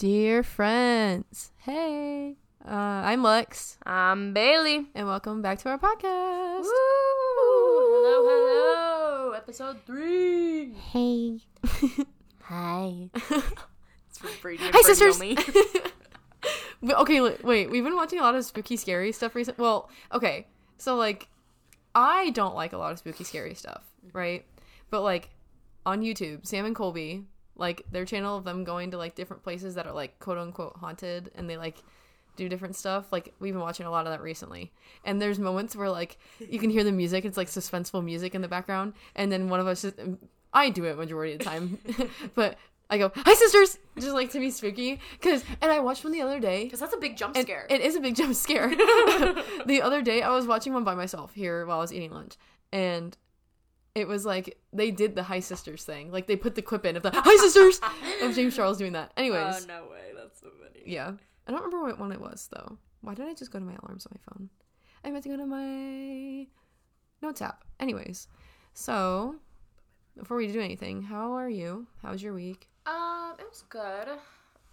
Dear 0.00 0.42
friends, 0.42 1.52
hey, 1.58 2.36
uh, 2.66 2.70
I'm 2.70 3.22
Lex, 3.22 3.76
I'm 3.84 4.32
Bailey. 4.32 4.86
and 4.94 5.06
welcome 5.06 5.42
back 5.42 5.58
to 5.58 5.68
our 5.68 5.76
podcast. 5.78 6.64
Hello, 6.64 8.24
hello. 8.26 9.32
Episode 9.32 9.76
three. 9.84 10.72
Hey. 10.72 11.40
Hi. 12.44 13.10
It's 13.12 14.16
for 14.16 14.30
Brady 14.40 14.64
and 14.64 14.74
Hi, 14.74 14.80
Brady 14.80 14.84
sisters. 14.84 15.16
only. 15.16 15.36
Okay, 16.82 17.20
wait, 17.44 17.70
we've 17.70 17.84
been 17.84 17.94
watching 17.94 18.20
a 18.20 18.22
lot 18.22 18.34
of 18.34 18.42
spooky, 18.42 18.78
scary 18.78 19.12
stuff 19.12 19.34
recently. 19.34 19.60
Well, 19.62 19.90
okay, 20.14 20.46
so 20.78 20.96
like, 20.96 21.28
I 21.94 22.30
don't 22.30 22.54
like 22.54 22.72
a 22.72 22.78
lot 22.78 22.92
of 22.92 22.98
spooky, 23.00 23.22
scary 23.22 23.52
stuff, 23.52 23.84
right? 24.14 24.46
But 24.88 25.02
like, 25.02 25.28
on 25.84 26.00
YouTube, 26.00 26.46
Sam 26.46 26.64
and 26.64 26.74
Colby, 26.74 27.26
like 27.60 27.84
their 27.92 28.06
channel 28.06 28.36
of 28.36 28.44
them 28.44 28.64
going 28.64 28.90
to 28.90 28.96
like 28.96 29.14
different 29.14 29.44
places 29.44 29.74
that 29.74 29.86
are 29.86 29.92
like 29.92 30.18
quote 30.18 30.38
unquote 30.38 30.76
haunted, 30.78 31.30
and 31.36 31.48
they 31.48 31.56
like 31.56 31.76
do 32.36 32.48
different 32.48 32.74
stuff. 32.74 33.12
Like 33.12 33.34
we've 33.38 33.52
been 33.52 33.62
watching 33.62 33.86
a 33.86 33.90
lot 33.90 34.06
of 34.06 34.12
that 34.12 34.22
recently, 34.22 34.72
and 35.04 35.20
there's 35.20 35.38
moments 35.38 35.76
where 35.76 35.90
like 35.90 36.18
you 36.38 36.58
can 36.58 36.70
hear 36.70 36.82
the 36.82 36.90
music, 36.90 37.24
it's 37.24 37.36
like 37.36 37.48
suspenseful 37.48 38.02
music 38.02 38.34
in 38.34 38.40
the 38.40 38.48
background, 38.48 38.94
and 39.14 39.30
then 39.30 39.48
one 39.48 39.60
of 39.60 39.66
us 39.66 39.82
just, 39.82 40.00
um, 40.00 40.18
I 40.52 40.70
do 40.70 40.84
it 40.84 40.96
majority 40.96 41.34
of 41.34 41.38
the 41.38 41.44
time, 41.44 41.78
but. 42.34 42.56
I 42.92 42.98
go, 42.98 43.12
hi 43.14 43.34
sisters, 43.34 43.78
just 44.00 44.14
like 44.14 44.32
to 44.32 44.40
be 44.40 44.50
spooky, 44.50 44.98
cause 45.22 45.44
and 45.60 45.70
I 45.70 45.78
watched 45.78 46.02
one 46.02 46.12
the 46.12 46.22
other 46.22 46.40
day, 46.40 46.64
Because 46.64 46.80
that's 46.80 46.92
a 46.92 46.96
big 46.96 47.16
jump 47.16 47.36
scare. 47.36 47.64
It 47.70 47.82
is 47.82 47.94
a 47.94 48.00
big 48.00 48.16
jump 48.16 48.34
scare. 48.34 48.68
the 49.64 49.80
other 49.80 50.02
day, 50.02 50.22
I 50.22 50.30
was 50.30 50.44
watching 50.48 50.74
one 50.74 50.82
by 50.82 50.96
myself 50.96 51.32
here 51.32 51.64
while 51.66 51.78
I 51.78 51.82
was 51.82 51.92
eating 51.92 52.10
lunch, 52.10 52.34
and 52.72 53.16
it 54.00 54.08
was 54.08 54.24
like 54.26 54.58
they 54.72 54.90
did 54.90 55.14
the 55.14 55.22
Hi 55.24 55.40
Sisters 55.40 55.84
thing. 55.84 56.10
Like 56.10 56.26
they 56.26 56.36
put 56.36 56.54
the 56.56 56.62
quip 56.62 56.84
in 56.86 56.96
of 56.96 57.02
the 57.02 57.10
Hi 57.14 57.36
Sisters 57.36 57.80
of 58.22 58.34
James 58.34 58.56
Charles 58.56 58.78
doing 58.78 58.92
that. 58.94 59.12
Anyways, 59.16 59.64
Oh, 59.64 59.66
no 59.68 59.82
way. 59.90 60.10
That's 60.16 60.40
so 60.40 60.48
funny. 60.58 60.82
yeah, 60.86 61.12
I 61.46 61.50
don't 61.50 61.62
remember 61.62 61.86
what 61.86 61.98
one 61.98 62.12
it 62.12 62.20
was 62.20 62.48
though. 62.52 62.78
Why 63.02 63.14
did 63.14 63.26
I 63.26 63.34
just 63.34 63.50
go 63.50 63.58
to 63.58 63.64
my 63.64 63.74
alarms 63.82 64.06
on 64.06 64.12
my 64.16 64.32
phone? 64.32 64.50
I 65.04 65.10
meant 65.10 65.22
to 65.24 65.30
go 65.30 65.36
to 65.36 65.46
my 65.46 66.46
notes 67.22 67.40
app. 67.40 67.64
Anyways, 67.78 68.28
so 68.74 69.36
before 70.18 70.36
we 70.36 70.46
do 70.48 70.60
anything, 70.60 71.02
how 71.02 71.32
are 71.32 71.48
you? 71.48 71.86
How 72.02 72.10
was 72.12 72.22
your 72.22 72.34
week? 72.34 72.68
Um, 72.86 73.34
it 73.38 73.46
was 73.48 73.64
good. 73.68 74.08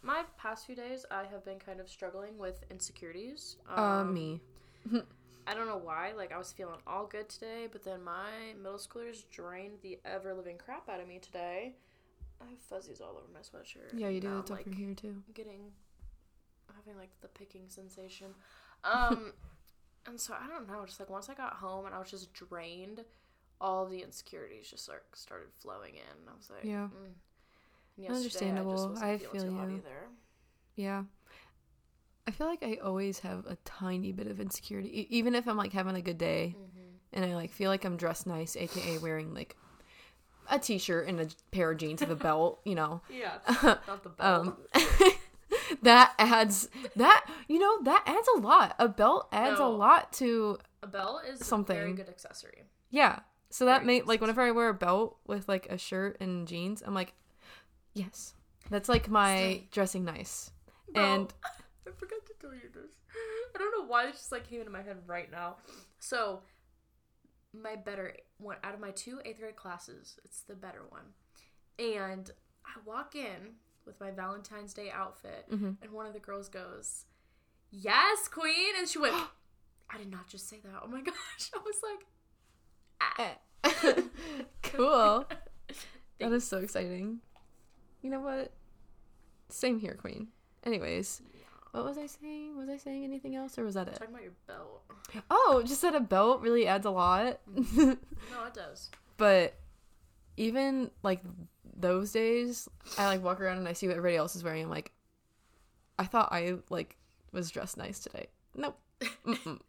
My 0.04 0.24
past 0.38 0.66
few 0.66 0.76
days, 0.76 1.06
I 1.12 1.24
have 1.32 1.44
been 1.46 1.60
kind 1.60 1.80
of 1.80 1.90
struggling 1.90 2.38
with 2.38 2.64
insecurities. 2.70 3.56
Um, 3.70 3.84
uh, 3.84 4.04
me. 4.06 4.42
I 5.48 5.54
don't 5.54 5.68
know 5.68 5.78
why. 5.82 6.12
Like, 6.16 6.32
I 6.34 6.38
was 6.38 6.52
feeling 6.52 6.80
all 6.86 7.06
good 7.08 7.30
today, 7.30 7.68
but 7.72 7.84
then 7.84 8.04
my 8.04 8.54
middle 8.62 8.78
schoolers 8.78 9.24
drained 9.32 9.78
the 9.82 9.98
ever 10.06 10.34
living 10.34 10.58
crap 10.58 10.90
out 10.90 11.00
of 11.00 11.08
me 11.08 11.20
today. 11.20 11.74
I 12.42 12.50
have 12.50 12.60
fuzzies 12.60 13.02
all 13.02 13.12
over 13.18 13.28
my 13.34 13.40
sweatshirt. 13.40 13.98
Yeah, 13.98 14.10
you 14.10 14.20
do. 14.20 14.28
I'm, 14.28 14.38
over 14.40 14.54
like, 14.54 14.74
here 14.74 14.94
too. 14.94 15.24
getting 15.34 15.72
having 16.76 16.98
like 17.00 17.10
the 17.22 17.28
picking 17.28 17.64
sensation. 17.70 18.28
Um 18.84 19.34
and 20.06 20.20
so 20.20 20.34
I 20.34 20.48
don't 20.48 20.68
know, 20.68 20.86
just 20.86 21.00
like 21.00 21.10
once 21.10 21.30
I 21.30 21.34
got 21.34 21.54
home 21.54 21.86
and 21.86 21.96
I 21.96 22.00
was 22.00 22.12
just 22.12 22.34
drained, 22.34 23.04
all 23.60 23.86
the 23.86 24.02
insecurities 24.02 24.70
just 24.70 24.88
like 24.88 25.02
started 25.14 25.48
flowing 25.60 25.96
in. 25.96 26.30
I 26.30 26.36
was 26.36 26.50
like, 26.50 26.64
Yeah. 26.64 26.88
mm. 26.88 28.10
Understandable. 28.10 28.96
I, 29.02 29.18
just 29.18 29.34
wasn't 29.34 29.54
I 29.54 29.64
feel 29.64 29.70
you. 29.70 29.76
either. 29.78 30.08
Yeah. 30.76 31.04
I 32.28 32.32
feel 32.32 32.48
like 32.48 32.62
I 32.62 32.76
always 32.84 33.20
have 33.20 33.46
a 33.48 33.56
tiny 33.66 34.12
bit 34.12 34.28
of 34.28 34.40
insecurity, 34.42 34.90
e- 35.02 35.08
even 35.10 35.34
if 35.34 35.48
I'm 35.48 35.58
like 35.58 35.72
having 35.74 35.96
a 35.96 36.02
good 36.02 36.18
day 36.18 36.56
Mm-hmm. 36.58 36.88
and 37.14 37.26
I 37.26 37.36
like 37.36 37.52
feel 37.52 37.70
like 37.72 37.86
I'm 37.86 37.96
dressed 37.98 38.28
nice, 38.28 38.56
aka 38.58 38.98
wearing 39.00 39.34
like 39.34 39.56
a 40.50 40.60
t-shirt 40.60 41.08
and 41.08 41.20
a 41.22 41.28
pair 41.52 41.72
of 41.72 41.78
jeans 41.78 42.02
with 42.02 42.12
a 42.12 42.16
belt, 42.16 42.60
you 42.66 42.76
know. 42.76 43.02
Yeah, 43.10 43.38
not 43.88 44.04
the 44.04 44.10
belt. 44.10 44.48
Um, 44.48 44.58
that 45.82 46.14
adds 46.20 46.70
that 46.96 47.26
you 47.48 47.60
know 47.60 47.82
that 47.84 48.04
adds 48.06 48.28
a 48.36 48.40
lot. 48.40 48.76
A 48.80 48.88
belt 48.88 49.28
adds 49.32 49.60
No. 49.60 49.68
a 49.68 49.72
lot 49.72 50.12
to 50.14 50.58
a 50.84 50.88
belt 50.88 51.22
is 51.24 51.36
a 51.42 51.44
very 51.44 51.46
something. 51.48 51.96
good 51.96 52.10
accessory. 52.10 52.64
yeah. 52.90 53.20
So 53.50 53.64
that 53.66 53.78
Very 53.84 53.88
made 54.00 54.08
like 54.08 54.20
whenever 54.20 54.42
I 54.42 54.52
wear 54.52 54.68
a 54.70 54.74
belt 54.74 55.18
with 55.26 55.48
like 55.48 55.68
a 55.70 55.78
shirt 55.78 56.18
and 56.20 56.46
jeans, 56.46 56.84
I'm 56.86 56.94
like, 56.94 57.14
yes, 57.94 58.34
that's 58.70 58.90
like 58.90 59.10
my 59.10 59.62
dressing 59.72 60.04
nice. 60.04 60.52
Bro, 60.94 61.04
And 61.04 61.34
I 61.88 61.92
forgot 61.98 62.26
to 62.28 62.34
tell 62.42 62.54
you 62.54 62.70
this. 62.74 62.92
I 63.56 63.58
don't 63.58 63.72
know 63.80 63.88
why 63.88 64.06
this 64.06 64.18
just 64.18 64.32
like 64.32 64.50
came 64.50 64.60
into 64.60 64.72
my 64.72 64.82
head 64.82 64.98
right 65.08 65.32
now. 65.32 65.58
So, 66.00 66.42
my 67.54 67.76
better 67.76 68.16
one 68.38 68.58
out 68.64 68.74
of 68.74 68.80
my 68.80 68.92
two 68.92 69.20
eighth 69.26 69.40
grade 69.40 69.56
classes, 69.56 70.20
it's 70.26 70.42
the 70.42 70.56
better 70.56 70.82
one. 70.90 71.14
And 71.80 72.30
I 72.66 72.72
walk 72.86 73.16
in 73.16 73.56
with 73.86 74.00
my 74.02 74.12
Valentine's 74.12 74.74
Day 74.74 74.92
outfit, 74.92 75.46
Mhm. 75.50 75.78
and 75.82 75.92
one 75.92 76.06
of 76.06 76.14
the 76.14 76.20
girls 76.20 76.50
goes, 76.50 77.06
"Yes, 77.72 78.28
queen!" 78.28 78.76
And 78.78 78.88
she 78.88 79.00
went, 79.00 79.16
"I 79.90 79.98
did 79.98 80.12
not 80.12 80.28
just 80.28 80.50
say 80.50 80.60
that. 80.64 80.82
Oh 80.84 80.88
my 80.88 81.02
gosh!" 81.12 81.52
I 81.54 81.60
was 81.60 81.82
like, 81.84 82.06
Eh. 83.20 83.36
cool. 84.64 85.26
that 86.20 86.32
is 86.32 86.46
so 86.48 86.58
exciting. 86.58 87.22
You 88.02 88.10
know 88.10 88.20
what? 88.20 88.52
Same 89.50 89.80
here, 89.80 89.94
Queen. 89.96 90.28
Anyways, 90.64 91.22
what 91.78 91.86
was 91.86 91.98
I 91.98 92.08
saying? 92.08 92.58
Was 92.58 92.70
I 92.70 92.78
saying 92.78 93.04
anything 93.04 93.36
else, 93.36 93.58
or 93.58 93.64
was 93.64 93.74
that 93.76 93.88
it? 93.88 93.94
"Talking 93.96 94.10
about 94.14 94.24
your 94.24 94.34
belt." 94.48 94.84
Oh, 95.30 95.64
just 95.66 95.82
that 95.82 95.96
a 95.96 96.00
belt 96.00 96.42
really 96.42 96.68
adds 96.68 96.86
a 96.86 96.92
lot. 96.92 97.40
No, 97.78 97.92
it 98.46 98.54
does. 98.54 98.90
but 99.18 99.56
even 100.36 100.92
like 101.04 101.22
those 101.80 102.12
days, 102.12 102.68
I 102.98 103.06
like 103.08 103.24
walk 103.24 103.40
around 103.42 103.58
and 103.58 103.68
I 103.68 103.74
see 103.74 103.88
what 103.88 103.96
everybody 103.98 104.18
else 104.18 104.36
is 104.36 104.44
wearing. 104.44 104.64
I'm 104.64 104.70
like, 104.70 104.92
I 105.98 106.06
thought 106.06 106.30
I 106.32 106.56
like 106.70 106.98
was 107.32 107.50
dressed 107.50 107.78
nice 107.78 108.00
today. 108.00 108.28
Nope. 108.56 108.78
Mm-mm. 109.26 109.60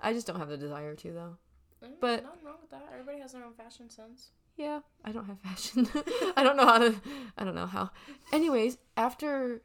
I 0.00 0.12
just 0.12 0.26
don't 0.26 0.38
have 0.38 0.48
the 0.48 0.56
desire 0.56 0.94
to 0.96 1.12
though. 1.12 1.36
Mm, 1.84 1.92
But- 2.00 2.22
nothing 2.24 2.44
wrong 2.44 2.56
with 2.60 2.70
that. 2.70 2.88
Everybody 2.92 3.20
has 3.20 3.32
their 3.32 3.44
own 3.44 3.54
fashion 3.54 3.90
sense. 3.90 4.30
Yeah, 4.56 4.80
I 5.04 5.12
don't 5.12 5.24
have 5.26 5.38
fashion. 5.40 5.88
I 6.36 6.42
don't 6.42 6.56
know 6.56 6.66
how 6.66 6.78
to. 6.78 6.94
I 7.38 7.44
don't 7.44 7.54
know 7.54 7.66
how. 7.66 7.90
Anyways, 8.32 8.76
after 8.96 9.62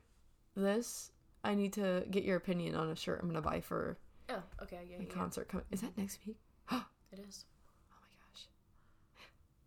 this, 0.55 1.11
I 1.47 1.56
need 1.56 1.74
to 1.74 2.06
get 2.12 2.24
your 2.24 2.38
opinion 2.38 2.75
on 2.75 2.90
a 2.90 2.96
shirt 2.96 3.19
I'm 3.22 3.28
gonna 3.28 3.41
buy 3.41 3.62
for 3.62 3.97
Oh, 4.30 4.44
okay, 4.63 4.81
yeah, 4.90 4.97
my 4.97 5.06
yeah, 5.06 5.13
concert. 5.13 5.47
Coming. 5.47 5.66
Is 5.72 5.81
that 5.81 5.97
next 5.97 6.19
week? 6.25 6.38
Oh 6.72 6.85
it 7.13 7.19
is. 7.25 7.46
Oh 7.90 7.96
my 8.02 8.08
gosh. 8.34 8.47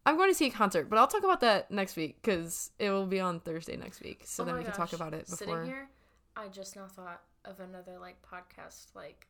I'm 0.05 0.17
going 0.19 0.29
to 0.31 0.35
see 0.35 0.49
a 0.49 0.51
concert, 0.51 0.91
but 0.91 0.99
I'll 0.99 1.07
talk 1.07 1.25
about 1.25 1.41
that 1.41 1.71
next 1.71 1.97
week 1.97 2.19
because 2.21 2.71
it 2.79 2.91
will 2.91 3.07
be 3.07 3.21
on 3.21 3.41
Thursday 3.41 3.77
next 3.77 4.03
week. 4.03 4.23
So 4.27 4.43
Oh 4.43 4.47
then 4.47 4.55
my 4.55 4.59
we 4.59 4.65
can 4.65 4.75
talk 4.75 4.91
gosh. 4.91 5.01
about 5.01 5.15
it 5.15 5.25
before. 5.31 5.37
Sitting 5.39 5.65
here, 5.65 5.89
I 6.37 6.49
just 6.49 6.77
now 6.77 6.87
thought 6.87 7.23
of 7.47 7.61
another 7.61 7.99
like 7.99 8.17
podcast. 8.21 8.95
Like, 8.95 9.27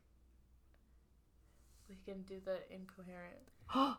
we 1.87 1.95
can 2.03 2.23
do 2.23 2.41
the 2.43 2.57
incoherent. 2.69 3.47
Oh 3.73 3.97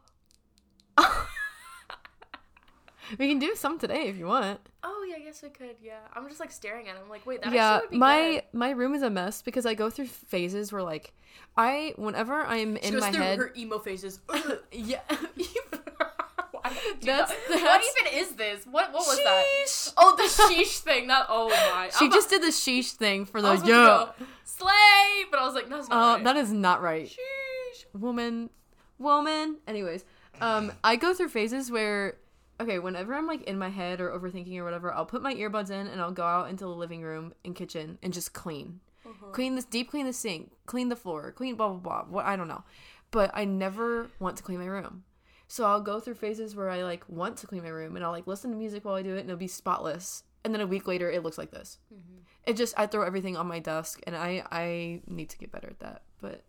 we 3.19 3.29
can 3.29 3.39
do 3.39 3.55
some 3.55 3.79
today 3.79 4.09
if 4.09 4.17
you 4.17 4.27
want. 4.27 4.61
Oh 4.83 5.07
yeah, 5.09 5.17
I 5.17 5.21
guess 5.21 5.43
we 5.43 5.49
could. 5.51 5.77
Yeah, 5.83 5.99
I'm 6.15 6.27
just 6.29 6.41
like 6.41 6.51
staring 6.51 6.89
at 6.89 6.97
him. 6.97 7.09
Like, 7.09 7.25
wait, 7.27 7.43
that 7.43 7.53
yeah, 7.53 7.81
would 7.81 7.91
be 7.91 7.97
my 7.99 8.43
my 8.53 8.71
room 8.71 8.95
is 8.95 9.03
a 9.03 9.11
mess 9.11 9.43
because 9.43 9.67
I 9.67 9.75
go 9.75 9.91
through 9.91 10.07
phases 10.07 10.73
where 10.73 10.83
like 10.83 11.13
I 11.57 11.95
whenever 11.97 12.35
I'm 12.35 12.75
good. 12.75 12.83
She 12.83 12.89
in 12.89 12.95
goes 12.95 13.01
my 13.03 13.11
head. 13.11 13.39
her 13.39 13.53
emo 13.57 13.79
phases. 13.79 14.21
yeah. 14.73 15.01
Why 15.09 16.71
do 16.71 16.75
you 16.87 16.95
do 17.01 17.07
That's- 17.07 17.31
that's- 17.49 17.63
What 17.63 17.83
even 18.05 18.21
is 18.21 18.33
this? 18.37 18.65
What 18.67 18.93
what 18.93 19.07
was 19.07 19.17
that? 19.19 19.93
Oh, 19.97 20.15
the 20.17 20.23
sheesh 20.25 20.79
thing. 20.79 21.07
Not 21.07 21.27
oh 21.29 21.49
my. 21.49 21.91
She 21.99 22.05
I'm 22.07 22.13
just 22.13 22.31
did 22.31 22.43
the 22.43 22.49
sheesh 22.49 22.93
thing 22.93 23.25
for 23.25 23.43
the 23.43 23.55
yeah. 23.65 24.11
slay, 24.45 25.25
but 25.31 25.41
I 25.41 25.45
was 25.45 25.55
like, 25.55 25.69
no, 25.69 25.77
that's 25.79 25.91
Uh, 25.91 25.95
right. 25.95 26.25
that 26.25 26.37
is 26.37 26.53
not 26.53 26.81
right. 26.83 27.07
sheesh. 27.07 27.84
woman 27.99 28.51
woman 28.99 29.57
anyways 29.67 30.05
um 30.41 30.71
i 30.84 30.95
go 30.95 31.13
through 31.13 31.29
phases 31.29 31.73
where 31.73 32.17
okay 32.61 32.79
whenever 32.79 33.15
i'm 33.15 33.27
like 33.27 33.43
in 33.45 33.59
my 33.59 33.69
head 33.69 34.01
or 34.01 34.11
overthinking 34.11 34.57
or 34.57 34.65
whatever 34.65 34.93
i'll 34.93 35.07
put 35.07 35.23
my 35.23 35.35
earbuds 35.35 35.71
in 35.71 35.87
and 35.87 36.01
i'll 36.01 36.13
go 36.13 36.25
out 36.25 36.49
into 36.51 36.65
the 36.65 36.71
living 36.71 37.03
room 37.03 37.33
and 37.45 37.54
kitchen 37.57 37.99
and 38.03 38.13
just 38.13 38.33
clean. 38.33 38.81
Uh-huh. 39.04 39.27
clean 39.33 39.57
this 39.57 39.65
deep 39.65 39.91
clean 39.91 40.07
the 40.07 40.13
sink 40.13 40.53
clean 40.66 40.89
the 40.89 40.97
floor 40.97 41.33
clean 41.33 41.57
blah 41.57 41.69
blah 41.69 41.78
blah 41.78 42.03
what 42.09 42.25
i 42.25 42.37
don't 42.37 42.49
know. 42.49 42.63
But 43.10 43.31
i 43.34 43.45
never 43.45 44.09
want 44.21 44.37
to 44.37 44.43
clean 44.43 44.59
my 44.60 44.66
room. 44.66 45.04
So 45.49 45.65
i'll 45.66 45.81
go 45.81 45.99
through 46.01 46.15
phases 46.15 46.54
where 46.54 46.71
i 46.71 46.83
like 46.83 47.04
want 47.09 47.37
to 47.39 47.47
clean 47.47 47.63
my 47.63 47.69
room 47.69 47.97
and 47.97 48.04
i'll 48.04 48.13
like 48.13 48.27
listen 48.27 48.51
to 48.51 48.57
music 48.57 48.84
while 48.84 48.95
i 48.95 49.03
do 49.03 49.15
it 49.16 49.21
and 49.21 49.28
it'll 49.31 49.37
be 49.39 49.48
spotless. 49.48 50.22
And 50.45 50.53
then 50.55 50.60
a 50.60 50.66
week 50.66 50.87
later 50.87 51.10
it 51.10 51.22
looks 51.22 51.39
like 51.39 51.51
this. 51.51 51.78
Mm-hmm. 51.93 52.19
it 52.47 52.57
just 52.57 52.75
i 52.78 52.87
throw 52.87 53.03
everything 53.03 53.37
on 53.37 53.47
my 53.48 53.59
desk 53.59 54.01
and 54.07 54.15
i 54.16 54.45
i 54.53 55.01
need 55.07 55.28
to 55.31 55.39
get 55.39 55.51
better 55.51 55.69
at 55.69 55.81
that. 55.81 56.03
But 56.21 56.43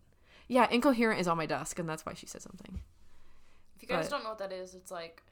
yeah 0.48 0.68
incoherent 0.70 1.20
is 1.20 1.28
on 1.28 1.38
my 1.38 1.46
desk 1.48 1.80
and 1.80 1.90
that's 1.90 2.06
why 2.06 2.14
she 2.14 2.28
said 2.28 2.42
something. 2.44 2.82
If 3.76 3.82
you 3.82 3.88
guys 3.88 4.06
But- 4.06 4.12
don't 4.12 4.24
know 4.24 4.30
what 4.30 4.40
that 4.40 4.52
is, 4.54 4.76
it's 4.76 4.92
like 4.92 5.24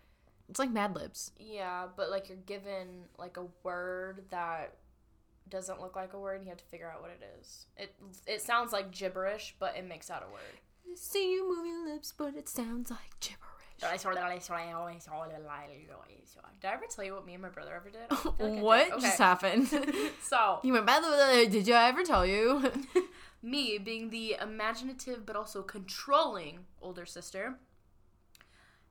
it's 0.51 0.59
like 0.59 0.69
mad 0.69 0.95
libs 0.95 1.31
Yeah, 1.39 1.86
but 1.98 2.12
like 2.12 2.30
you're 2.30 2.38
given 2.45 3.06
like 3.18 3.38
a 3.38 3.45
word 3.63 4.21
that 4.30 4.75
doesn't 5.50 5.81
look 5.81 5.95
like 5.95 6.13
a 6.13 6.19
word 6.19 6.36
and 6.36 6.44
you 6.45 6.50
have 6.50 6.59
to 6.59 6.65
figure 6.65 6.89
out 6.94 7.01
what 7.01 7.09
it 7.09 7.21
is. 7.39 7.65
It 7.75 7.95
it 8.27 8.42
sounds 8.42 8.71
like 8.71 8.92
gibberish, 8.92 9.56
but 9.59 9.75
it 9.75 9.88
makes 9.88 10.12
out 10.12 10.21
a 10.24 10.31
word. 10.31 10.95
see 10.95 11.31
you 11.33 11.50
moving 11.56 11.92
lips 11.94 12.13
but 12.15 12.36
it 12.36 12.48
sounds 12.48 12.92
like 12.92 13.19
gibberish 13.19 13.39
Did 13.80 13.89
I 16.69 16.74
ever 16.74 16.86
tell 16.89 17.03
you 17.06 17.13
what 17.15 17.25
me 17.25 17.33
and 17.33 17.42
my 17.42 17.50
brother 17.50 17.74
ever 17.75 17.89
did? 17.89 18.01
Like 18.12 18.25
I 18.39 18.50
did. 18.56 18.62
what 18.63 18.92
Okay. 18.92 19.01
just 19.01 19.18
happened? 19.18 19.69
So, 20.24 20.59
you 20.63 20.74
went, 20.74 20.86
by 20.86 21.00
the 21.00 21.09
way, 21.09 21.48
did 21.48 21.68
you 21.68 21.74
ever 21.74 22.03
tell 22.03 22.25
you? 22.25 22.71
me 23.42 23.77
being 23.80 24.09
the 24.12 24.38
imaginative 24.42 25.25
but 25.25 25.36
also 25.36 25.62
controlling 25.63 26.59
older 26.81 27.06
sister, 27.06 27.56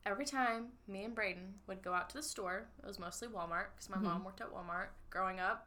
every 0.06 0.24
time 0.24 0.66
me 0.88 1.04
and 1.04 1.14
Brayden 1.14 1.52
would 1.66 1.82
go 1.82 1.92
out 1.92 2.08
to 2.10 2.16
the 2.16 2.22
store, 2.22 2.68
it 2.82 2.86
was 2.86 2.98
mostly 2.98 3.28
Walmart 3.28 3.66
because 3.74 3.90
my 3.90 3.98
mom 3.98 4.16
mm-hmm. 4.16 4.24
worked 4.26 4.40
at 4.40 4.52
Walmart 4.52 4.88
growing 5.10 5.40
up. 5.40 5.66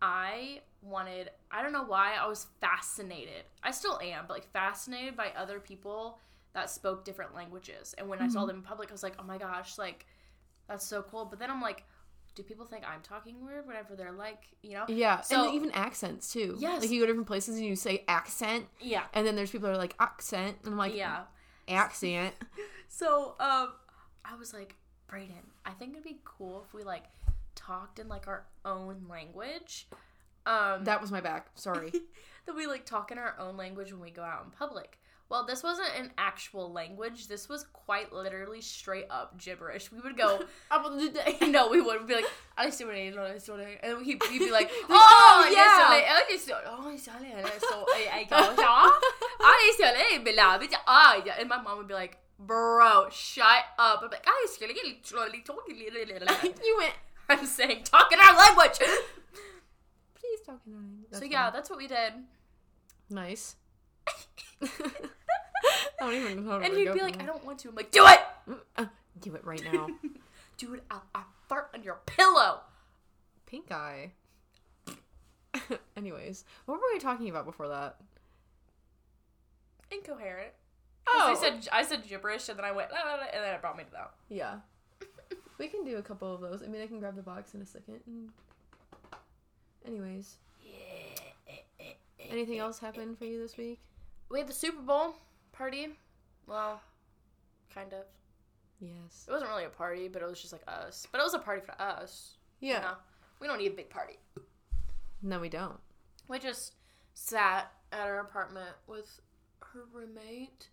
I 0.00 0.60
wanted, 0.82 1.30
I 1.50 1.62
don't 1.62 1.72
know 1.72 1.84
why, 1.84 2.14
I 2.20 2.28
was 2.28 2.46
fascinated. 2.60 3.44
I 3.62 3.70
still 3.70 3.98
am, 4.02 4.24
but 4.28 4.34
like 4.34 4.52
fascinated 4.52 5.16
by 5.16 5.32
other 5.36 5.58
people 5.58 6.18
that 6.52 6.70
spoke 6.70 7.04
different 7.04 7.34
languages. 7.34 7.94
And 7.98 8.08
when 8.08 8.20
I 8.20 8.28
saw 8.28 8.40
mm-hmm. 8.40 8.48
them 8.48 8.56
in 8.56 8.62
public, 8.62 8.90
I 8.90 8.92
was 8.92 9.02
like, 9.02 9.14
oh 9.18 9.24
my 9.24 9.38
gosh, 9.38 9.78
like, 9.78 10.06
that's 10.68 10.86
so 10.86 11.02
cool. 11.02 11.24
But 11.24 11.38
then 11.38 11.50
I'm 11.50 11.60
like, 11.60 11.84
do 12.34 12.42
people 12.42 12.66
think 12.66 12.84
I'm 12.86 13.00
talking 13.02 13.44
weird 13.44 13.66
whenever 13.66 13.96
they're 13.96 14.12
like, 14.12 14.44
you 14.62 14.74
know? 14.74 14.84
yeah, 14.88 15.20
So- 15.22 15.46
and 15.46 15.54
even 15.54 15.70
accents 15.72 16.32
too. 16.32 16.56
Yes. 16.58 16.82
like 16.82 16.90
you 16.90 17.00
go 17.00 17.06
to 17.06 17.12
different 17.12 17.26
places 17.26 17.56
and 17.56 17.64
you 17.64 17.76
say 17.76 18.04
accent, 18.08 18.66
Yeah. 18.80 19.04
and 19.14 19.26
then 19.26 19.36
there's 19.36 19.50
people 19.50 19.68
that 19.68 19.74
are 19.74 19.78
like 19.78 19.94
accent, 19.98 20.58
and 20.62 20.72
I'm 20.72 20.78
like, 20.78 20.94
yeah. 20.94 21.22
Accent. 21.68 22.34
So, 22.88 23.34
um, 23.40 23.72
I 24.24 24.36
was 24.38 24.54
like, 24.54 24.76
Brayden, 25.10 25.44
I 25.66 25.72
think 25.72 25.92
it'd 25.92 26.04
be 26.04 26.20
cool 26.24 26.64
if 26.66 26.72
we 26.72 26.82
like 26.84 27.02
talked 27.56 27.98
in 27.98 28.08
like 28.08 28.26
our 28.28 28.46
own 28.64 29.06
language. 29.10 29.88
Um, 30.46 30.84
That 30.84 31.00
was 31.02 31.10
my 31.10 31.20
back. 31.20 31.48
Sorry. 31.56 31.90
that 32.46 32.54
we 32.54 32.66
like 32.66 32.86
talk 32.86 33.10
in 33.10 33.18
our 33.18 33.34
own 33.38 33.56
language 33.56 33.92
when 33.92 34.00
we 34.00 34.10
go 34.12 34.22
out 34.22 34.44
in 34.44 34.50
public. 34.50 34.98
Well, 35.28 35.44
this 35.44 35.64
wasn't 35.64 35.88
an 35.98 36.12
actual 36.16 36.72
language. 36.72 37.26
This 37.26 37.48
was 37.48 37.64
quite 37.72 38.12
literally 38.12 38.60
straight 38.60 39.06
up 39.10 39.36
gibberish. 39.38 39.90
We 39.90 39.98
would 40.00 40.16
go, 40.16 40.44
no, 41.48 41.68
we 41.68 41.80
wouldn't 41.80 42.06
be 42.06 42.14
like, 42.14 42.26
"I 42.56 42.70
see 42.70 42.84
what 42.84 42.94
I 42.94 43.08
know, 43.08 43.24
I 43.24 43.38
what 43.50 43.60
I-" 43.60 43.78
and 43.82 44.04
he'd, 44.04 44.22
he'd 44.24 44.38
be 44.38 44.52
like, 44.52 44.70
oh, 44.88 44.88
oh, 44.88 45.50
yeah. 45.50 45.98
yeah, 45.98 46.16
oh, 46.16 46.24
this, 46.28 46.48
oh, 46.66 46.90
this, 46.90 47.08
so 47.60 47.84
I, 47.92 48.20
I 48.20 48.24
go, 48.24 48.36
I 49.40 49.74
see, 49.76 50.18
blah, 50.18 50.58
blah, 50.58 50.68
ah, 50.86 51.20
yeah." 51.24 51.34
and 51.40 51.48
my 51.48 51.60
mom 51.60 51.78
would 51.78 51.88
be 51.88 51.94
like, 51.94 52.18
bro, 52.38 53.08
shut 53.10 53.64
up. 53.80 54.02
I'm 54.04 54.10
like, 54.10 54.24
I 54.26 54.46
see, 54.48 54.98
slowly 55.02 55.42
talking. 55.44 55.76
you 56.64 56.76
went. 56.78 56.94
I'm 57.28 57.44
saying, 57.46 57.82
talk 57.82 58.12
in 58.12 58.20
our 58.20 58.36
language. 58.36 58.78
Please 58.78 60.40
talk 60.46 60.60
in 60.64 60.72
our 60.72 60.78
language. 60.78 61.10
so 61.10 61.24
yeah, 61.24 61.50
that's 61.50 61.68
what 61.68 61.78
we 61.78 61.88
did. 61.88 62.12
nice. 63.10 63.56
I 64.62 64.68
don't 66.00 66.14
even 66.14 66.46
know 66.46 66.58
And 66.58 66.74
he'd 66.76 66.92
be 66.92 67.00
like, 67.00 67.20
I 67.22 67.26
don't 67.26 67.44
want 67.44 67.58
to. 67.60 67.68
I'm 67.70 67.74
like, 67.74 67.90
do 67.90 68.06
it. 68.06 68.20
Uh, 68.76 68.86
do 69.20 69.34
it 69.34 69.44
right 69.44 69.62
now. 69.72 69.88
Do 70.58 70.72
it. 70.72 70.82
I'll, 70.90 71.04
I'll 71.14 71.26
fart 71.48 71.68
on 71.74 71.82
your 71.82 71.98
pillow. 72.06 72.60
Pink 73.44 73.70
eye. 73.70 74.12
Anyways, 75.96 76.44
what 76.64 76.76
were 76.78 76.86
we 76.94 76.98
talking 76.98 77.28
about 77.28 77.44
before 77.44 77.68
that? 77.68 77.96
Incoherent. 79.90 80.52
Oh, 81.06 81.30
I 81.30 81.34
said 81.34 81.68
I 81.70 81.82
said 81.84 82.08
gibberish 82.08 82.48
and 82.48 82.58
then 82.58 82.64
I 82.64 82.72
went 82.72 82.90
"La, 82.90 83.00
la, 83.00 83.16
la," 83.16 83.24
and 83.32 83.44
then 83.44 83.54
it 83.54 83.60
brought 83.60 83.76
me 83.76 83.84
to 83.84 83.90
that. 83.92 84.12
yeah. 84.30 84.56
we 85.58 85.68
can 85.68 85.84
do 85.84 85.98
a 85.98 86.02
couple 86.02 86.34
of 86.34 86.40
those. 86.40 86.62
I 86.62 86.68
mean, 86.68 86.80
I 86.80 86.86
can 86.86 87.00
grab 87.00 87.16
the 87.16 87.22
box 87.22 87.54
in 87.54 87.60
a 87.60 87.66
second. 87.66 88.00
and- 88.06 88.30
Anyways, 89.86 90.36
anything 92.18 92.58
else 92.58 92.78
happen 92.78 93.14
for 93.14 93.24
you 93.26 93.40
this 93.40 93.56
week? 93.58 93.78
We 94.30 94.38
had 94.40 94.48
the 94.48 94.52
Super 94.52 94.82
Bowl 94.82 95.14
party. 95.52 95.88
Well, 96.46 96.80
kind 97.72 97.92
of. 97.92 98.04
Yes. 98.80 99.24
It 99.28 99.30
wasn't 99.32 99.50
really 99.50 99.64
a 99.64 99.70
party, 99.70 100.08
but 100.08 100.22
it 100.22 100.28
was 100.28 100.40
just 100.40 100.52
like 100.52 100.62
us. 100.68 101.06
But 101.10 101.20
it 101.20 101.24
was 101.24 101.34
a 101.34 101.38
party 101.38 101.62
for 101.64 101.80
us. 101.80 102.36
Yeah. 102.60 102.74
You 102.76 102.80
know? 102.82 102.94
We 103.40 103.46
don't 103.46 103.58
need 103.58 103.72
a 103.72 103.76
big 103.76 103.90
party. 103.90 104.18
No, 105.22 105.38
we 105.40 105.48
don't. 105.48 105.78
We 106.28 106.38
just 106.38 106.74
sat 107.14 107.70
at 107.92 108.00
our 108.00 108.20
apartment 108.20 108.70
with 108.86 109.20
her 109.60 109.84
roommate. 109.92 110.68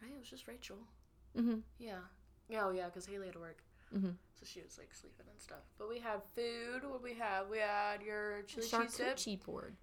Right? 0.00 0.12
It 0.12 0.18
was 0.18 0.28
just 0.28 0.46
Rachel. 0.48 0.78
Mm-hmm. 1.36 1.58
Yeah. 1.78 1.98
Yeah, 2.48 2.64
oh 2.66 2.70
yeah, 2.70 2.86
because 2.86 3.06
Haley 3.06 3.26
had 3.26 3.34
to 3.34 3.40
work. 3.40 3.62
Mhm. 3.96 4.14
So 4.34 4.44
she 4.44 4.60
was 4.60 4.78
like 4.78 4.92
sleeping 4.92 5.26
and 5.30 5.40
stuff. 5.40 5.62
But 5.78 5.88
we 5.88 5.98
had 5.98 6.20
food. 6.34 6.82
What 6.88 7.02
we 7.02 7.14
had? 7.14 7.42
We 7.50 7.58
had 7.58 8.02
your 8.02 8.42
chili 8.42 8.66
cheese 8.66 8.96
dip. 8.96 9.44
Board. 9.44 9.76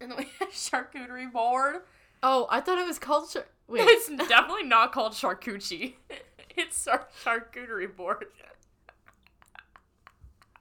And 0.00 0.10
then 0.10 0.18
we 0.18 0.28
had 0.38 0.50
charcuterie 0.50 1.32
board. 1.32 1.82
Oh, 2.22 2.46
I 2.50 2.60
thought 2.60 2.78
it 2.78 2.86
was 2.86 2.98
called. 2.98 3.30
Char- 3.30 3.46
Wait. 3.68 3.82
It's 3.86 4.08
definitely 4.28 4.64
not 4.64 4.92
called 4.92 5.12
charcuterie. 5.12 5.94
it's 6.56 6.86
our 6.86 7.08
charcuterie 7.24 7.94
board. 7.94 8.26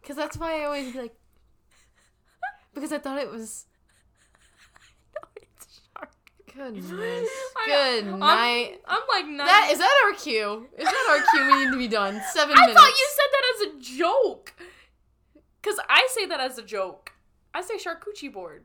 Because 0.02 0.16
that's 0.16 0.38
why 0.38 0.62
I 0.62 0.66
always 0.66 0.92
be 0.94 1.00
like. 1.00 1.16
Because 2.74 2.92
I 2.92 2.98
thought 3.00 3.18
it 3.20 3.30
was. 3.30 3.66
no, 5.14 5.30
it's 5.42 5.82
charcuterie. 5.96 6.56
Goodness. 6.56 7.30
I- 7.58 7.66
Good 7.68 8.08
I'm- 8.08 8.20
night. 8.20 8.82
I'm, 8.88 9.02
like 9.10 9.26
nine. 9.26 9.38
That 9.48 9.70
is 9.72 9.78
that 9.80 10.04
our 10.06 10.14
cue? 10.14 10.68
Is 10.78 10.86
that 10.86 11.08
our 11.10 11.38
cue? 11.38 11.52
We 11.56 11.66
need 11.66 11.72
to 11.72 11.78
be 11.78 11.88
done. 11.88 12.22
Seven 12.34 12.56
I 12.58 12.62
minutes. 12.62 12.80
thought 12.80 12.90
you 12.90 13.08
said 13.10 13.28
that 13.32 13.44
as 13.56 13.62
a 13.62 13.98
joke. 13.98 14.54
Cause 15.62 15.78
I 15.88 16.08
say 16.12 16.26
that 16.26 16.40
as 16.40 16.58
a 16.58 16.64
joke. 16.64 17.12
I 17.54 17.62
say 17.62 17.76
charcuterie 17.78 18.34
board. 18.34 18.64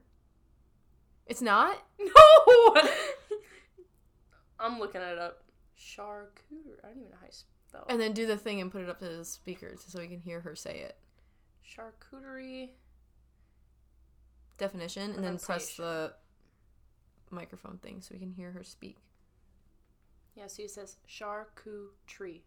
It's 1.27 1.43
not. 1.43 1.83
No. 1.99 2.83
I'm 4.61 4.79
looking 4.79 5.01
it 5.03 5.19
up. 5.19 5.43
Charcuterie. 5.79 6.79
I 6.83 6.89
don't 6.89 6.99
even 6.99 7.11
know 7.11 7.17
how 7.21 7.27
you 7.27 7.33
spell. 7.69 7.83
it. 7.89 7.93
And 7.93 8.01
then 8.01 8.13
do 8.13 8.27
the 8.27 8.37
thing 8.39 8.61
and 8.61 8.71
put 8.73 8.83
it 8.83 8.89
up 8.89 8.99
to 9.01 9.09
the 9.09 9.25
speakers 9.25 9.85
so 9.87 9.99
we 9.99 10.07
can 10.07 10.21
hear 10.21 10.41
her 10.41 10.55
say 10.55 10.79
it. 10.81 10.97
Charcuterie. 11.67 12.71
Definition, 14.57 15.13
and 15.13 15.23
then 15.25 15.39
press 15.39 15.77
the 15.77 16.15
microphone 17.31 17.79
thing 17.79 18.01
so 18.01 18.15
we 18.15 18.19
can 18.19 18.31
hear 18.31 18.53
her 18.53 18.65
speak. 18.65 18.97
Yeah, 20.35 20.47
so 20.47 20.63
it 20.63 20.71
says 20.71 20.97
charcuterie. 21.09 22.41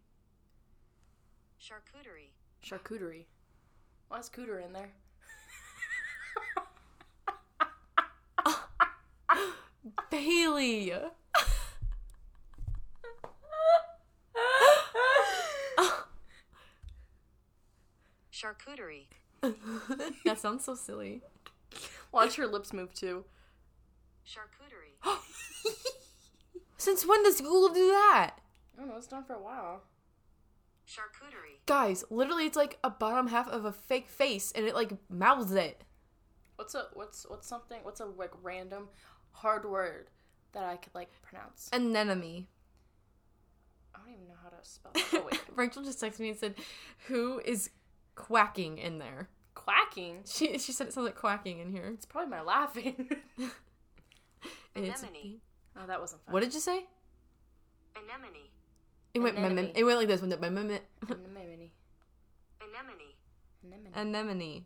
Charcuterie. 1.60 2.30
Charcuterie. 2.64 3.26
Why 4.08 4.18
is 4.18 4.28
cooter 4.28 4.64
in 4.64 4.72
there? 4.72 4.90
Bailey. 10.10 10.92
Charcuterie. 18.32 19.06
that 19.42 20.38
sounds 20.38 20.64
so 20.64 20.74
silly. 20.74 21.22
Watch 22.12 22.36
her 22.36 22.46
lips 22.46 22.72
move 22.72 22.94
too. 22.94 23.24
Charcuterie. 24.26 24.96
Since 26.76 27.06
when 27.06 27.22
does 27.22 27.40
Google 27.40 27.68
do 27.68 27.88
that? 27.88 28.36
I 28.76 28.80
don't 28.80 28.88
know, 28.88 28.96
it's 28.96 29.06
done 29.06 29.24
for 29.24 29.34
a 29.34 29.42
while. 29.42 29.82
Charcuterie. 30.88 31.60
Guys, 31.66 32.04
literally, 32.10 32.46
it's 32.46 32.56
like 32.56 32.78
a 32.82 32.90
bottom 32.90 33.28
half 33.28 33.48
of 33.48 33.64
a 33.64 33.72
fake 33.72 34.08
face, 34.08 34.50
and 34.52 34.66
it 34.66 34.74
like 34.74 34.92
mouths 35.08 35.52
it. 35.52 35.84
What's 36.56 36.74
a 36.74 36.86
what's 36.94 37.24
what's 37.28 37.46
something 37.46 37.78
what's 37.82 38.00
a 38.00 38.06
like 38.06 38.32
random 38.42 38.88
hard 39.32 39.64
word 39.68 40.08
that 40.52 40.64
I 40.64 40.76
could 40.76 40.94
like 40.94 41.10
pronounce? 41.22 41.68
Anemone. 41.72 42.46
I 43.94 43.98
don't 43.98 44.14
even 44.14 44.28
know 44.28 44.34
how 44.42 44.48
to 44.50 44.56
spell 44.62 44.92
it. 44.94 45.04
Oh 45.14 45.26
wait. 45.30 45.40
Rachel 45.56 45.82
just 45.82 46.00
texted 46.00 46.20
me 46.20 46.30
and 46.30 46.38
said, 46.38 46.54
"Who 47.08 47.40
is 47.44 47.70
quacking 48.14 48.78
in 48.78 48.98
there?" 48.98 49.28
Quacking. 49.54 50.22
She 50.26 50.58
she 50.58 50.72
said 50.72 50.86
it 50.88 50.92
sounds 50.92 51.06
like 51.06 51.16
quacking 51.16 51.58
in 51.58 51.70
here. 51.70 51.90
It's 51.94 52.06
probably 52.06 52.30
my 52.30 52.40
laughing. 52.42 53.10
Anemone. 54.76 55.40
oh, 55.76 55.86
that 55.86 56.00
wasn't 56.00 56.24
fun. 56.24 56.32
what 56.32 56.40
did 56.40 56.54
you 56.54 56.60
say? 56.60 56.86
Anemone. 57.96 58.48
It 59.12 59.18
went 59.20 59.34
mem- 59.36 59.52
Anemone. 59.52 59.72
it 59.74 59.84
went 59.84 59.98
like 59.98 60.08
this 60.08 60.20
when 60.20 60.30
the 60.30 60.38
mem- 60.38 60.54
mem- 60.54 60.78
Anemone. 61.08 61.70
Anemone. 62.62 63.14
Anemone. 63.64 63.92
anemone. 63.94 64.64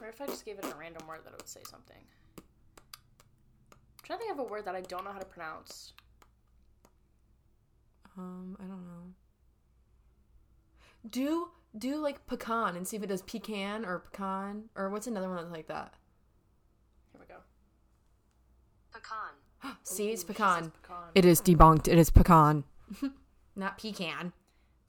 Or 0.00 0.08
if 0.08 0.20
I 0.20 0.26
just 0.26 0.44
gave 0.44 0.58
it 0.58 0.64
a 0.64 0.74
random 0.78 1.06
word 1.06 1.20
that 1.24 1.32
it 1.32 1.36
would 1.38 1.48
say 1.48 1.60
something. 1.68 1.96
I'm 2.38 2.44
trying 4.04 4.18
to 4.18 4.24
think 4.24 4.38
of 4.38 4.40
a 4.40 4.48
word 4.48 4.64
that 4.64 4.74
I 4.74 4.80
don't 4.80 5.04
know 5.04 5.12
how 5.12 5.18
to 5.18 5.26
pronounce. 5.26 5.92
Um, 8.16 8.56
I 8.58 8.64
don't 8.64 8.84
know. 8.84 9.14
Do 11.08 11.48
do 11.76 11.96
like 11.96 12.26
pecan 12.26 12.76
and 12.76 12.86
see 12.86 12.96
if 12.96 13.02
it 13.02 13.06
does 13.06 13.22
pecan 13.22 13.84
or 13.84 14.00
pecan 14.00 14.64
or 14.76 14.90
what's 14.90 15.06
another 15.06 15.28
one 15.28 15.36
that's 15.36 15.50
like 15.50 15.68
that. 15.68 15.94
Here 17.12 17.20
we 17.20 17.26
go. 17.26 17.40
Pecan. 18.92 19.76
see, 19.82 20.10
it's 20.10 20.22
Ooh, 20.22 20.26
she 20.26 20.32
pecan. 20.32 20.72
pecan. 20.82 21.08
It 21.14 21.24
is 21.24 21.40
debunked. 21.40 21.88
It 21.88 21.98
is 21.98 22.10
pecan, 22.10 22.64
not 23.56 23.78
pecan. 23.78 24.32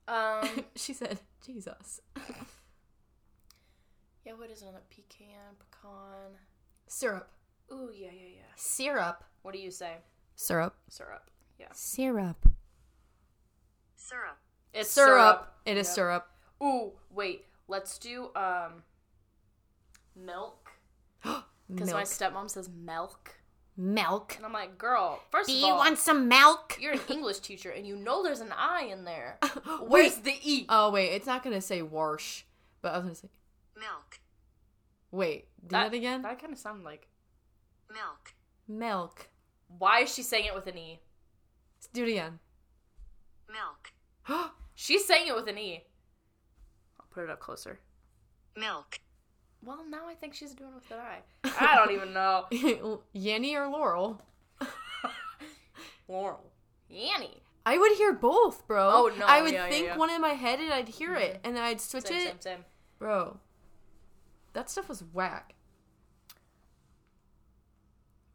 Um. 0.08 0.48
she 0.76 0.94
said, 0.94 1.20
"Jesus." 1.46 2.02
Yeah. 4.26 4.34
What 4.34 4.50
is 4.50 4.62
another 4.62 4.82
pecan? 4.90 5.56
Pecan. 5.60 6.38
Syrup. 6.88 7.28
Ooh. 7.72 7.90
Yeah. 7.94 8.08
Yeah. 8.12 8.28
Yeah. 8.36 8.42
Syrup. 8.56 9.24
What 9.42 9.54
do 9.54 9.60
you 9.60 9.72
say? 9.72 9.98
Syrup. 10.36 10.76
Syrup. 10.90 11.30
Yeah. 11.60 11.68
Syrup. 11.74 12.48
Syrup. 13.96 14.38
It's 14.74 14.90
Syrup. 14.90 15.54
It 15.66 15.78
is 15.78 15.88
Yep. 15.88 15.96
syrup. 15.96 16.28
Ooh, 16.62 16.94
wait. 17.12 17.46
Let's 17.68 17.98
do 17.98 18.30
um 18.36 18.84
milk 20.16 20.70
because 21.24 21.92
my 21.94 22.04
stepmom 22.04 22.50
says 22.50 22.70
milk, 22.70 23.36
Milk. 23.78 24.36
and 24.36 24.46
I'm 24.46 24.54
like, 24.54 24.78
girl. 24.78 25.20
First 25.32 25.50
Do 25.50 25.56
of 25.56 25.60
you 25.62 25.68
all, 25.68 25.78
want 25.78 25.98
some 25.98 26.28
milk? 26.28 26.78
you're 26.80 26.94
an 26.94 27.00
English 27.10 27.40
teacher, 27.40 27.70
and 27.72 27.88
you 27.88 27.96
know 27.96 28.24
there's 28.24 28.42
an 28.42 28.52
I 28.56 28.84
in 28.92 29.06
there. 29.06 29.40
Wait. 29.44 29.88
Where's 29.88 30.16
the 30.18 30.36
E? 30.44 30.66
Oh 30.70 30.92
wait, 30.92 31.10
it's 31.14 31.26
not 31.28 31.44
gonna 31.44 31.62
say 31.62 31.82
wash, 31.82 32.46
but 32.82 32.94
I 32.94 32.98
was 32.98 33.04
gonna 33.06 33.16
say. 33.16 33.30
Milk. 33.76 34.20
Wait, 35.12 35.48
do 35.62 35.70
that, 35.70 35.94
again. 35.94 36.22
That 36.22 36.40
kind 36.40 36.54
of 36.54 36.60
sounded 36.60 36.84
like. 36.84 37.08
Milk. 37.90 38.34
Milk. 38.68 39.30
Why 39.78 40.02
is 40.02 40.14
she 40.14 40.24
saying 40.24 40.46
it 40.46 40.56
with 40.56 40.68
an 40.68 40.78
E? 40.78 41.00
Do 41.94 42.04
it 42.04 42.12
again. 42.12 42.40
Milk. 43.48 44.52
She's 44.76 45.06
saying 45.06 45.28
it 45.28 45.36
with 45.36 45.48
an 45.48 45.58
E. 45.58 45.84
I'll 47.00 47.08
put 47.12 47.24
it 47.24 47.30
up 47.30 47.40
closer. 47.40 47.80
Milk. 48.56 49.00
Well, 49.64 49.86
now 49.90 50.08
I 50.08 50.14
think 50.14 50.34
she's 50.34 50.54
doing 50.54 50.72
it 50.72 50.76
with 50.76 50.92
an 50.92 51.00
I. 51.00 51.22
I 51.72 51.76
don't 51.76 51.96
even 51.96 52.14
know. 52.14 52.48
Yanny 53.16 53.56
or 53.56 53.70
Laurel? 53.70 54.22
Laurel. 56.10 56.52
Yanny. 56.92 57.40
I 57.66 57.78
would 57.78 57.94
hear 57.94 58.12
both, 58.12 58.68
bro. 58.68 58.90
Oh, 58.92 59.12
no, 59.18 59.26
I 59.26 59.42
would 59.42 59.54
yeah, 59.54 59.66
yeah, 59.66 59.72
think 59.72 59.86
yeah. 59.86 59.98
one 59.98 60.10
in 60.10 60.20
my 60.20 60.34
head 60.34 60.60
and 60.60 60.74
I'd 60.74 60.90
hear 60.90 61.16
it, 61.16 61.36
mm-hmm. 61.36 61.48
and 61.48 61.56
then 61.56 61.64
I'd 61.64 61.80
switch 61.80 62.08
Same, 62.08 62.18
it. 62.18 62.44
same, 62.44 62.58
same. 62.58 62.66
Bro, 63.00 63.40
that 64.54 64.70
stuff 64.70 64.90
was 64.90 65.04
whack. 65.14 65.56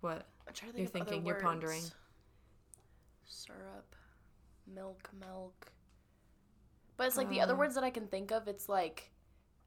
What? 0.01 0.27
I'm 0.47 0.55
trying 0.55 0.73
to 0.73 0.79
You're 0.79 0.87
think 0.87 1.03
other 1.03 1.11
thinking, 1.13 1.27
you're 1.27 1.41
pondering. 1.41 1.83
Syrup, 3.27 3.95
milk, 4.67 5.11
milk. 5.19 5.73
But 6.97 7.07
it's 7.09 7.17
like 7.17 7.29
the 7.29 7.41
other 7.41 7.53
Um, 7.53 7.59
words 7.61 7.75
that 7.75 7.85
I 7.85 7.91
can 7.91 8.09
think 8.09 8.31
of. 8.33 8.49
It's 8.49 8.69
like 8.69 9.13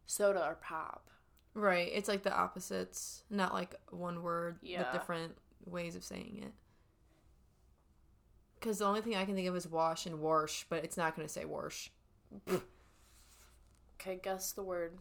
soda 0.06 0.46
or 0.46 0.56
pop. 0.56 1.10
Right. 1.54 1.90
It's 1.94 2.08
like 2.08 2.24
the 2.24 2.34
opposites, 2.34 3.24
not 3.30 3.54
like 3.54 3.76
one 3.90 4.22
word, 4.24 4.60
Yeah. 4.62 4.84
but 4.84 4.94
different 4.94 5.38
ways 5.66 5.96
of 5.96 6.04
saying 6.04 6.44
it. 6.44 6.54
Because 8.56 8.80
the 8.80 8.86
only 8.86 9.02
thing 9.02 9.16
I 9.16 9.26
can 9.26 9.36
think 9.36 9.48
of 9.48 9.56
is 9.56 9.68
wash 9.68 10.06
and 10.06 10.20
wash, 10.20 10.66
but 10.70 10.84
it's 10.84 10.98
not 10.98 11.16
going 11.16 11.28
to 11.28 11.34
say 11.34 11.46
wash. 11.46 11.92
Okay, 14.00 14.20
guess 14.22 14.52
the 14.52 14.64
word. 14.64 14.98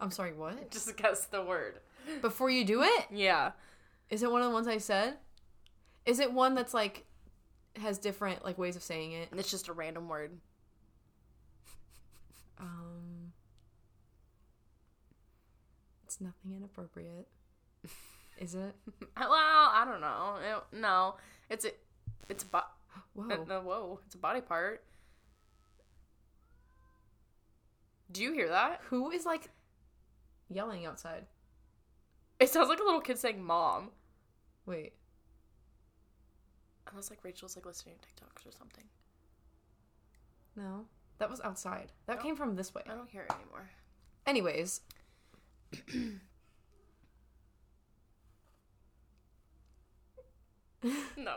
I'm 0.00 0.10
sorry, 0.10 0.32
what? 0.32 0.70
Just 0.70 0.96
guess 0.96 1.26
the 1.26 1.42
word. 1.42 1.80
Before 2.22 2.50
you 2.50 2.64
do 2.64 2.82
it? 2.82 3.06
Yeah. 3.10 3.52
Is 4.08 4.22
it 4.22 4.30
one 4.30 4.40
of 4.42 4.48
the 4.48 4.54
ones 4.54 4.66
I 4.66 4.78
said? 4.78 5.18
Is 6.06 6.18
it 6.18 6.32
one 6.32 6.54
that's 6.54 6.72
like 6.74 7.04
has 7.76 7.98
different 7.98 8.44
like 8.44 8.58
ways 8.58 8.74
of 8.76 8.82
saying 8.82 9.12
it? 9.12 9.28
And 9.30 9.38
it's 9.38 9.50
just 9.50 9.68
a 9.68 9.72
random 9.72 10.08
word. 10.08 10.32
Um 12.58 13.32
It's 16.04 16.20
nothing 16.20 16.54
inappropriate. 16.56 17.28
Is 18.38 18.54
it? 18.54 18.74
Well, 19.16 19.28
I 19.30 19.84
don't 19.86 20.00
know. 20.00 20.36
It- 20.42 20.76
no, 20.80 21.16
it's 21.50 21.64
a, 21.66 21.70
it's 22.30 22.42
a 22.42 22.46
bo- 22.46 22.60
Whoa. 23.12 23.30
uh, 23.30 23.44
no, 23.46 23.60
whoa, 23.60 24.00
it's 24.06 24.14
a 24.14 24.18
body 24.18 24.40
part. 24.40 24.82
Do 28.10 28.22
you 28.22 28.32
hear 28.32 28.48
that? 28.48 28.80
Who 28.88 29.10
is 29.10 29.24
like 29.26 29.50
yelling 30.50 30.84
outside? 30.86 31.26
It 32.38 32.48
sounds 32.50 32.68
like 32.68 32.80
a 32.80 32.84
little 32.84 33.00
kid 33.00 33.18
saying 33.18 33.42
"mom." 33.42 33.90
Wait. 34.66 34.92
Unless 36.90 37.10
like 37.10 37.22
Rachel's 37.22 37.56
like 37.56 37.66
listening 37.66 37.96
to 38.02 38.08
TikToks 38.08 38.46
or 38.46 38.52
something. 38.52 38.84
No. 40.56 40.86
That 41.18 41.30
was 41.30 41.40
outside. 41.42 41.92
That 42.06 42.16
No. 42.16 42.22
came 42.22 42.36
from 42.36 42.56
this 42.56 42.74
way. 42.74 42.82
I 42.88 42.94
don't 42.94 43.08
hear 43.10 43.22
it 43.22 43.32
anymore. 43.32 43.70
Anyways. 44.26 44.80
No. 50.82 50.86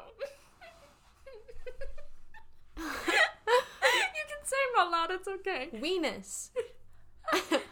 you 2.77 2.84
can 4.27 4.43
say 4.43 4.55
them 4.74 4.79
out 4.79 4.91
loud. 4.91 5.12
It's 5.12 5.27
okay. 5.27 5.70
Venus. 5.74 6.51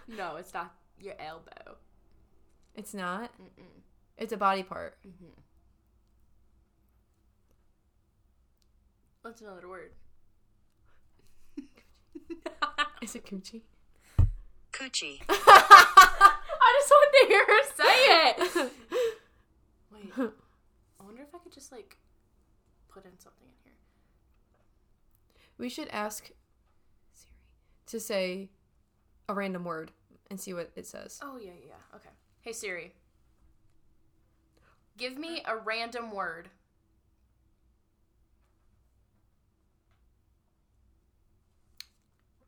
No, 0.07 0.35
it's 0.35 0.53
not 0.53 0.73
your 1.01 1.15
elbow. 1.19 1.77
It's 2.75 2.93
not. 2.93 3.31
Mm-mm. 3.41 3.81
It's 4.17 4.33
a 4.33 4.37
body 4.37 4.63
part. 4.63 4.97
Mm-hmm. 5.07 5.31
What's 9.21 9.41
another 9.41 9.67
word? 9.67 9.91
Is 13.01 13.15
it 13.15 13.25
coochie? 13.25 13.61
Coochie. 14.71 15.21
I 15.29 16.79
just 16.79 16.91
wanted 16.91 17.13
to 17.19 17.27
hear 17.27 17.45
her 17.45 17.63
say 17.75 17.97
it. 18.07 18.71
Wait, 19.91 20.11
I 20.17 21.03
wonder 21.03 21.21
if 21.21 21.35
I 21.35 21.37
could 21.39 21.51
just 21.53 21.71
like 21.71 21.97
put 22.89 23.05
in 23.05 23.11
something 23.19 23.47
in 23.47 23.53
here. 23.63 23.73
we 25.57 25.69
should 25.69 25.87
ask 25.89 26.31
Siri 27.13 27.35
to 27.87 27.99
say 27.99 28.49
a 29.29 29.33
random 29.33 29.63
word 29.63 29.91
and 30.31 30.39
see 30.39 30.53
what 30.53 30.71
it 30.75 30.87
says. 30.87 31.19
Oh 31.21 31.37
yeah, 31.37 31.51
yeah. 31.51 31.67
yeah. 31.67 31.95
Okay. 31.97 32.09
Hey 32.39 32.53
Siri. 32.53 32.93
Give 34.97 35.17
me 35.17 35.43
a 35.45 35.57
random 35.57 36.09
word. 36.11 36.49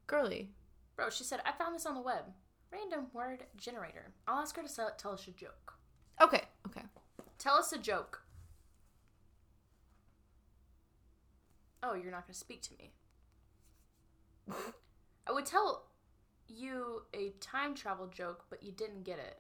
Girly. 0.08 0.50
Bro, 0.96 1.10
she 1.10 1.24
said 1.26 1.42
I 1.46 1.52
found 1.52 1.76
this 1.76 1.86
on 1.86 1.94
the 1.94 2.02
web. 2.02 2.24
Random 2.72 3.08
word 3.14 3.44
generator. 3.58 4.14
I'll 4.28 4.40
ask 4.40 4.56
her 4.56 4.64
to 4.64 4.70
sell, 4.70 4.90
tell 4.98 5.12
us 5.12 5.28
a 5.28 5.32
joke. 5.32 5.74
Okay. 6.22 6.44
Okay. 6.66 6.82
Tell 7.38 7.56
us 7.56 7.74
a 7.74 7.78
joke. 7.78 8.22
Oh, 11.84 11.94
you're 11.96 12.12
not 12.12 12.26
going 12.26 12.34
to 12.34 12.40
speak 12.40 12.62
to 12.62 12.72
me. 12.80 12.94
I 15.28 15.32
would 15.34 15.46
tell 15.46 15.84
you 16.48 17.04
a 17.14 17.30
time 17.40 17.74
travel 17.76 18.08
joke, 18.08 18.46
but 18.50 18.64
you 18.64 18.72
didn't 18.72 19.04
get 19.04 19.20
it 19.20 19.40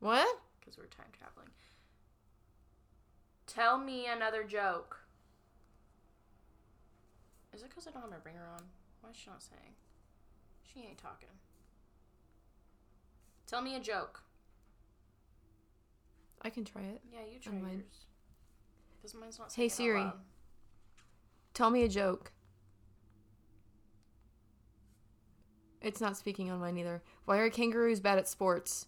What? 0.00 0.38
because 0.60 0.76
we're 0.78 0.86
time 0.86 1.06
traveling. 1.16 1.48
Tell 3.46 3.78
me 3.78 4.06
another 4.06 4.44
joke. 4.44 4.98
Is 7.54 7.62
it 7.62 7.68
because 7.68 7.86
I 7.86 7.90
don't 7.90 8.02
have 8.02 8.10
my 8.10 8.16
ringer 8.24 8.46
on? 8.56 8.62
Why 9.00 9.10
is 9.10 9.16
she 9.16 9.28
not 9.28 9.42
saying? 9.42 9.74
She 10.62 10.80
ain't 10.80 10.98
talking. 10.98 11.28
Tell 13.46 13.60
me 13.60 13.76
a 13.76 13.80
joke. 13.80 14.22
I 16.40 16.50
can 16.50 16.64
try 16.64 16.82
it. 16.82 17.02
Yeah, 17.12 17.20
you 17.30 17.38
try 17.38 17.52
mine. 17.52 17.72
yours. 17.84 18.06
Because 18.96 19.14
mine's 19.14 19.38
not 19.38 19.52
Hey, 19.52 19.68
saying 19.68 19.90
it 19.90 19.96
out 19.96 20.12
Siri. 20.12 20.12
Tell 21.54 21.70
me 21.70 21.82
a 21.82 21.88
joke. 21.88 22.32
It's 25.82 26.00
not 26.00 26.16
speaking 26.16 26.50
on 26.50 26.60
mine 26.60 26.78
either. 26.78 27.02
Why 27.24 27.38
are 27.38 27.50
kangaroos 27.50 28.00
bad 28.00 28.18
at 28.18 28.28
sports? 28.28 28.86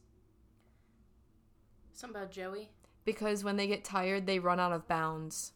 Something 1.92 2.16
about 2.16 2.30
Joey. 2.30 2.70
Because 3.04 3.44
when 3.44 3.56
they 3.56 3.66
get 3.66 3.84
tired, 3.84 4.26
they 4.26 4.38
run 4.38 4.60
out 4.60 4.72
of 4.72 4.88
bounds. 4.88 5.52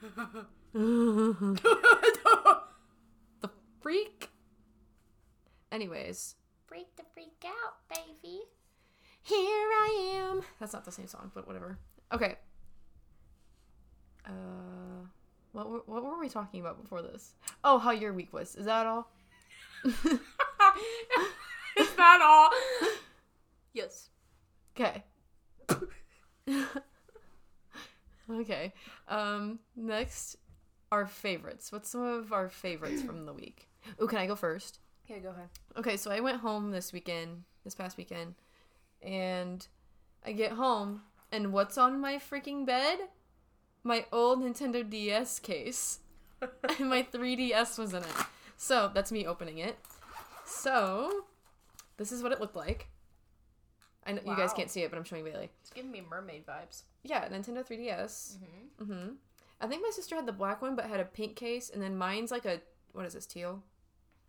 the 0.72 1.60
freak. 3.80 4.30
Anyways, 5.70 6.36
Freak 6.66 6.96
the 6.96 7.02
freak 7.14 7.44
out, 7.46 7.74
baby. 7.88 8.40
here 9.22 9.38
I 9.38 10.12
am. 10.16 10.42
That's 10.58 10.72
not 10.72 10.84
the 10.84 10.92
same 10.92 11.06
song, 11.06 11.30
but 11.34 11.46
whatever. 11.46 11.78
Okay. 12.12 12.36
Uh, 14.26 14.30
what 15.52 15.68
were, 15.68 15.82
what 15.86 16.02
were 16.04 16.18
we 16.18 16.28
talking 16.28 16.60
about 16.60 16.80
before 16.82 17.02
this? 17.02 17.34
Oh, 17.64 17.78
how 17.78 17.90
your 17.90 18.12
week 18.12 18.32
was. 18.32 18.54
Is 18.56 18.64
that 18.66 18.86
all? 18.86 19.10
Is 21.78 21.92
that 21.94 22.20
all? 22.22 22.50
yes. 23.72 24.08
Okay. 24.78 25.04
okay. 28.30 28.72
Um 29.08 29.58
next 29.76 30.36
our 30.90 31.06
favorites. 31.06 31.72
What's 31.72 31.88
some 31.88 32.02
of 32.02 32.32
our 32.32 32.48
favorites 32.48 33.02
from 33.02 33.24
the 33.26 33.32
week? 33.32 33.68
Oh, 33.98 34.06
can 34.06 34.18
I 34.18 34.26
go 34.26 34.36
first? 34.36 34.80
Yeah, 35.08 35.18
go 35.18 35.30
ahead. 35.30 35.48
Okay, 35.76 35.96
so 35.96 36.10
I 36.10 36.20
went 36.20 36.40
home 36.40 36.70
this 36.70 36.92
weekend, 36.92 37.44
this 37.64 37.74
past 37.74 37.96
weekend, 37.96 38.34
and 39.02 39.66
I 40.24 40.32
get 40.32 40.52
home 40.52 41.02
and 41.32 41.52
what's 41.52 41.78
on 41.78 41.98
my 41.98 42.16
freaking 42.16 42.66
bed? 42.66 42.98
My 43.82 44.04
old 44.12 44.40
Nintendo 44.40 44.88
DS 44.88 45.38
case. 45.40 46.00
and 46.78 46.90
my 46.90 47.02
3DS 47.02 47.78
was 47.78 47.94
in 47.94 48.02
it. 48.02 48.26
So, 48.56 48.90
that's 48.92 49.10
me 49.10 49.26
opening 49.26 49.58
it. 49.58 49.78
So, 50.52 51.24
this 51.96 52.12
is 52.12 52.22
what 52.22 52.32
it 52.32 52.40
looked 52.40 52.56
like. 52.56 52.88
I 54.06 54.12
know 54.12 54.22
you 54.24 54.36
guys 54.36 54.52
can't 54.52 54.70
see 54.70 54.82
it, 54.82 54.90
but 54.90 54.96
I'm 54.96 55.04
showing 55.04 55.24
Bailey. 55.24 55.50
It's 55.60 55.70
giving 55.70 55.92
me 55.92 56.02
mermaid 56.08 56.44
vibes. 56.46 56.82
Yeah, 57.04 57.28
Nintendo 57.28 57.66
3DS. 57.66 58.36
Mm-hmm. 58.36 58.92
Mm-hmm. 58.92 59.08
I 59.60 59.66
think 59.68 59.82
my 59.82 59.90
sister 59.92 60.16
had 60.16 60.26
the 60.26 60.32
black 60.32 60.60
one, 60.60 60.74
but 60.74 60.86
had 60.86 60.98
a 61.00 61.04
pink 61.04 61.36
case, 61.36 61.70
and 61.70 61.80
then 61.80 61.96
mine's 61.96 62.30
like 62.30 62.44
a 62.44 62.60
what 62.92 63.06
is 63.06 63.14
this 63.14 63.26
teal, 63.26 63.62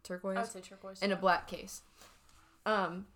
turquoise, 0.04 0.38
I 0.38 0.42
would 0.42 0.52
say 0.52 0.62
turquoise. 0.62 1.02
and 1.02 1.10
yeah. 1.10 1.18
a 1.18 1.20
black 1.20 1.48
case. 1.48 1.82
Um, 2.66 3.08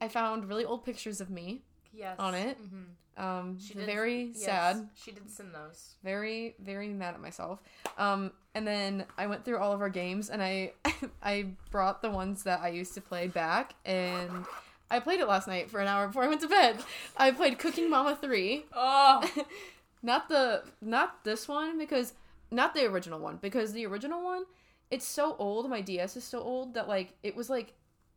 I 0.00 0.08
found 0.08 0.48
really 0.48 0.64
old 0.64 0.84
pictures 0.84 1.20
of 1.20 1.30
me 1.30 1.62
yes. 1.92 2.16
on 2.18 2.34
it. 2.34 2.60
Mm-hmm. 2.62 2.82
Um, 3.20 3.58
She 3.60 3.74
did- 3.74 3.86
very 3.86 4.22
yes, 4.34 4.44
sad, 4.44 4.88
She 4.94 5.12
did 5.12 5.28
send 5.30 5.54
those. 5.54 5.94
very 6.02 6.54
very 6.58 6.88
mad 6.88 7.14
at 7.14 7.20
myself. 7.20 7.60
Um, 7.98 8.32
and 8.54 8.66
then 8.66 9.04
I 9.18 9.26
went 9.26 9.44
through 9.44 9.58
all 9.58 9.72
of 9.72 9.80
our 9.80 9.90
games, 9.90 10.30
and 10.30 10.42
I 10.42 10.72
I 11.22 11.48
brought 11.70 12.00
the 12.02 12.10
ones 12.10 12.42
that 12.44 12.60
I 12.60 12.68
used 12.68 12.94
to 12.94 13.00
play 13.00 13.26
back, 13.28 13.74
and 13.84 14.46
I 14.90 15.00
played 15.00 15.20
it 15.20 15.26
last 15.28 15.46
night 15.46 15.70
for 15.70 15.80
an 15.80 15.86
hour 15.88 16.06
before 16.06 16.24
I 16.24 16.28
went 16.28 16.40
to 16.40 16.48
bed. 16.48 16.82
I 17.16 17.30
played 17.30 17.58
Cooking 17.58 17.90
Mama 17.90 18.16
three. 18.16 18.64
Oh. 18.74 19.22
not 20.02 20.28
the 20.30 20.62
not 20.80 21.22
this 21.24 21.46
one 21.46 21.76
because 21.78 22.14
not 22.50 22.74
the 22.74 22.86
original 22.86 23.20
one 23.20 23.36
because 23.36 23.72
the 23.74 23.84
original 23.84 24.24
one 24.24 24.44
it's 24.90 25.06
so 25.06 25.36
old 25.38 25.68
my 25.68 25.82
ds 25.82 26.16
is 26.16 26.24
so 26.24 26.40
old 26.40 26.72
that 26.72 26.88
like 26.88 27.12
it 27.22 27.36
was 27.36 27.50
like 27.50 27.74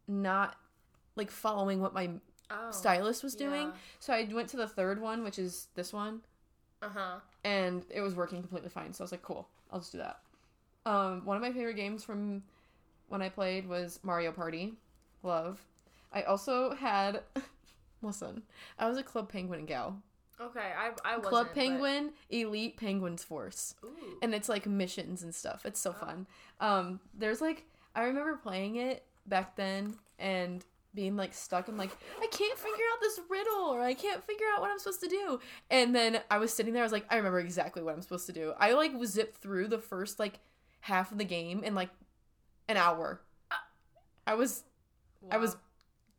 not 0.08 0.56
like 1.18 1.30
following 1.30 1.82
what 1.82 1.94
my 1.94 2.10
oh. 2.54 2.72
stylus 2.72 3.24
was 3.24 3.36
doing 3.36 3.68
yeah. 3.68 3.74
so 4.00 4.14
i 4.14 4.28
went 4.32 4.48
to 4.50 4.58
the 4.58 4.68
third 4.68 5.02
one 5.02 5.24
which 5.24 5.40
is 5.40 5.68
this 5.76 5.92
one 5.92 6.22
Uh 6.82 6.90
huh. 6.94 7.16
and 7.44 7.86
it 7.90 8.02
was 8.02 8.16
working 8.16 8.40
completely 8.42 8.70
fine 8.70 8.94
so 8.94 9.04
i 9.04 9.06
was 9.06 9.12
like 9.12 9.22
cool 9.24 9.48
i'll 9.72 9.80
just 9.80 9.92
do 9.92 9.98
that 9.98 10.20
um 10.86 11.26
one 11.26 11.36
of 11.38 11.42
my 11.42 11.52
favorite 11.52 11.76
games 11.76 12.04
from 12.04 12.44
when 13.10 13.22
i 13.22 13.30
played 13.30 13.68
was 13.68 14.00
mario 14.04 14.32
party 14.32 14.74
love 15.24 15.60
i 16.14 16.22
also 16.24 16.74
had 16.76 17.22
listen 18.02 18.42
i 18.80 18.88
was 18.88 18.98
a 18.98 19.04
club 19.04 19.30
penguin 19.30 19.66
gal 19.66 19.98
Okay, 20.42 20.60
I 20.76 20.90
I 21.06 21.16
wasn't. 21.18 21.24
Club 21.30 21.48
but- 21.48 21.56
Penguin, 21.56 22.12
Elite 22.32 22.76
Penguins 22.76 23.24
Force. 23.24 23.76
Ooh. 23.84 24.18
And 24.24 24.34
it's 24.34 24.50
like 24.50 24.66
missions 24.66 25.22
and 25.22 25.34
stuff. 25.34 25.64
It's 25.64 25.80
so 25.80 25.92
Oh. 25.92 26.06
fun. 26.06 26.28
Um, 26.60 27.00
there's 27.14 27.40
like 27.40 27.66
I 27.96 28.06
remember 28.06 28.36
playing 28.38 28.78
it 28.78 29.06
back 29.28 29.56
then 29.56 29.96
and 30.18 30.66
being 30.96 31.16
like 31.16 31.34
stuck 31.34 31.68
and 31.68 31.78
like 31.78 31.92
I 32.22 32.28
can't 32.28 32.58
figure 32.58 32.86
out 32.94 33.00
this 33.02 33.20
riddle 33.30 33.66
or 33.66 33.82
I 33.82 33.94
can't 33.94 34.24
figure 34.24 34.46
out 34.54 34.62
what 34.62 34.70
I'm 34.72 34.80
supposed 34.80 35.02
to 35.02 35.08
do. 35.08 35.40
And 35.70 35.96
then 35.96 36.20
I 36.30 36.38
was 36.38 36.54
sitting 36.54 36.74
there, 36.74 36.84
I 36.84 36.86
was 36.86 36.92
like, 36.92 37.06
I 37.10 37.18
remember 37.18 37.40
exactly 37.40 37.82
what 37.82 37.96
I'm 37.96 38.02
supposed 38.02 38.28
to 38.28 38.34
do. 38.34 38.54
I 38.60 38.74
like 38.74 38.94
was 38.98 39.12
zipped 39.12 39.38
through 39.38 39.68
the 39.70 39.80
first 39.80 40.20
like 40.20 40.40
half 40.82 41.12
of 41.12 41.18
the 41.18 41.26
game 41.26 41.64
in 41.64 41.76
like 41.76 41.90
an 42.68 42.78
hour. 42.78 43.22
I 44.26 44.36
was 44.36 44.64
I 45.32 45.38
was 45.38 45.58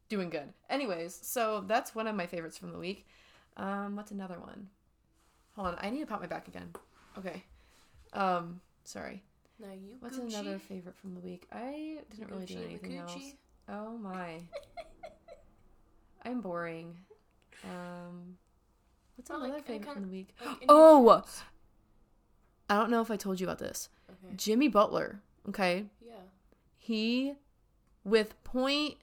doing 0.08 0.30
good. 0.30 0.52
Anyways, 0.68 1.18
so 1.22 1.64
that's 1.66 1.94
one 1.94 2.06
of 2.06 2.14
my 2.16 2.26
favorites 2.26 2.58
from 2.58 2.72
the 2.72 2.78
week. 2.78 3.06
Um, 3.56 3.96
what's 3.96 4.10
another 4.10 4.38
one? 4.40 4.68
Hold 5.56 5.68
on, 5.68 5.76
I 5.80 5.90
need 5.90 6.00
to 6.00 6.06
pop 6.06 6.20
my 6.20 6.26
back 6.26 6.48
again. 6.48 6.70
Okay. 7.18 7.44
Um, 8.12 8.60
sorry. 8.84 9.22
No, 9.60 9.68
you. 9.72 9.96
What's 10.00 10.18
Gucci. 10.18 10.34
another 10.34 10.58
favorite 10.58 10.96
from 10.96 11.14
the 11.14 11.20
week? 11.20 11.46
I 11.52 11.98
didn't 12.10 12.30
really 12.30 12.44
do 12.44 12.58
anything 12.58 12.92
Gucci. 12.92 13.00
else. 13.00 13.34
Oh 13.68 13.96
my. 13.98 14.40
I'm 16.24 16.40
boring. 16.40 16.96
Um, 17.64 18.36
what's 19.16 19.30
Well, 19.30 19.40
another 19.42 19.54
like, 19.58 19.66
kind 19.66 19.84
from 19.84 20.02
the 20.02 20.08
week? 20.08 20.34
Like, 20.44 20.64
Oh! 20.68 21.22
I 22.68 22.76
don't 22.76 22.90
know 22.90 23.00
if 23.02 23.10
I 23.10 23.16
told 23.16 23.40
you 23.40 23.46
about 23.46 23.58
this. 23.58 23.88
Okay. 24.10 24.34
Jimmy 24.36 24.68
Butler. 24.68 25.20
Okay, 25.48 25.86
Yeah. 26.00 26.14
he 26.78 27.34
with 28.04 28.42
point 28.44 28.96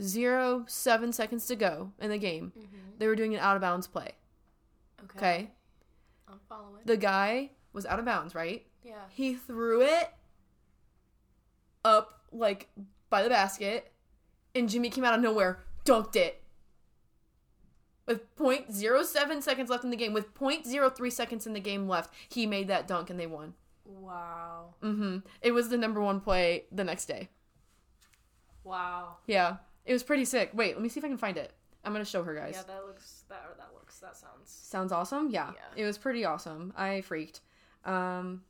zero 0.00 0.64
seven 0.68 1.12
seconds 1.12 1.46
to 1.46 1.56
go 1.56 1.92
in 2.00 2.10
the 2.10 2.18
game, 2.18 2.52
Mm-hmm. 2.56 2.76
they 2.98 3.06
were 3.08 3.16
doing 3.16 3.34
an 3.34 3.40
out 3.40 3.56
of 3.56 3.62
bounds 3.62 3.86
play. 3.88 4.12
Okay. 5.04 5.16
Okay, 5.18 5.50
I'm 6.28 6.38
following. 6.48 6.82
the 6.84 6.96
guy 6.96 7.50
was 7.72 7.84
out 7.86 7.98
of 7.98 8.04
bounds, 8.04 8.34
right? 8.34 8.64
yeah. 8.84 9.02
He 9.10 9.34
threw 9.34 9.82
it 9.82 10.10
up 11.84 12.20
like 12.32 12.68
by 13.10 13.22
the 13.22 13.28
basket, 13.28 13.92
and 14.54 14.68
Jimmy 14.68 14.88
came 14.90 15.04
out 15.04 15.14
of 15.14 15.20
nowhere, 15.20 15.60
dunked 15.84 16.16
it. 16.16 16.42
With 18.06 18.34
0.07 18.36 19.42
seconds 19.42 19.70
left 19.70 19.84
in 19.84 19.90
the 19.90 19.96
game, 19.96 20.12
with 20.12 20.34
0.03 20.34 21.12
seconds 21.12 21.46
in 21.46 21.52
the 21.52 21.60
game 21.60 21.88
left, 21.88 22.12
he 22.28 22.46
made 22.46 22.66
that 22.68 22.88
dunk 22.88 23.10
and 23.10 23.20
they 23.20 23.26
won. 23.26 23.54
Wow. 23.84 24.74
Mm-hmm. 24.82 25.18
It 25.42 25.52
was 25.52 25.68
the 25.68 25.78
number 25.78 26.00
one 26.00 26.20
play 26.20 26.64
the 26.72 26.82
next 26.84 27.04
day. 27.06 27.28
Wow. 28.64 29.16
Yeah, 29.26 29.56
it 29.84 29.92
was 29.92 30.02
pretty 30.02 30.24
sick. 30.24 30.50
Wait, 30.54 30.74
let 30.74 30.82
me 30.82 30.88
see 30.88 30.98
if 31.00 31.04
I 31.04 31.08
can 31.08 31.16
find 31.18 31.36
it. 31.36 31.52
I'm 31.84 31.92
gonna 31.92 32.04
show 32.04 32.22
her 32.22 32.34
guys. 32.34 32.54
Yeah, 32.56 32.62
that 32.74 32.86
looks. 32.86 33.24
That 33.28 33.42
or 33.48 33.54
that 33.56 33.70
looks. 33.74 33.98
That 34.00 34.16
sounds. 34.16 34.50
Sounds 34.50 34.92
awesome. 34.92 35.30
Yeah, 35.30 35.52
Yeah. 35.54 35.82
it 35.82 35.86
was 35.86 35.96
pretty 35.96 36.24
awesome. 36.24 36.72
I 36.76 37.00
freaked. 37.00 37.40
Um, 37.84 38.42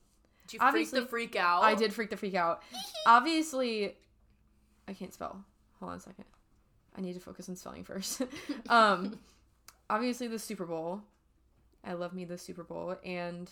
Did 0.49 0.61
you 0.61 0.71
freak 0.71 0.91
the 0.91 1.07
freak 1.07 1.37
out? 1.37 1.63
I 1.63 1.75
did 1.77 1.93
freak 1.95 2.11
the 2.11 2.17
freak 2.17 2.35
out. 2.35 2.63
Obviously, 3.07 3.97
I 4.91 4.95
can't 4.95 5.15
spell. 5.15 5.43
Hold 5.79 5.93
on 5.93 5.99
a 5.99 6.01
second. 6.01 6.25
I 6.97 7.01
need 7.01 7.15
to 7.15 7.21
focus 7.21 7.49
on 7.49 7.57
spelling 7.57 7.85
first. 7.85 8.23
um, 8.69 9.19
obviously 9.91 10.27
the 10.27 10.39
Super 10.39 10.67
Bowl. 10.67 11.01
I 11.85 11.95
love 11.95 12.13
me 12.13 12.25
the 12.27 12.37
Super 12.37 12.65
Bowl, 12.65 12.97
and 13.05 13.49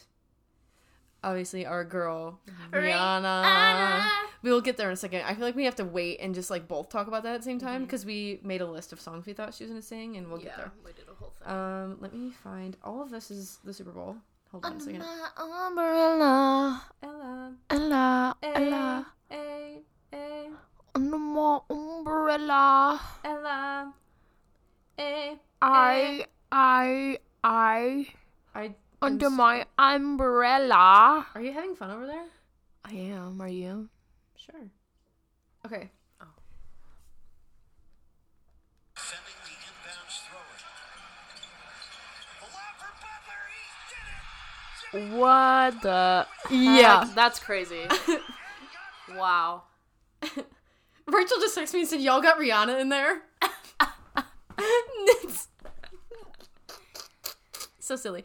obviously 1.25 1.65
our 1.65 1.85
girl 1.85 2.39
Rihanna. 2.73 3.43
Rihanna. 3.43 4.09
We 4.43 4.51
will 4.53 4.61
get 4.61 4.77
there 4.77 4.89
in 4.89 4.93
a 4.93 4.97
second. 4.97 5.23
I 5.23 5.35
feel 5.35 5.45
like 5.45 5.57
we 5.57 5.65
have 5.65 5.77
to 5.77 5.85
wait 5.85 6.19
and 6.21 6.35
just 6.35 6.51
like 6.51 6.69
both 6.69 6.91
talk 6.91 7.07
about 7.09 7.23
that 7.23 7.35
at 7.37 7.41
the 7.41 7.45
same 7.45 7.59
Mm-hmm. 7.59 7.67
time 7.67 7.83
because 7.85 8.05
we 8.05 8.41
made 8.43 8.61
a 8.61 8.67
list 8.67 8.93
of 8.93 9.01
songs 9.01 9.25
we 9.27 9.33
thought 9.33 9.55
she 9.55 9.65
was 9.65 9.71
gonna 9.71 9.83
sing, 9.83 10.17
and 10.17 10.29
we'll 10.29 10.39
yeah, 10.41 10.47
get 10.47 10.57
there. 10.57 10.73
we 10.85 10.93
did 10.93 11.07
a 11.09 11.15
whole 11.15 11.33
thing. 11.43 11.49
Um, 11.53 11.97
let 12.01 12.13
me 12.13 12.33
find. 12.45 12.77
All 12.85 13.01
of 13.03 13.11
this 13.11 13.31
is 13.31 13.59
the 13.65 13.73
Super 13.73 13.93
Bowl. 13.93 14.17
Hold 14.53 14.65
on 14.65 14.77
a 14.77 14.81
second. 14.81 15.01
my 15.01 15.67
umbrella, 15.67 16.83
Ella, 17.03 17.55
Ella, 17.71 18.37
Ella, 18.43 19.07
A, 19.31 19.83
A, 20.13 20.49
under 20.99 21.17
my 21.19 21.61
umbrella, 21.71 23.01
Ella, 23.25 23.93
A. 24.99 25.39
I, 25.63 26.25
I, 26.51 27.19
I, 27.45 28.07
I 28.53 28.63
I'm 28.65 28.75
under 29.01 29.27
s- 29.27 29.33
my 29.33 29.65
umbrella. 29.79 31.25
Are 31.37 31.41
you 31.41 31.53
having 31.53 31.77
fun 31.77 31.93
over 31.93 32.05
there? 32.07 32.25
I 32.85 32.95
am. 32.95 33.41
Are 33.41 33.49
you? 33.49 33.89
Sure. 34.37 34.61
Okay. 35.67 35.89
Oh. 36.21 36.27
Sending 38.97 39.35
the. 39.45 39.51
The 42.41 42.47
lob 42.57 42.75
for 42.77 42.91
Butler. 42.99 43.43
He 44.91 44.99
did 44.99 45.13
it. 45.13 45.17
What 45.17 45.81
the? 45.83 46.27
Yeah. 46.51 47.09
that's 47.15 47.39
crazy. 47.39 47.87
wow. 49.17 49.63
Rachel 51.09 51.39
just 51.41 51.57
texted 51.57 51.75
me 51.75 51.81
and 51.81 51.89
said, 51.89 52.01
"Y'all 52.01 52.21
got 52.21 52.39
Rihanna 52.39 52.81
in 52.81 52.89
there." 52.89 53.23
So 57.81 57.97
silly. 57.97 58.23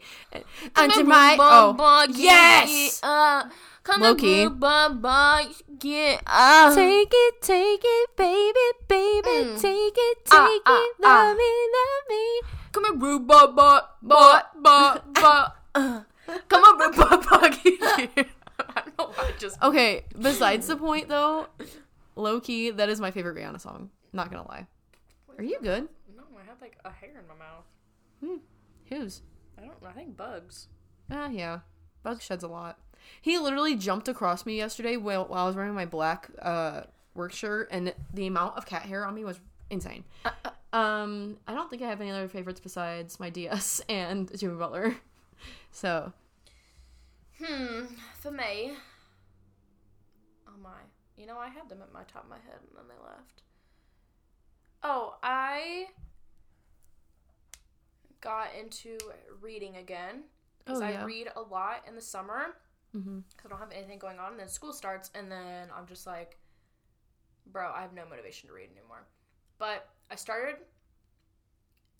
Under 0.76 1.04
my 1.04 1.38
oh 1.40 2.06
yes. 2.10 3.00
Uh, 3.02 3.48
come 3.82 4.02
bumba, 4.02 5.46
get 5.78 6.22
uh. 6.26 6.74
Take 6.74 7.08
it, 7.10 7.40
take 7.40 7.80
it, 7.82 8.10
baby, 8.14 8.60
baby, 8.88 9.28
Mm. 9.28 9.58
take 9.58 9.94
it, 9.96 10.18
Ah, 10.30 10.46
take 10.48 10.62
ah, 10.66 10.84
it, 10.84 10.96
ah. 11.02 11.08
love 11.08 11.36
me, 11.38 11.52
love 11.78 12.04
me. 12.10 12.40
Come 12.72 12.84
on, 12.84 12.98
boo, 12.98 13.20
ba, 13.20 13.48
ba, 13.56 13.88
ba, 14.02 14.50
ba, 14.60 15.02
ba. 15.14 15.54
Uh, 15.74 16.00
Come 16.48 16.62
on, 16.62 16.76
boo, 16.76 16.92
ba, 16.98 17.16
ba, 17.16 17.40
I 18.76 18.82
don't 18.84 18.98
know 18.98 19.06
why 19.16 19.28
I 19.28 19.32
just. 19.38 19.62
Okay. 19.62 20.04
Besides 20.20 20.66
the 20.66 20.76
point, 20.76 21.08
though, 21.08 21.46
low 22.16 22.40
key, 22.40 22.70
that 22.70 22.88
is 22.88 23.00
my 23.00 23.10
favorite 23.10 23.36
Rihanna 23.36 23.60
song. 23.60 23.90
Not 24.12 24.30
gonna 24.30 24.46
lie. 24.48 24.66
Are 25.36 25.44
you 25.44 25.58
good? 25.62 25.88
No, 26.16 26.22
I 26.40 26.44
have 26.48 26.60
like 26.60 26.78
a 26.84 26.90
hair 26.90 27.10
in 27.20 27.26
my 27.26 27.34
mouth. 27.34 27.64
Hmm. 28.20 28.36
Whose? 28.88 29.22
I 29.58 29.62
don't. 29.62 29.74
I 29.86 29.92
think 29.92 30.16
bugs. 30.16 30.68
Ah, 31.10 31.28
yeah. 31.28 31.60
Bug 32.02 32.20
sheds 32.22 32.44
a 32.44 32.48
lot. 32.48 32.78
He 33.20 33.38
literally 33.38 33.76
jumped 33.76 34.08
across 34.08 34.46
me 34.46 34.56
yesterday 34.56 34.96
while, 34.96 35.26
while 35.26 35.44
I 35.44 35.46
was 35.46 35.56
wearing 35.56 35.74
my 35.74 35.84
black 35.86 36.30
uh, 36.40 36.82
work 37.14 37.32
shirt, 37.32 37.68
and 37.70 37.92
the 38.12 38.26
amount 38.26 38.56
of 38.56 38.66
cat 38.66 38.82
hair 38.82 39.04
on 39.06 39.14
me 39.14 39.24
was 39.24 39.40
insane. 39.70 40.04
Um, 40.72 41.36
I 41.46 41.54
don't 41.54 41.68
think 41.70 41.82
I 41.82 41.88
have 41.88 42.00
any 42.00 42.10
other 42.10 42.28
favorites 42.28 42.60
besides 42.60 43.20
my 43.20 43.30
DS 43.30 43.80
and 43.88 44.30
Jimmy 44.38 44.56
Butler. 44.56 44.96
So, 45.72 46.12
Hmm. 47.44 47.84
For 48.20 48.30
me. 48.30 48.72
Oh 50.46 50.52
my. 50.62 50.70
You 51.16 51.26
know, 51.26 51.38
I 51.38 51.48
had 51.48 51.68
them 51.68 51.80
at 51.82 51.92
my 51.92 52.02
top 52.04 52.24
of 52.24 52.30
my 52.30 52.36
head 52.36 52.58
and 52.60 52.76
then 52.76 52.84
they 52.88 53.02
left. 53.04 53.42
Oh, 54.82 55.16
I 55.22 55.86
got 58.20 58.48
into 58.58 58.98
reading 59.40 59.76
again. 59.76 60.24
Because 60.64 60.80
Oh, 60.80 60.84
I 60.84 61.04
read 61.04 61.28
a 61.36 61.40
lot 61.40 61.84
in 61.86 61.94
the 61.94 62.00
summer. 62.00 62.56
Because 62.92 63.46
I 63.46 63.48
don't 63.48 63.58
have 63.58 63.72
anything 63.72 63.98
going 63.98 64.18
on. 64.18 64.32
And 64.32 64.40
then 64.40 64.48
school 64.48 64.72
starts, 64.72 65.10
and 65.14 65.30
then 65.30 65.68
I'm 65.76 65.86
just 65.86 66.06
like, 66.06 66.38
bro, 67.46 67.72
I 67.74 67.82
have 67.82 67.92
no 67.92 68.04
motivation 68.08 68.48
to 68.48 68.54
read 68.54 68.70
anymore. 68.70 69.06
But 69.58 69.88
I 70.10 70.14
started. 70.14 70.56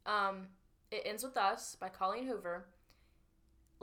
Um, 0.07 0.49
it 0.91 1.03
ends 1.05 1.25
with 1.25 1.37
us 1.37 1.77
by 1.81 1.89
Colleen 1.89 2.27
Hoover. 2.27 2.67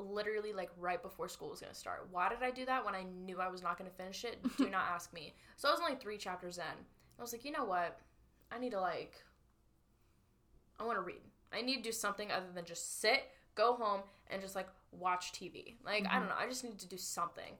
Literally, 0.01 0.53
like 0.53 0.69
right 0.77 1.01
before 1.01 1.27
school 1.27 1.49
was 1.49 1.61
gonna 1.61 1.73
start. 1.73 2.07
Why 2.11 2.29
did 2.29 2.39
I 2.41 2.51
do 2.51 2.65
that 2.65 2.83
when 2.83 2.95
I 2.95 3.03
knew 3.03 3.39
I 3.39 3.49
was 3.49 3.61
not 3.61 3.77
gonna 3.77 3.89
finish 3.89 4.23
it? 4.23 4.39
Do 4.57 4.69
not 4.69 4.85
ask 4.93 5.13
me. 5.13 5.33
So 5.57 5.69
I 5.69 5.71
was 5.71 5.81
only 5.81 5.95
three 5.95 6.17
chapters 6.17 6.57
in. 6.57 6.63
I 7.19 7.21
was 7.21 7.33
like, 7.33 7.45
you 7.45 7.51
know 7.51 7.65
what? 7.65 7.99
I 8.51 8.59
need 8.59 8.71
to 8.71 8.81
like. 8.81 9.13
I 10.79 10.85
want 10.85 10.97
to 10.97 11.01
read. 11.03 11.21
I 11.53 11.61
need 11.61 11.77
to 11.77 11.83
do 11.83 11.91
something 11.91 12.31
other 12.31 12.47
than 12.53 12.65
just 12.65 13.01
sit, 13.01 13.23
go 13.55 13.73
home, 13.75 14.01
and 14.29 14.41
just 14.41 14.55
like 14.55 14.67
watch 14.91 15.31
TV. 15.31 15.75
Like 15.85 16.05
I 16.09 16.19
don't 16.19 16.29
know. 16.29 16.35
I 16.37 16.47
just 16.47 16.63
need 16.63 16.79
to 16.79 16.87
do 16.87 16.97
something. 16.97 17.53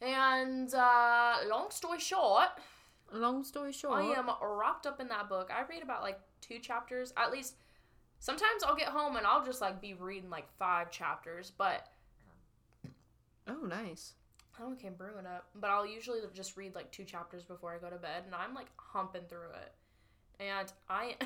And 0.00 0.72
uh, 0.74 1.36
long 1.48 1.70
story 1.70 1.98
short, 1.98 2.50
Long 3.12 3.44
story 3.44 3.72
short, 3.72 4.02
I 4.02 4.18
am 4.18 4.28
wrapped 4.42 4.86
up 4.86 5.00
in 5.00 5.08
that 5.08 5.28
book. 5.28 5.50
I 5.54 5.62
read 5.68 5.82
about 5.82 6.02
like 6.02 6.18
two 6.40 6.58
chapters 6.58 7.12
at 7.16 7.30
least. 7.30 7.54
Sometimes 8.24 8.64
I'll 8.64 8.74
get 8.74 8.88
home 8.88 9.16
and 9.16 9.26
I'll 9.26 9.44
just 9.44 9.60
like 9.60 9.82
be 9.82 9.92
reading 9.92 10.30
like 10.30 10.46
five 10.58 10.90
chapters, 10.90 11.52
but 11.58 11.88
Oh, 13.46 13.66
nice. 13.66 14.14
I 14.58 14.62
don't 14.62 14.80
came 14.80 14.94
brewing 14.94 15.26
up. 15.26 15.44
But 15.54 15.68
I'll 15.68 15.84
usually 15.84 16.20
just 16.32 16.56
read 16.56 16.74
like 16.74 16.90
two 16.90 17.04
chapters 17.04 17.44
before 17.44 17.74
I 17.74 17.78
go 17.78 17.90
to 17.90 17.98
bed, 17.98 18.22
and 18.24 18.34
I'm 18.34 18.54
like 18.54 18.68
humping 18.76 19.24
through 19.28 19.50
it. 19.50 19.74
And 20.40 20.72
I, 20.88 21.16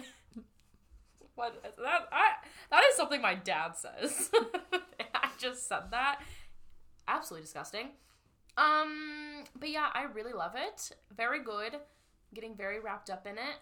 what 1.37 1.63
is 1.65 1.77
that? 1.77 2.09
I 2.11 2.31
that 2.73 2.83
is 2.91 2.97
something 2.97 3.23
my 3.23 3.37
dad 3.37 3.77
says. 3.77 4.33
I 5.15 5.29
just 5.39 5.69
said 5.69 5.93
that. 5.93 6.21
Absolutely 7.07 7.45
disgusting. 7.45 7.91
Um, 8.57 9.45
but 9.57 9.71
yeah, 9.71 9.87
I 9.95 10.03
really 10.03 10.33
love 10.33 10.55
it. 10.57 10.91
Very 11.17 11.45
good. 11.45 11.77
Getting 12.35 12.57
very 12.57 12.81
wrapped 12.81 13.09
up 13.09 13.25
in 13.25 13.35
it. 13.35 13.61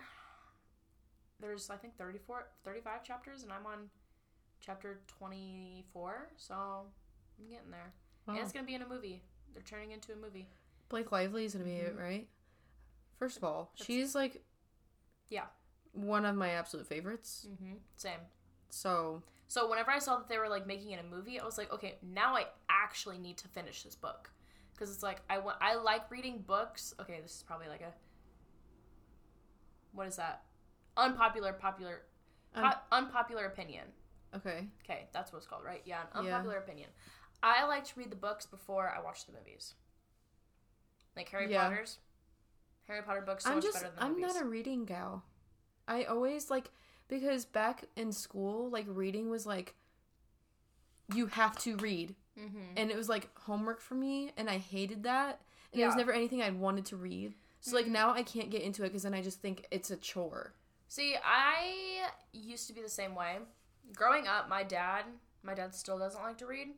There's 1.40 1.68
I 1.70 1.76
think 1.76 1.96
34 1.98 2.46
35 2.64 3.04
chapters 3.04 3.42
and 3.42 3.52
I'm 3.52 3.66
on 3.66 3.90
chapter 4.60 5.00
24, 5.18 6.30
so 6.36 6.54
I'm 6.54 7.48
getting 7.48 7.70
there. 7.70 7.92
And 8.26 8.38
it's 8.38 8.52
going 8.52 8.64
to 8.64 8.66
be 8.66 8.74
in 8.74 8.82
a 8.82 8.88
movie. 8.88 9.22
They're 9.52 9.62
turning 9.62 9.92
into 9.92 10.12
a 10.12 10.16
movie. 10.16 10.48
Blake 10.88 11.12
Lively 11.12 11.44
is 11.44 11.52
gonna 11.52 11.64
be 11.64 11.72
it, 11.76 11.96
Mhm. 11.96 12.00
right? 12.02 12.28
First 13.18 13.36
of 13.36 13.44
all, 13.44 13.70
That's- 13.72 13.86
she's 13.86 14.14
like 14.14 14.44
Yeah. 15.28 15.48
one 15.92 16.24
of 16.24 16.36
my 16.36 16.50
absolute 16.50 16.86
favorites. 16.86 17.46
Mhm. 17.48 17.80
Same. 17.96 18.20
So 18.70 19.22
So 19.48 19.68
whenever 19.68 19.90
I 19.92 19.98
saw 20.00 20.16
that 20.18 20.28
they 20.28 20.38
were 20.38 20.48
like 20.48 20.66
making 20.66 20.90
it 20.90 20.98
a 20.98 21.02
movie, 21.04 21.38
I 21.40 21.44
was 21.44 21.56
like, 21.58 21.70
okay, 21.72 21.98
now 22.02 22.34
I 22.36 22.50
actually 22.68 23.16
need 23.18 23.38
to 23.38 23.48
finish 23.48 23.82
this 23.84 23.94
book 23.94 24.30
because 24.72 24.92
it's 24.92 25.02
like 25.04 25.22
I 25.30 25.38
want 25.38 25.58
I 25.60 25.74
like 25.76 26.10
reading 26.10 26.42
books. 26.42 26.94
Okay, 27.00 27.20
this 27.20 27.36
is 27.36 27.42
probably 27.44 27.68
like 27.68 27.80
a 27.80 27.94
what 29.92 30.06
is 30.06 30.16
that? 30.16 30.44
Unpopular 30.96 31.52
popular 31.52 32.02
Un- 32.54 32.72
po- 32.72 32.78
unpopular 32.92 33.44
opinion. 33.46 33.84
okay, 34.34 34.66
Okay, 34.84 35.08
that's 35.12 35.32
what 35.32 35.38
it's 35.38 35.46
called, 35.46 35.64
right? 35.64 35.82
Yeah, 35.84 36.02
an 36.14 36.24
Yeah. 36.24 36.32
unpopular 36.36 36.58
opinion. 36.58 36.88
I 37.42 37.66
like 37.66 37.84
to 37.84 37.98
read 37.98 38.10
the 38.10 38.16
books 38.16 38.46
before 38.46 38.88
I 38.88 39.00
watch 39.00 39.26
the 39.26 39.32
movies. 39.32 39.74
Like 41.14 41.28
Harry 41.30 41.50
Yeah. 41.50 41.68
Potter's. 41.68 41.98
Harry 42.88 43.02
Potter 43.02 43.20
books 43.20 43.44
so 43.44 43.50
I'm 43.50 43.56
much 43.56 43.64
just 43.64 43.82
better 43.82 43.94
than 43.94 44.02
I'm 44.02 44.12
movies. 44.12 44.34
not 44.34 44.42
a 44.42 44.46
reading 44.46 44.84
gal. 44.84 45.24
I 45.88 46.04
always 46.04 46.50
like 46.50 46.70
because 47.08 47.44
back 47.44 47.84
in 47.96 48.12
school, 48.12 48.70
like 48.70 48.86
reading 48.88 49.28
was 49.30 49.44
like 49.46 49.74
you 51.14 51.26
have 51.26 51.56
to 51.58 51.76
read, 51.76 52.14
mm-hmm. 52.38 52.58
and 52.76 52.90
it 52.90 52.96
was 52.96 53.08
like 53.08 53.28
homework 53.40 53.80
for 53.80 53.94
me, 53.94 54.32
and 54.36 54.48
I 54.50 54.58
hated 54.58 55.02
that. 55.04 55.40
And 55.72 55.82
it 55.82 55.86
was 55.86 55.94
never 55.96 56.12
anything 56.12 56.40
I'd 56.42 56.58
wanted 56.58 56.86
to 56.86 56.96
read. 56.96 57.34
So 57.60 57.76
like 57.76 57.86
Mhm. 57.86 57.90
now 57.90 58.10
I 58.12 58.22
can't 58.22 58.50
get 58.50 58.62
into 58.62 58.82
it 58.82 58.88
because 58.88 59.02
then 59.02 59.14
I 59.14 59.20
just 59.22 59.40
think 59.40 59.66
it's 59.70 59.90
a 59.90 59.96
chore. 59.96 60.54
See, 60.88 61.16
I 61.22 62.08
used 62.32 62.66
to 62.68 62.72
be 62.72 62.82
the 62.82 62.88
same 62.88 63.14
way. 63.14 63.38
Growing 63.94 64.26
up, 64.26 64.48
my 64.48 64.62
dad, 64.62 65.04
my 65.42 65.54
dad 65.54 65.74
still 65.74 65.98
doesn't 65.98 66.22
like 66.22 66.38
to 66.38 66.46
read. 66.46 66.68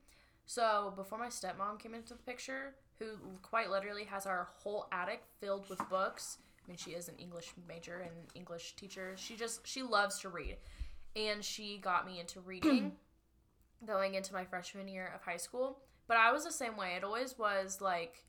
So 0.47 0.93
before 0.97 1.19
my 1.19 1.29
stepmom 1.29 1.79
came 1.79 1.95
into 1.95 2.15
the 2.15 2.21
picture, 2.23 2.75
who 2.99 3.07
quite 3.43 3.71
literally 3.71 4.05
has 4.05 4.27
our 4.27 4.49
whole 4.63 4.89
attic 4.93 5.23
filled 5.41 5.69
with 5.69 5.81
books. 5.91 6.39
I 6.65 6.69
mean, 6.69 6.77
she 6.79 6.91
is 6.93 7.09
an 7.09 7.15
English 7.19 7.53
major 7.69 7.99
and 8.01 8.13
English 8.35 8.75
teacher. 8.77 9.15
She 9.17 9.37
just 9.37 9.67
she 9.67 9.83
loves 9.83 10.19
to 10.21 10.29
read, 10.29 10.57
and 11.17 11.45
she 11.45 11.79
got 11.79 12.07
me 12.07 12.19
into 12.19 12.41
reading 12.41 12.93
going 13.87 14.15
into 14.15 14.33
my 14.35 14.45
freshman 14.45 14.89
year 14.89 15.13
of 15.15 15.23
high 15.23 15.37
school. 15.37 15.79
But 16.09 16.17
I 16.17 16.33
was 16.33 16.45
the 16.45 16.53
same 16.53 16.77
way. 16.77 16.95
It 16.97 17.05
always 17.05 17.39
was 17.39 17.81
like, 17.81 18.25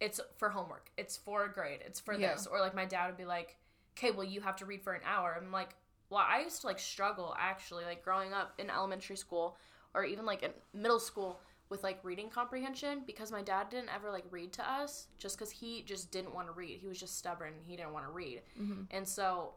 it's 0.00 0.20
for 0.38 0.48
homework. 0.50 0.90
It's 0.96 1.16
for 1.16 1.44
a 1.44 1.52
grade. 1.52 1.80
It's 1.84 2.00
for 2.00 2.14
Yeah. 2.14 2.34
this. 2.34 2.46
Or 2.46 2.60
like 2.60 2.74
my 2.74 2.84
dad 2.84 3.08
would 3.08 3.16
be 3.16 3.24
like, 3.24 3.56
okay, 3.96 4.10
well 4.10 4.26
you 4.26 4.40
have 4.40 4.56
to 4.56 4.66
read 4.66 4.82
for 4.82 4.92
an 4.92 5.02
hour. 5.04 5.36
I'm 5.40 5.52
like, 5.52 5.74
well, 6.10 6.24
I 6.26 6.40
used 6.40 6.60
to 6.60 6.66
like 6.66 6.78
struggle 6.78 7.34
actually, 7.38 7.84
like 7.84 8.04
growing 8.04 8.32
up 8.32 8.54
in 8.58 8.70
elementary 8.70 9.16
school 9.16 9.56
or 9.94 10.04
even 10.04 10.24
like 10.26 10.42
in 10.42 10.50
middle 10.74 11.00
school 11.00 11.40
with 11.68 11.82
like 11.82 11.98
reading 12.04 12.28
comprehension 12.28 13.02
because 13.06 13.32
my 13.32 13.42
dad 13.42 13.68
didn't 13.70 13.88
ever 13.94 14.10
like 14.10 14.24
read 14.30 14.52
to 14.52 14.70
us 14.70 15.08
just 15.18 15.36
because 15.36 15.50
he 15.50 15.82
just 15.82 16.12
didn't 16.12 16.32
want 16.32 16.46
to 16.46 16.52
read. 16.52 16.78
He 16.78 16.86
was 16.86 17.00
just 17.00 17.18
stubborn. 17.18 17.54
and 17.54 17.64
He 17.64 17.76
didn't 17.76 17.92
want 17.92 18.06
to 18.06 18.12
read. 18.12 18.42
Mm-hmm. 18.60 18.82
And 18.92 19.06
so 19.08 19.54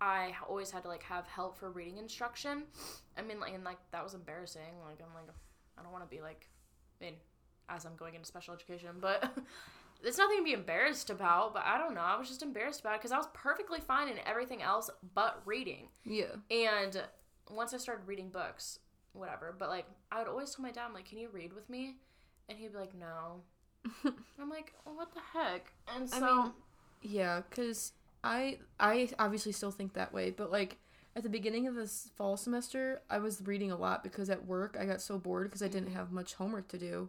I 0.00 0.34
always 0.48 0.70
had 0.70 0.82
to 0.82 0.88
like 0.88 1.02
have 1.04 1.26
help 1.26 1.58
for 1.58 1.70
reading 1.70 1.98
instruction. 1.98 2.64
I 3.16 3.22
mean, 3.22 3.40
like, 3.40 3.54
and 3.54 3.64
like 3.64 3.78
that 3.92 4.04
was 4.04 4.14
embarrassing. 4.14 4.60
Like, 4.86 5.00
I'm 5.00 5.14
like, 5.14 5.34
I 5.78 5.82
don't 5.82 5.92
want 5.92 6.08
to 6.08 6.14
be 6.14 6.20
like, 6.20 6.46
I 7.00 7.04
mean, 7.06 7.14
as 7.68 7.84
I'm 7.84 7.96
going 7.96 8.14
into 8.14 8.26
special 8.26 8.54
education, 8.54 8.90
but 9.00 9.24
it's 10.02 10.18
nothing 10.18 10.38
to 10.38 10.44
be 10.44 10.52
embarrassed 10.52 11.10
about. 11.10 11.54
But 11.54 11.64
I 11.64 11.78
don't 11.78 11.94
know. 11.94 12.00
I 12.00 12.18
was 12.18 12.28
just 12.28 12.42
embarrassed 12.42 12.80
about 12.80 12.94
it 12.94 13.00
because 13.00 13.12
I 13.12 13.18
was 13.18 13.28
perfectly 13.34 13.80
fine 13.80 14.08
in 14.08 14.18
everything 14.26 14.62
else 14.62 14.90
but 15.14 15.42
reading. 15.44 15.88
Yeah. 16.04 16.36
And 16.50 17.02
once 17.50 17.74
I 17.74 17.78
started 17.78 18.06
reading 18.06 18.30
books, 18.30 18.78
whatever. 19.12 19.54
But 19.58 19.68
like, 19.68 19.86
I 20.10 20.18
would 20.18 20.28
always 20.28 20.54
tell 20.54 20.62
my 20.62 20.70
dad, 20.70 20.84
I'm 20.86 20.94
like, 20.94 21.08
can 21.08 21.18
you 21.18 21.28
read 21.32 21.52
with 21.52 21.68
me? 21.68 21.96
And 22.48 22.58
he'd 22.58 22.72
be 22.72 22.78
like, 22.78 22.94
no. 22.94 23.42
I'm 24.40 24.50
like, 24.50 24.72
well, 24.84 24.96
what 24.96 25.12
the 25.14 25.20
heck? 25.20 25.72
And 25.94 26.08
I 26.12 26.18
so, 26.18 26.42
mean, 26.42 26.52
yeah, 27.02 27.42
because 27.48 27.92
I 28.24 28.58
I 28.80 29.10
obviously 29.18 29.52
still 29.52 29.70
think 29.70 29.94
that 29.94 30.12
way, 30.12 30.30
but 30.30 30.50
like 30.50 30.78
at 31.14 31.22
the 31.22 31.28
beginning 31.28 31.66
of 31.66 31.74
this 31.74 32.10
fall 32.16 32.36
semester, 32.36 33.02
I 33.10 33.18
was 33.18 33.42
reading 33.44 33.70
a 33.70 33.76
lot 33.76 34.02
because 34.02 34.30
at 34.30 34.46
work 34.46 34.76
I 34.78 34.84
got 34.84 35.00
so 35.00 35.18
bored 35.18 35.46
because 35.46 35.62
I 35.62 35.68
didn't 35.68 35.90
mm. 35.90 35.94
have 35.94 36.12
much 36.12 36.34
homework 36.34 36.68
to 36.68 36.78
do. 36.78 37.08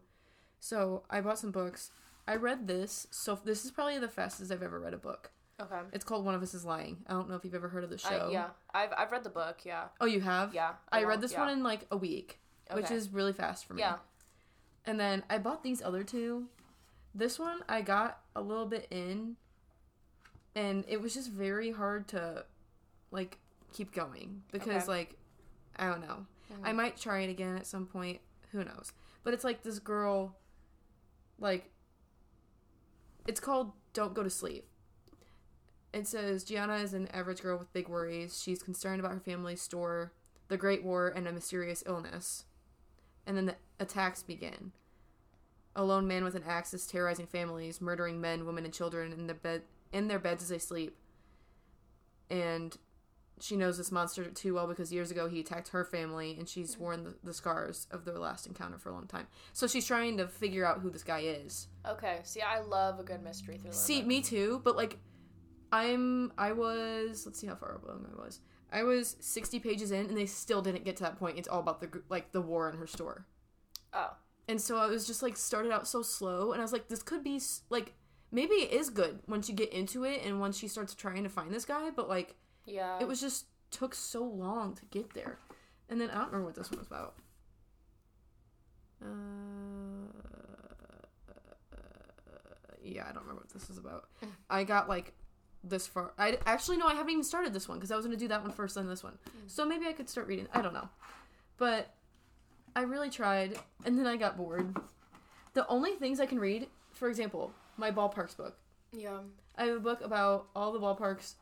So 0.59 1.03
I 1.09 1.21
bought 1.21 1.39
some 1.39 1.51
books. 1.51 1.91
I 2.29 2.35
read 2.35 2.67
this. 2.67 3.07
So 3.11 3.39
this 3.43 3.65
is 3.65 3.71
probably 3.71 3.97
the 3.99 4.07
fastest 4.07 4.51
I've 4.51 4.61
ever 4.63 4.79
read 4.79 4.93
a 4.93 4.97
book. 4.97 5.31
okay. 5.59 5.79
It's 5.91 6.05
called 6.05 6.23
One 6.25 6.35
of 6.35 6.43
Us 6.43 6.53
Is 6.53 6.63
Lying. 6.63 6.97
I 7.07 7.13
don't 7.13 7.27
know 7.29 7.35
if 7.35 7.43
you've 7.43 7.55
ever 7.55 7.69
heard 7.69 7.83
of 7.83 7.89
the 7.89 7.97
show. 7.97 8.27
I, 8.27 8.31
yeah, 8.31 8.47
I've 8.73 8.93
I've 8.97 9.11
read 9.11 9.23
the 9.23 9.29
book. 9.29 9.59
Yeah, 9.65 9.85
Oh, 9.99 10.05
you 10.05 10.21
have? 10.21 10.53
yeah. 10.53 10.73
I 10.91 10.99
well, 10.99 11.09
read 11.09 11.21
this 11.21 11.31
yeah. 11.33 11.39
one 11.41 11.49
in 11.49 11.63
like 11.63 11.85
a 11.91 11.97
week, 11.97 12.39
which 12.71 12.91
is 12.91 13.09
really 13.09 13.33
fast 13.33 13.65
for 13.65 13.73
me. 13.73 13.81
Yeah. 13.81 13.95
And 14.85 14.99
then 14.99 15.23
I 15.29 15.37
bought 15.39 15.63
these 15.63 15.81
other 15.81 16.03
two. 16.03 16.45
This 17.15 17.39
one 17.39 17.61
I 17.67 17.81
got 17.81 18.19
a 18.35 18.41
little 18.41 18.65
bit 18.67 18.87
in, 18.91 19.35
and 20.55 20.85
it 20.87 21.01
was 21.01 21.13
just 21.15 21.29
very 21.31 21.71
hard 21.71 22.07
to, 22.09 22.45
like, 23.11 23.39
keep 23.73 23.91
going 23.93 24.43
because, 24.51 24.83
Okay. 24.83 24.85
like, 24.87 25.15
I 25.77 25.87
don't 25.87 26.01
know. 26.01 26.25
I 26.63 26.71
Mhm. 26.71 26.75
might 26.75 26.97
try 26.97 27.19
it 27.21 27.29
again 27.29 27.55
at 27.57 27.65
some 27.67 27.85
point. 27.87 28.21
Who 28.51 28.63
knows? 28.63 28.93
But 29.23 29.33
it's 29.33 29.43
like 29.43 29.63
this 29.63 29.79
girl, 29.79 30.35
like, 31.39 31.71
it's 33.27 33.39
called 33.39 33.71
Don't 33.93 34.13
Go 34.13 34.23
to 34.23 34.29
Sleep. 34.29 34.65
It 35.93 36.07
says 36.07 36.43
Gianna 36.43 36.75
is 36.75 36.93
an 36.93 37.07
average 37.07 37.41
girl 37.41 37.57
with 37.57 37.73
big 37.73 37.87
worries. 37.87 38.41
She's 38.41 38.61
concerned 38.61 38.99
about 38.99 39.13
her 39.13 39.19
family's 39.19 39.61
store, 39.61 40.13
the 40.47 40.57
Great 40.57 40.83
War, 40.83 41.07
and 41.07 41.27
a 41.27 41.31
mysterious 41.31 41.83
illness. 41.85 42.45
And 43.25 43.35
then 43.35 43.47
the 43.47 43.55
attacks 43.79 44.21
begin. 44.21 44.71
A 45.75 45.83
lone 45.83 46.07
man 46.07 46.23
with 46.23 46.35
an 46.35 46.43
axe 46.47 46.73
is 46.73 46.85
terrorizing 46.85 47.27
families, 47.27 47.81
murdering 47.81 48.21
men, 48.21 48.45
women, 48.45 48.65
and 48.65 48.73
children 48.73 49.11
in 49.11 49.27
the 49.27 49.33
bed 49.33 49.63
in 49.91 50.07
their 50.07 50.19
beds 50.19 50.43
as 50.43 50.49
they 50.49 50.59
sleep. 50.59 50.95
And 52.29 52.77
she 53.39 53.55
knows 53.55 53.77
this 53.77 53.91
monster 53.91 54.25
too 54.25 54.53
well 54.53 54.67
because 54.67 54.91
years 54.91 55.11
ago 55.11 55.27
he 55.27 55.39
attacked 55.39 55.69
her 55.69 55.85
family, 55.85 56.35
and 56.37 56.47
she's 56.47 56.73
mm-hmm. 56.73 56.83
worn 56.83 57.03
the, 57.03 57.15
the 57.23 57.33
scars 57.33 57.87
of 57.91 58.05
their 58.05 58.17
last 58.17 58.47
encounter 58.47 58.77
for 58.77 58.89
a 58.89 58.93
long 58.93 59.07
time. 59.07 59.27
So 59.53 59.67
she's 59.67 59.85
trying 59.85 60.17
to 60.17 60.27
figure 60.27 60.65
out 60.65 60.79
who 60.79 60.89
this 60.89 61.03
guy 61.03 61.19
is. 61.21 61.67
Okay. 61.87 62.19
See, 62.23 62.41
I 62.41 62.61
love 62.61 62.99
a 62.99 63.03
good 63.03 63.23
mystery 63.23 63.57
thriller. 63.57 63.73
See, 63.73 63.99
book. 63.99 64.07
me 64.07 64.21
too, 64.21 64.61
but 64.63 64.75
like 64.75 64.97
I'm 65.71 66.31
I 66.37 66.51
was 66.51 67.25
let's 67.25 67.39
see 67.39 67.47
how 67.47 67.55
far 67.55 67.79
along 67.83 68.07
I 68.11 68.21
was. 68.21 68.39
I 68.71 68.83
was 68.83 69.17
60 69.19 69.59
pages 69.59 69.91
in 69.91 70.05
and 70.05 70.17
they 70.17 70.25
still 70.25 70.61
didn't 70.61 70.85
get 70.85 70.97
to 70.97 71.03
that 71.03 71.17
point. 71.17 71.37
It's 71.37 71.47
all 71.47 71.59
about 71.59 71.81
the 71.81 72.01
like 72.09 72.31
the 72.31 72.41
war 72.41 72.69
in 72.69 72.77
her 72.77 72.87
store. 72.87 73.25
Oh. 73.93 74.15
And 74.47 74.59
so 74.59 74.77
I 74.77 74.87
was 74.87 75.05
just 75.05 75.21
like 75.21 75.37
started 75.37 75.71
out 75.71 75.87
so 75.87 76.01
slow 76.01 76.51
and 76.51 76.61
I 76.61 76.63
was 76.63 76.73
like 76.73 76.87
this 76.87 77.03
could 77.03 77.23
be 77.23 77.39
like 77.69 77.93
maybe 78.31 78.55
it 78.55 78.71
is 78.71 78.89
good 78.89 79.19
once 79.27 79.49
you 79.49 79.55
get 79.55 79.71
into 79.71 80.03
it 80.03 80.21
and 80.23 80.39
once 80.39 80.57
she 80.57 80.67
starts 80.67 80.93
trying 80.93 81.23
to 81.23 81.29
find 81.29 81.53
this 81.53 81.65
guy, 81.65 81.89
but 81.89 82.09
like 82.09 82.35
Yeah. 82.69 82.99
it 82.99 83.07
was 83.07 83.19
just 83.19 83.45
took 83.71 83.93
so 83.93 84.23
long 84.23 84.75
to 84.75 84.85
get 84.85 85.13
there. 85.13 85.37
And 85.89 85.99
then 85.99 86.09
I 86.09 86.15
don't 86.15 86.27
remember 86.27 86.45
what 86.45 86.55
this 86.55 86.69
one 86.69 86.79
was 86.79 86.87
about. 86.87 87.15
Uh, 89.01 89.07
yeah, 92.83 93.03
I 93.03 93.11
don't 93.11 93.23
remember 93.23 93.41
what 93.41 93.49
this 93.49 93.69
is 93.69 93.77
about. 93.77 94.05
I 94.49 94.63
got 94.63 94.89
like 94.89 95.13
this 95.63 95.87
far. 95.87 96.13
I 96.17 96.37
actually 96.45 96.77
no, 96.77 96.87
I 96.87 96.93
haven't 96.93 97.11
even 97.11 97.23
started 97.23 97.53
this 97.53 97.67
one 97.67 97.77
because 97.77 97.91
I 97.91 97.95
was 97.95 98.05
gonna 98.05 98.17
do 98.17 98.27
that 98.27 98.41
one 98.41 98.51
first, 98.51 98.75
then 98.75 98.87
this 98.87 99.03
one. 99.03 99.17
So 99.47 99.65
maybe 99.65 99.87
I 99.87 99.93
could 99.93 100.09
start 100.09 100.27
reading. 100.27 100.47
I 100.53 100.61
don't 100.61 100.73
know, 100.73 100.89
but 101.57 101.93
I 102.75 102.81
really 102.81 103.09
tried, 103.09 103.57
and 103.85 103.97
then 103.97 104.05
I 104.07 104.15
got 104.15 104.37
bored. 104.37 104.77
The 105.53 105.67
only 105.67 105.91
things 105.93 106.19
I 106.19 106.25
can 106.25 106.39
read, 106.39 106.67
for 106.91 107.09
example, 107.09 107.51
my 107.77 107.91
ballparks 107.91 108.37
book. 108.37 108.57
Yeah. 108.91 109.19
I 109.57 109.65
have 109.65 109.77
a 109.77 109.79
book 109.79 110.01
about 110.01 110.47
all 110.55 110.71
the 110.71 110.79
ballparks 110.79 111.33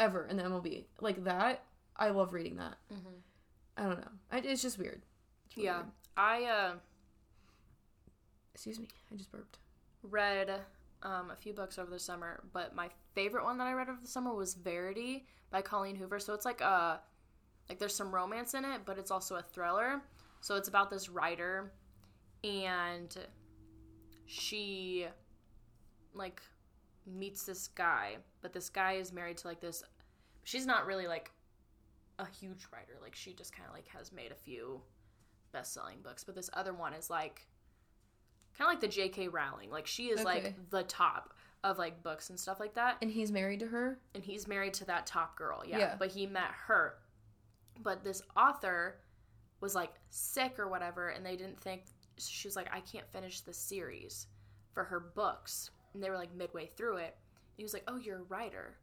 ever 0.00 0.24
in 0.26 0.36
the 0.36 0.42
MLB. 0.42 0.84
Like 1.00 1.22
that, 1.24 1.62
I 1.96 2.10
love 2.10 2.32
reading 2.32 2.56
that. 2.56 2.76
I 3.76 3.82
don't 3.84 4.00
know. 4.00 4.08
I, 4.32 4.38
it's 4.38 4.62
just 4.62 4.78
weird. 4.78 5.02
It's 5.46 5.56
Yeah. 5.58 5.76
weird. 5.76 5.86
I 6.16 6.44
uh 6.44 6.72
Excuse 8.54 8.78
me. 8.80 8.88
I 9.12 9.16
just 9.16 9.30
burped. 9.30 9.58
read 10.02 10.50
um, 11.02 11.30
a 11.30 11.36
few 11.36 11.54
books 11.54 11.78
over 11.78 11.90
the 11.90 11.98
summer, 11.98 12.42
but 12.52 12.74
my 12.74 12.90
favorite 13.14 13.44
one 13.44 13.56
that 13.58 13.66
I 13.66 13.72
read 13.72 13.88
over 13.88 13.98
the 14.02 14.08
summer 14.08 14.34
was 14.34 14.52
Verity 14.54 15.26
by 15.50 15.62
Colleen 15.62 15.96
Hoover. 15.96 16.18
So 16.18 16.34
it's 16.34 16.44
like 16.44 16.60
a 16.60 17.00
like 17.68 17.78
there's 17.78 17.94
some 17.94 18.12
romance 18.14 18.54
in 18.54 18.64
it, 18.64 18.80
but 18.84 18.98
it's 18.98 19.10
also 19.10 19.36
a 19.36 19.42
thriller. 19.42 20.02
So 20.40 20.56
it's 20.56 20.68
about 20.68 20.90
this 20.90 21.08
writer 21.08 21.72
and 22.44 23.14
she 24.26 25.06
like 26.14 26.42
meets 27.10 27.44
this 27.44 27.68
guy, 27.68 28.16
but 28.42 28.52
this 28.52 28.68
guy 28.68 28.92
is 28.94 29.12
married 29.12 29.36
to 29.38 29.48
like 29.48 29.60
this 29.60 29.82
she's 30.44 30.66
not 30.66 30.86
really 30.86 31.06
like 31.06 31.30
a 32.18 32.26
huge 32.26 32.66
writer. 32.72 32.98
Like 33.02 33.14
she 33.14 33.32
just 33.32 33.54
kind 33.54 33.68
of 33.68 33.74
like 33.74 33.88
has 33.88 34.12
made 34.12 34.32
a 34.32 34.34
few 34.34 34.80
best-selling 35.52 35.98
books, 36.02 36.24
but 36.24 36.34
this 36.34 36.50
other 36.52 36.72
one 36.72 36.92
is 36.92 37.10
like 37.10 37.46
kind 38.56 38.68
of 38.68 38.72
like 38.74 38.80
the 38.80 38.88
J.K. 38.88 39.28
Rowling. 39.28 39.70
Like 39.70 39.86
she 39.86 40.06
is 40.06 40.20
Okay. 40.20 40.24
like 40.24 40.70
the 40.70 40.82
top 40.84 41.34
of 41.62 41.78
like 41.78 42.02
books 42.02 42.30
and 42.30 42.38
stuff 42.38 42.60
like 42.60 42.74
that. 42.74 42.96
And 43.02 43.10
he's 43.10 43.30
married 43.30 43.60
to 43.60 43.66
her. 43.66 43.98
And 44.14 44.24
he's 44.24 44.48
married 44.48 44.74
to 44.74 44.84
that 44.86 45.06
top 45.06 45.36
girl. 45.36 45.62
Yeah. 45.66 45.78
Yeah. 45.78 45.94
But 45.98 46.10
he 46.10 46.26
met 46.26 46.50
her. 46.66 46.94
But 47.82 48.02
this 48.04 48.22
author 48.36 48.96
was 49.60 49.74
like 49.74 49.92
sick 50.10 50.58
or 50.58 50.68
whatever, 50.68 51.08
and 51.10 51.24
they 51.24 51.36
didn't 51.36 51.60
think 51.60 51.82
she 52.18 52.48
was 52.48 52.56
like, 52.56 52.68
I 52.72 52.80
can't 52.80 53.06
finish 53.12 53.40
the 53.40 53.52
series 53.52 54.26
for 54.72 54.84
her 54.84 55.00
books. 55.00 55.70
And 55.94 56.02
they 56.02 56.10
were 56.10 56.16
like 56.16 56.34
midway 56.34 56.66
through 56.66 56.98
it. 56.98 57.16
He 57.56 57.62
was 57.62 57.72
like, 57.72 57.84
Oh, 57.88 57.96
you're 57.96 58.18
a 58.18 58.24
writer. 58.24 58.76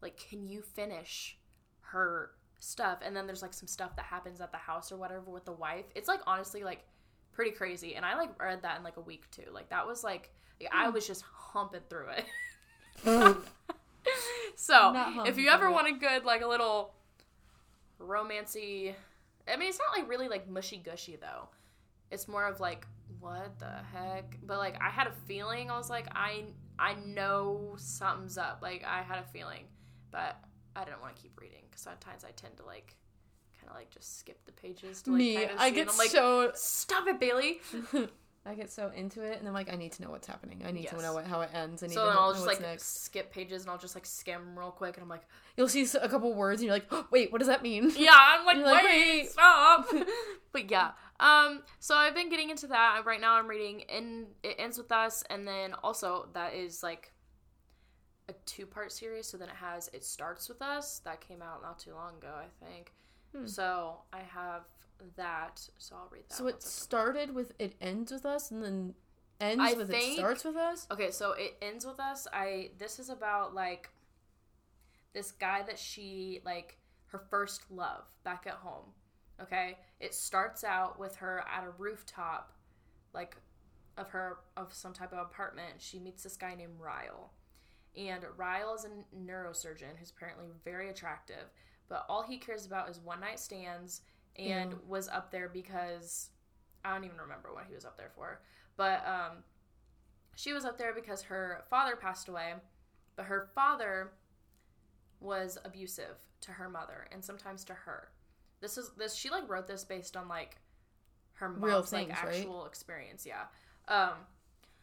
Like, 0.00 0.16
can 0.16 0.48
you 0.48 0.62
finish 0.62 1.38
her 1.80 2.30
stuff? 2.58 2.98
And 3.02 3.14
then 3.16 3.26
there's 3.26 3.42
like 3.42 3.54
some 3.54 3.68
stuff 3.68 3.96
that 3.96 4.04
happens 4.04 4.40
at 4.40 4.52
the 4.52 4.58
house 4.58 4.90
or 4.90 4.96
whatever 4.96 5.30
with 5.30 5.44
the 5.44 5.52
wife. 5.52 5.86
It's 5.94 6.08
like 6.08 6.20
honestly 6.26 6.64
like 6.64 6.84
pretty 7.32 7.52
crazy. 7.52 7.94
And 7.94 8.04
I 8.04 8.16
like 8.16 8.40
read 8.40 8.62
that 8.62 8.78
in 8.78 8.84
like 8.84 8.96
a 8.96 9.00
week 9.00 9.30
too. 9.30 9.50
Like 9.52 9.70
that 9.70 9.86
was 9.86 10.04
like, 10.04 10.30
like, 10.60 10.70
I 10.72 10.88
was 10.88 11.06
just 11.06 11.22
humping 11.22 11.80
through 11.88 12.08
it. 12.16 12.24
so 14.56 15.24
if 15.26 15.38
you 15.38 15.48
ever 15.48 15.70
want 15.70 15.88
a 15.88 15.92
good 15.92 16.24
like 16.24 16.42
a 16.42 16.46
little 16.46 16.92
romancy 18.00 18.94
I 19.48 19.56
mean 19.56 19.68
it's 19.68 19.78
not 19.78 19.96
like 19.98 20.08
really 20.08 20.28
like 20.28 20.48
mushy 20.48 20.76
gushy 20.76 21.16
though. 21.16 21.48
It's 22.10 22.28
more 22.28 22.46
of 22.46 22.60
like 22.60 22.86
what 23.22 23.58
the 23.58 23.70
heck? 23.92 24.36
But 24.46 24.58
like 24.58 24.76
I 24.82 24.90
had 24.90 25.06
a 25.06 25.12
feeling 25.26 25.70
I 25.70 25.78
was 25.78 25.88
like 25.88 26.06
I 26.14 26.44
I 26.78 26.94
know 27.06 27.74
something's 27.76 28.36
up. 28.36 28.58
Like 28.62 28.84
I 28.84 29.02
had 29.02 29.18
a 29.18 29.24
feeling, 29.32 29.64
but 30.10 30.36
I 30.74 30.84
didn't 30.84 31.00
want 31.00 31.14
to 31.16 31.22
keep 31.22 31.40
reading 31.40 31.62
because 31.70 31.82
sometimes 31.82 32.24
I 32.24 32.30
tend 32.32 32.56
to 32.56 32.64
like 32.66 32.96
kind 33.60 33.70
of 33.70 33.76
like 33.76 33.90
just 33.90 34.18
skip 34.18 34.44
the 34.44 34.52
pages. 34.52 35.02
To, 35.02 35.10
like, 35.12 35.18
Me, 35.18 35.46
I 35.46 35.70
get 35.70 35.88
I'm 35.90 35.96
like, 35.98 36.10
so 36.10 36.50
stop 36.54 37.06
it, 37.06 37.20
Bailey. 37.20 37.60
I 38.44 38.54
get 38.54 38.72
so 38.72 38.90
into 38.92 39.22
it, 39.22 39.38
and 39.38 39.46
I'm 39.46 39.54
like, 39.54 39.72
I 39.72 39.76
need 39.76 39.92
to 39.92 40.02
know 40.02 40.10
what's 40.10 40.26
happening. 40.26 40.62
I 40.66 40.72
need 40.72 40.88
to 40.88 41.00
know 41.00 41.14
what, 41.14 41.26
how 41.28 41.42
it 41.42 41.50
ends. 41.54 41.84
I 41.84 41.86
need 41.86 41.94
So 41.94 42.00
to 42.00 42.06
then 42.06 42.14
know, 42.16 42.20
I'll 42.22 42.32
just 42.32 42.44
like 42.46 42.60
next. 42.60 43.04
skip 43.04 43.32
pages 43.32 43.62
and 43.62 43.70
I'll 43.70 43.78
just 43.78 43.94
like 43.94 44.04
skim 44.04 44.58
real 44.58 44.72
quick 44.72 44.96
and 44.96 45.04
I'm 45.04 45.08
like, 45.08 45.22
You'll 45.56 45.68
see 45.68 45.86
a 46.00 46.08
couple 46.08 46.34
words, 46.34 46.60
and 46.60 46.66
you're 46.66 46.74
like, 46.74 46.86
oh, 46.90 47.06
wait, 47.12 47.30
what 47.30 47.38
does 47.38 47.46
that 47.46 47.62
mean? 47.62 47.92
yeah, 47.96 48.10
I'm 48.18 48.44
like, 48.44 48.56
You're 48.56 48.66
like, 48.66 48.82
wait, 48.84 49.20
wait. 49.22 49.30
stop. 49.30 49.86
but 50.52 50.68
yeah, 50.68 50.90
um, 51.22 51.62
so 51.78 51.94
I've 51.94 52.14
been 52.14 52.28
getting 52.28 52.50
into 52.50 52.66
that. 52.68 53.02
Right 53.06 53.20
now, 53.20 53.34
I'm 53.34 53.48
reading 53.48 53.80
"In 53.80 54.26
It 54.42 54.56
Ends 54.58 54.76
with 54.76 54.90
Us," 54.90 55.22
and 55.30 55.46
then 55.46 55.74
also 55.82 56.28
that 56.34 56.54
is 56.54 56.82
like 56.82 57.12
a 58.28 58.32
two 58.46 58.66
part 58.66 58.92
series. 58.92 59.26
So 59.26 59.36
then 59.36 59.48
it 59.48 59.56
has 59.56 59.88
"It 59.92 60.04
Starts 60.04 60.48
with 60.48 60.60
Us" 60.60 61.00
that 61.04 61.20
came 61.20 61.40
out 61.40 61.62
not 61.62 61.78
too 61.78 61.94
long 61.94 62.16
ago, 62.16 62.34
I 62.36 62.66
think. 62.66 62.92
Hmm. 63.34 63.46
So 63.46 63.98
I 64.12 64.20
have 64.20 64.62
that. 65.16 65.66
So 65.78 65.96
I'll 65.96 66.08
read 66.10 66.24
that. 66.28 66.34
So 66.34 66.46
it 66.48 66.62
started 66.62 67.34
with 67.34 67.52
it 67.58 67.74
ends 67.80 68.12
with 68.12 68.26
us, 68.26 68.50
and 68.50 68.62
then 68.62 68.94
ends 69.40 69.62
I 69.62 69.74
with 69.74 69.90
think- 69.90 70.14
it 70.14 70.16
starts 70.16 70.44
with 70.44 70.56
us. 70.56 70.86
Okay, 70.90 71.10
so 71.10 71.32
it 71.32 71.56
ends 71.62 71.86
with 71.86 72.00
us. 72.00 72.26
I 72.32 72.70
this 72.78 72.98
is 72.98 73.08
about 73.10 73.54
like 73.54 73.90
this 75.12 75.32
guy 75.32 75.62
that 75.62 75.78
she 75.78 76.40
like 76.44 76.78
her 77.06 77.18
first 77.18 77.70
love 77.70 78.04
back 78.24 78.46
at 78.46 78.54
home. 78.54 78.92
Okay? 79.40 79.78
It 80.00 80.14
starts 80.14 80.64
out 80.64 80.98
with 80.98 81.16
her 81.16 81.44
at 81.52 81.64
a 81.64 81.70
rooftop 81.78 82.52
like 83.14 83.36
of 83.96 84.08
her 84.10 84.38
of 84.56 84.72
some 84.72 84.92
type 84.92 85.12
of 85.12 85.18
apartment. 85.18 85.74
She 85.78 85.98
meets 85.98 86.22
this 86.22 86.36
guy 86.36 86.54
named 86.54 86.80
Ryle. 86.80 87.32
And 87.96 88.24
Ryle 88.36 88.74
is 88.74 88.86
a 88.86 89.16
neurosurgeon 89.16 89.98
who's 89.98 90.10
apparently 90.10 90.46
very 90.64 90.88
attractive, 90.88 91.50
but 91.90 92.06
all 92.08 92.22
he 92.22 92.38
cares 92.38 92.64
about 92.64 92.88
is 92.88 92.98
one 92.98 93.20
night 93.20 93.38
stands 93.38 94.00
and 94.36 94.72
Ew. 94.72 94.80
was 94.88 95.08
up 95.08 95.30
there 95.30 95.50
because 95.50 96.30
I 96.84 96.94
don't 96.94 97.04
even 97.04 97.18
remember 97.18 97.52
what 97.52 97.66
he 97.68 97.74
was 97.74 97.84
up 97.84 97.98
there 97.98 98.10
for. 98.14 98.40
But 98.76 99.06
um 99.06 99.38
she 100.34 100.54
was 100.54 100.64
up 100.64 100.78
there 100.78 100.94
because 100.94 101.22
her 101.22 101.64
father 101.68 101.96
passed 101.96 102.28
away, 102.28 102.54
but 103.16 103.26
her 103.26 103.50
father 103.54 104.12
was 105.20 105.58
abusive 105.64 106.16
to 106.40 106.52
her 106.52 106.70
mother 106.70 107.06
and 107.12 107.22
sometimes 107.22 107.64
to 107.64 107.74
her. 107.74 108.08
This 108.62 108.78
is 108.78 108.90
this 108.96 109.14
she 109.14 109.28
like 109.28 109.46
wrote 109.50 109.66
this 109.66 109.84
based 109.84 110.16
on 110.16 110.28
like 110.28 110.56
her 111.34 111.50
mom's 111.50 111.62
Real 111.62 111.76
like 111.78 111.88
things, 111.88 112.10
right? 112.24 112.36
actual 112.36 112.64
experience, 112.64 113.26
yeah. 113.26 113.42
Um 113.88 114.14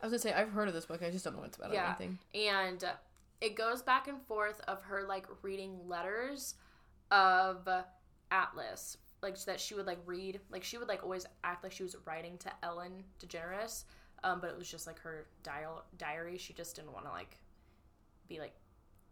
I 0.01 0.05
was 0.05 0.11
gonna 0.11 0.19
say 0.19 0.33
I've 0.33 0.51
heard 0.51 0.67
of 0.67 0.73
this 0.75 0.85
book. 0.85 1.01
I 1.01 1.09
just 1.09 1.25
don't 1.25 1.33
know 1.33 1.39
what 1.39 1.47
it's 1.47 1.57
about 1.57 1.71
or 1.71 1.73
Yeah. 1.73 1.87
anything. 1.99 2.19
and 2.35 2.83
it 3.41 3.55
goes 3.55 3.81
back 3.81 4.07
and 4.07 4.21
forth 4.27 4.61
of 4.67 4.83
her 4.83 5.03
like 5.07 5.25
reading 5.41 5.79
letters 5.87 6.55
of 7.09 7.67
Atlas 8.31 8.97
like 9.21 9.37
that 9.45 9.59
she 9.59 9.73
would 9.75 9.87
like 9.87 9.99
read 10.05 10.39
like 10.51 10.63
she 10.63 10.77
would 10.77 10.87
like 10.87 11.03
always 11.03 11.25
act 11.43 11.63
like 11.63 11.71
she 11.71 11.83
was 11.83 11.95
writing 12.05 12.37
to 12.39 12.51
Ellen 12.63 13.03
DeGeneres 13.19 13.85
um 14.23 14.39
but 14.41 14.49
it 14.49 14.57
was 14.57 14.69
just 14.69 14.85
like 14.87 14.99
her 14.99 15.25
dial 15.43 15.83
diary 15.97 16.37
she 16.37 16.53
just 16.53 16.75
didn't 16.75 16.91
want 16.93 17.05
to 17.05 17.11
like 17.11 17.37
be 18.27 18.39
like 18.39 18.53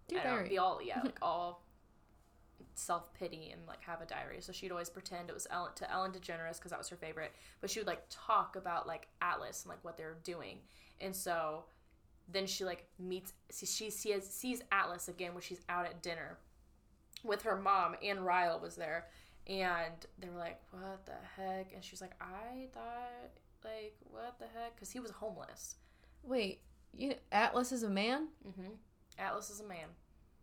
Dear 0.07 0.19
I 0.19 0.23
don't 0.23 0.43
know, 0.43 0.49
be 0.49 0.57
all 0.57 0.79
yeah 0.81 1.01
like 1.05 1.17
all 1.21 1.63
self 2.75 3.13
pity 3.13 3.49
and 3.51 3.61
like 3.67 3.81
have 3.83 4.01
a 4.01 4.05
diary. 4.05 4.37
So 4.41 4.51
she'd 4.51 4.71
always 4.71 4.89
pretend 4.89 5.29
it 5.29 5.33
was 5.33 5.47
Ellen 5.49 5.71
to 5.75 5.91
Ellen 5.91 6.11
DeGeneres 6.11 6.57
because 6.57 6.71
that 6.71 6.79
was 6.79 6.89
her 6.89 6.95
favorite. 6.95 7.33
But 7.61 7.69
she 7.69 7.79
would 7.79 7.87
like 7.87 8.03
talk 8.09 8.55
about 8.55 8.87
like 8.87 9.07
Atlas 9.21 9.63
and 9.63 9.69
like 9.69 9.83
what 9.83 9.97
they're 9.97 10.17
doing. 10.23 10.59
And 10.99 11.15
so 11.15 11.65
then 12.31 12.45
she 12.45 12.65
like 12.65 12.85
meets 12.99 13.33
she 13.51 13.65
she 13.65 13.89
sees, 13.89 14.27
sees 14.29 14.61
Atlas 14.71 15.07
again 15.07 15.33
when 15.33 15.41
she's 15.41 15.61
out 15.69 15.85
at 15.85 16.01
dinner 16.01 16.37
with 17.23 17.43
her 17.43 17.55
mom 17.55 17.95
and 18.03 18.25
Ryle 18.25 18.59
was 18.59 18.75
there. 18.75 19.07
And 19.47 19.93
they 20.19 20.27
were 20.27 20.39
like, 20.39 20.59
"What 20.71 21.05
the 21.05 21.13
heck?" 21.37 21.73
And 21.73 21.81
she's 21.83 22.01
like, 22.01 22.11
"I 22.19 22.67
thought 22.73 23.31
like 23.63 23.95
what 24.11 24.37
the 24.39 24.45
heck?" 24.45 24.75
Because 24.75 24.91
he 24.91 24.99
was 24.99 25.11
homeless. 25.11 25.75
Wait, 26.21 26.59
you 26.93 27.15
Atlas 27.31 27.71
is 27.71 27.83
a 27.83 27.89
man. 27.89 28.27
Mm-hmm. 28.45 28.71
Atlas 29.17 29.49
is 29.49 29.61
a 29.61 29.65
man. 29.65 29.87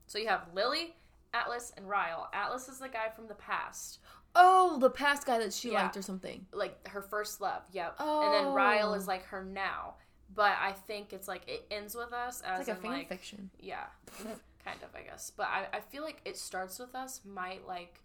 So 0.06 0.18
you 0.18 0.28
have 0.28 0.48
Lily, 0.54 0.96
Atlas, 1.34 1.72
and 1.76 1.88
Ryle. 1.88 2.28
Atlas 2.32 2.68
is 2.68 2.78
the 2.78 2.88
guy 2.88 3.08
from 3.14 3.26
the 3.28 3.34
past, 3.34 3.98
Oh, 4.36 4.78
the 4.78 4.90
past 4.90 5.26
guy 5.26 5.38
that 5.38 5.52
she 5.52 5.70
Yeah. 5.72 5.82
liked 5.82 5.96
or 5.96 6.02
something. 6.02 6.46
like 6.52 6.88
her 6.88 7.02
first 7.02 7.40
love. 7.40 7.62
Yep. 7.72 7.96
Oh. 7.98 8.22
And 8.24 8.32
then 8.34 8.44
oh. 8.46 8.54
Ryle 8.54 8.90
Oh. 8.90 8.94
is 8.94 9.06
like 9.06 9.24
her 9.26 9.44
now. 9.44 9.94
But 10.34 10.56
I 10.60 10.72
think 10.72 11.12
it's 11.12 11.28
like 11.28 11.46
it 11.48 11.66
ends 11.70 11.94
with 11.94 12.12
us 12.12 12.40
as 12.40 12.60
It's 12.60 12.68
like 12.68 12.78
a 12.78 12.80
fan 12.80 12.90
like 12.92 13.08
fiction. 13.08 13.50
yeah, 13.60 13.86
kind 14.64 14.82
of 14.82 14.94
I 14.96 15.02
guess. 15.02 15.30
But 15.36 15.46
I, 15.48 15.66
I 15.74 15.80
feel 15.80 16.02
like 16.02 16.20
it 16.24 16.36
starts 16.38 16.78
with 16.78 16.94
us 16.94 17.20
might 17.24 17.66
like 17.66 18.00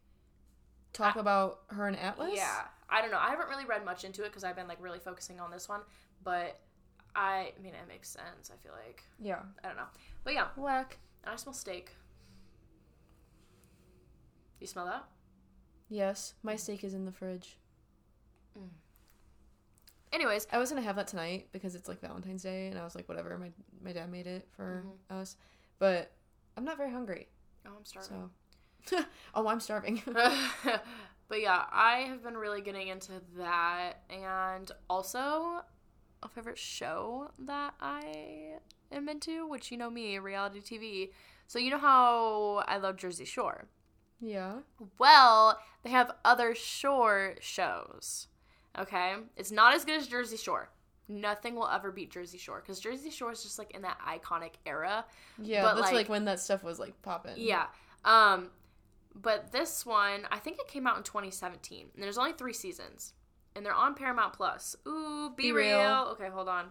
Talk 0.93 1.15
about 1.15 1.61
her 1.69 1.87
and 1.87 1.97
Atlas. 1.97 2.33
yeah. 2.35 2.61
I 2.89 3.01
don't 3.01 3.11
know. 3.11 3.19
I 3.19 3.29
haven't 3.29 3.47
really 3.49 3.65
read 3.65 3.85
much 3.85 4.03
into 4.03 4.23
it 4.23 4.29
because 4.29 4.43
I've 4.43 4.55
been 4.55 4.67
like 4.67 4.81
really 4.81 4.99
focusing 4.99 5.39
on 5.39 5.51
this 5.51 5.69
one. 5.69 5.81
But 6.23 6.59
I, 7.15 7.53
I 7.57 7.61
mean, 7.61 7.73
it 7.75 7.87
makes 7.87 8.09
sense. 8.09 8.51
I 8.51 8.57
feel 8.61 8.73
like 8.85 9.03
Yeah. 9.19 9.39
I 9.63 9.67
don't 9.67 9.77
know. 9.77 9.87
But 10.23 10.33
yeah, 10.33 10.47
Whack. 10.55 10.97
I 11.25 11.35
smell 11.35 11.53
steak. 11.53 11.95
You 14.59 14.67
smell 14.67 14.85
that? 14.85 15.05
Yes, 15.89 16.35
my 16.43 16.55
steak 16.55 16.83
is 16.83 16.93
in 16.93 17.05
the 17.05 17.11
fridge. 17.11 17.57
Anyways, 20.11 20.47
I 20.51 20.57
was 20.57 20.69
gonna 20.69 20.81
have 20.81 20.95
that 20.95 21.07
tonight 21.07 21.49
because 21.51 21.75
it's 21.75 21.87
like 21.87 22.01
Valentine's 22.01 22.41
Day, 22.41 22.67
and 22.67 22.79
I 22.79 22.83
was 22.83 22.95
like, 22.95 23.07
whatever. 23.07 23.37
My 23.37 23.51
my 23.83 23.93
dad 23.93 24.11
made 24.11 24.25
it 24.27 24.47
for 24.55 24.83
Mm-hmm. 24.85 25.15
us, 25.19 25.35
but 25.77 26.11
I'm 26.57 26.65
not 26.65 26.77
very 26.77 26.91
hungry, 26.91 27.27
oh, 27.65 27.71
I'm 27.77 27.85
starving. 27.85 28.29
so. 28.87 29.03
oh, 29.35 29.47
I'm 29.47 29.59
starving. 29.59 30.01
but 31.27 31.41
yeah, 31.41 31.65
I 31.71 32.05
have 32.09 32.23
been 32.23 32.37
really 32.37 32.61
getting 32.61 32.87
into 32.87 33.11
that, 33.37 34.01
and 34.09 34.71
also 34.89 35.61
a 36.23 36.27
favorite 36.27 36.57
show 36.57 37.29
that 37.39 37.75
I 37.79 38.55
am 38.91 39.07
into, 39.09 39.47
which 39.47 39.71
you 39.71 39.77
know 39.77 39.91
me, 39.91 40.17
reality 40.17 40.59
TV. 40.61 41.11
So 41.47 41.59
you 41.59 41.69
know 41.69 41.77
how 41.77 42.63
I 42.67 42.77
love 42.77 42.97
Jersey 42.97 43.25
Shore. 43.25 43.65
Yeah. 44.21 44.59
Well, 44.97 45.59
they 45.83 45.89
have 45.89 46.11
other 46.25 46.53
shore 46.55 47.35
shows. 47.39 48.27
Okay? 48.77 49.15
It's 49.37 49.51
not 49.51 49.73
as 49.73 49.85
good 49.85 49.99
as 49.99 50.07
Jersey 50.07 50.37
Shore. 50.37 50.69
Nothing 51.07 51.55
will 51.55 51.67
ever 51.67 51.91
beat 51.91 52.11
Jersey 52.11 52.37
Shore 52.37 52.61
because 52.61 52.79
Jersey 52.79 53.09
Shore 53.09 53.31
is 53.31 53.41
just 53.41 53.57
like 53.57 53.71
in 53.71 53.81
that 53.81 53.97
iconic 54.07 54.53
era. 54.65 55.05
Yeah, 55.41 55.63
But, 55.63 55.75
that's 55.75 55.87
like, 55.87 55.93
like- 55.95 56.09
when 56.09 56.25
that 56.25 56.39
stuff 56.39 56.63
was 56.63 56.79
like 56.79 56.99
popping. 57.01 57.33
Yeah. 57.37 57.65
Um 58.05 58.49
but 59.15 59.51
this 59.51 59.85
one, 59.85 60.21
I 60.31 60.37
think 60.37 60.59
it 60.59 60.67
came 60.67 60.85
out 60.85 60.97
in 60.97 61.03
2017. 61.03 61.87
And 61.93 62.03
there's 62.03 62.17
only 62.19 62.31
3 62.33 62.53
seasons. 62.53 63.13
And 63.55 63.65
they're 63.65 63.73
on 63.73 63.95
Paramount 63.95 64.33
Plus. 64.33 64.75
Ooh, 64.87 65.31
be, 65.35 65.45
Be 65.45 65.51
real. 65.51 65.79
real. 65.79 66.07
Okay, 66.11 66.29
hold 66.29 66.47
on. 66.47 66.67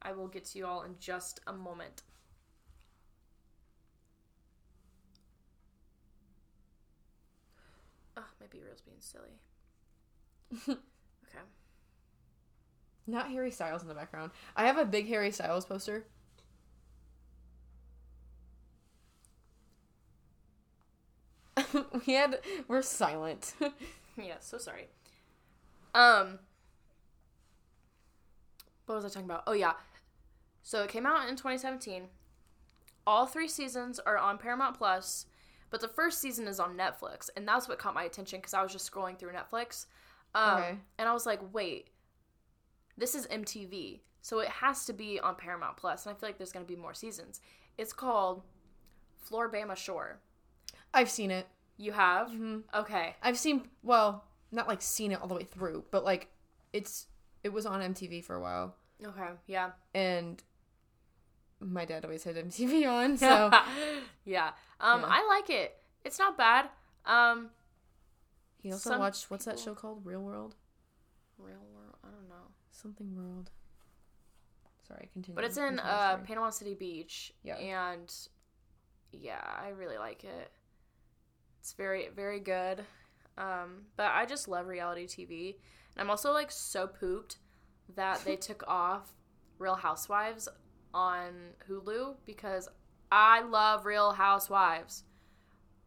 I 0.00 0.12
will 0.12 0.26
get 0.26 0.46
to 0.46 0.58
you 0.58 0.66
all 0.66 0.82
in 0.82 0.94
just 0.98 1.40
a 1.46 1.52
moment. 1.52 2.02
BeReal's 8.50 8.80
being 8.80 8.98
silly. 9.00 9.40
okay. 10.68 11.44
Not 13.06 13.30
Harry 13.30 13.50
Styles 13.50 13.82
in 13.82 13.88
the 13.88 13.94
background. 13.94 14.32
I 14.56 14.66
have 14.66 14.78
a 14.78 14.84
big 14.84 15.08
Harry 15.08 15.30
Styles 15.30 15.64
poster. 15.64 16.04
we 22.06 22.14
had 22.14 22.38
we're 22.66 22.82
silent. 22.82 23.54
Yeah, 24.20 24.38
so 24.40 24.58
sorry. 24.58 24.88
Um 25.94 26.40
What 28.86 28.96
was 28.96 29.04
I 29.04 29.08
talking 29.08 29.26
about? 29.26 29.44
Oh 29.46 29.52
yeah. 29.52 29.74
So 30.64 30.82
it 30.82 30.90
came 30.90 31.06
out 31.06 31.28
in 31.28 31.36
2017. 31.36 32.08
All 33.06 33.26
3 33.26 33.46
seasons 33.46 34.00
are 34.00 34.18
on 34.18 34.36
Paramount 34.38 34.76
Plus, 34.76 35.26
but 35.70 35.80
the 35.80 35.88
first 35.88 36.20
season 36.20 36.46
is 36.48 36.58
on 36.60 36.76
Netflix, 36.76 37.30
and 37.36 37.46
that's 37.46 37.68
what 37.68 37.78
caught 37.78 37.94
my 37.94 38.04
attention 38.04 38.40
cuz 38.40 38.54
I 38.54 38.62
was 38.62 38.72
just 38.72 38.90
scrolling 38.90 39.18
through 39.18 39.32
Netflix. 39.32 39.86
Um 40.34 40.58
Okay. 40.58 40.78
and 40.98 41.08
I 41.08 41.12
was 41.12 41.26
like, 41.26 41.40
"Wait. 41.54 41.90
This 42.96 43.14
is 43.14 43.26
MTV. 43.28 44.00
So 44.22 44.40
it 44.40 44.48
has 44.48 44.84
to 44.86 44.92
be 44.92 45.20
on 45.20 45.36
Paramount 45.36 45.76
Plus, 45.76 46.04
and 46.04 46.14
I 46.14 46.18
feel 46.18 46.28
like 46.28 46.36
there's 46.38 46.52
going 46.52 46.66
to 46.66 46.68
be 46.68 46.78
more 46.78 46.92
seasons. 46.92 47.40
It's 47.78 47.92
called 47.92 48.42
Floribama 49.24 49.76
Shore. 49.76 50.20
I've 50.92 51.08
seen 51.10 51.30
it. 51.30 51.46
You 51.76 51.92
have? 51.92 52.28
Mhm. 52.30 52.64
Okay. 52.74 53.14
I've 53.22 53.38
seen 53.38 53.70
well, 53.82 54.24
not 54.50 54.66
like 54.66 54.82
seen 54.82 55.12
it 55.12 55.20
all 55.22 55.28
the 55.28 55.34
way 55.34 55.44
through, 55.44 55.84
but 55.92 56.04
like 56.04 56.28
it's 56.72 57.06
it 57.44 57.50
was 57.50 57.66
on 57.66 57.80
MTV 57.80 58.20
for 58.24 58.34
a 58.34 58.40
while, 58.40 58.74
Okay. 59.04 59.30
Yeah. 59.46 59.70
and 59.94 60.42
my 61.60 61.84
dad 61.84 62.04
always 62.04 62.24
had 62.24 62.36
MTV 62.48 62.86
on, 62.88 63.16
so 63.16 63.50
yeah. 64.24 64.50
Um, 64.80 65.00
Yeah. 65.00 65.06
I 65.10 65.26
like 65.28 65.50
it. 65.50 65.76
It's 66.04 66.18
not 66.18 66.36
bad. 66.36 66.68
Um, 67.04 67.50
he 68.62 68.72
also 68.72 68.98
watched 68.98 69.30
what's 69.30 69.44
that 69.44 69.58
show 69.58 69.74
called? 69.74 70.04
Real 70.04 70.20
World, 70.20 70.54
real 71.38 71.64
world. 71.74 71.96
I 72.04 72.08
don't 72.08 72.28
know, 72.28 72.46
something 72.70 73.14
World. 73.14 73.50
Sorry, 74.86 75.08
continue. 75.12 75.34
but 75.36 75.44
it's 75.44 75.56
in 75.58 75.78
uh. 75.78 76.18
Panama 76.24 76.50
City 76.50 76.74
Beach. 76.74 77.32
Yeah. 77.42 77.56
And 77.56 78.12
yeah, 79.12 79.40
I 79.42 79.70
really 79.70 79.98
like 79.98 80.24
it. 80.24 80.50
It's 81.60 81.72
very 81.72 82.08
very 82.14 82.40
good. 82.40 82.84
Um, 83.36 83.82
but 83.96 84.10
I 84.12 84.26
just 84.26 84.48
love 84.48 84.66
reality 84.66 85.06
TV, 85.06 85.56
and 85.94 86.02
I'm 86.02 86.10
also 86.10 86.32
like 86.32 86.50
so 86.50 86.86
pooped 86.86 87.36
that 87.94 88.24
they 88.24 88.36
took 88.48 88.64
off 88.66 89.12
Real 89.58 89.76
Housewives 89.76 90.48
on 90.94 91.32
Hulu 91.68 92.16
because 92.24 92.68
I 93.10 93.42
love 93.42 93.86
Real 93.86 94.12
Housewives. 94.12 95.04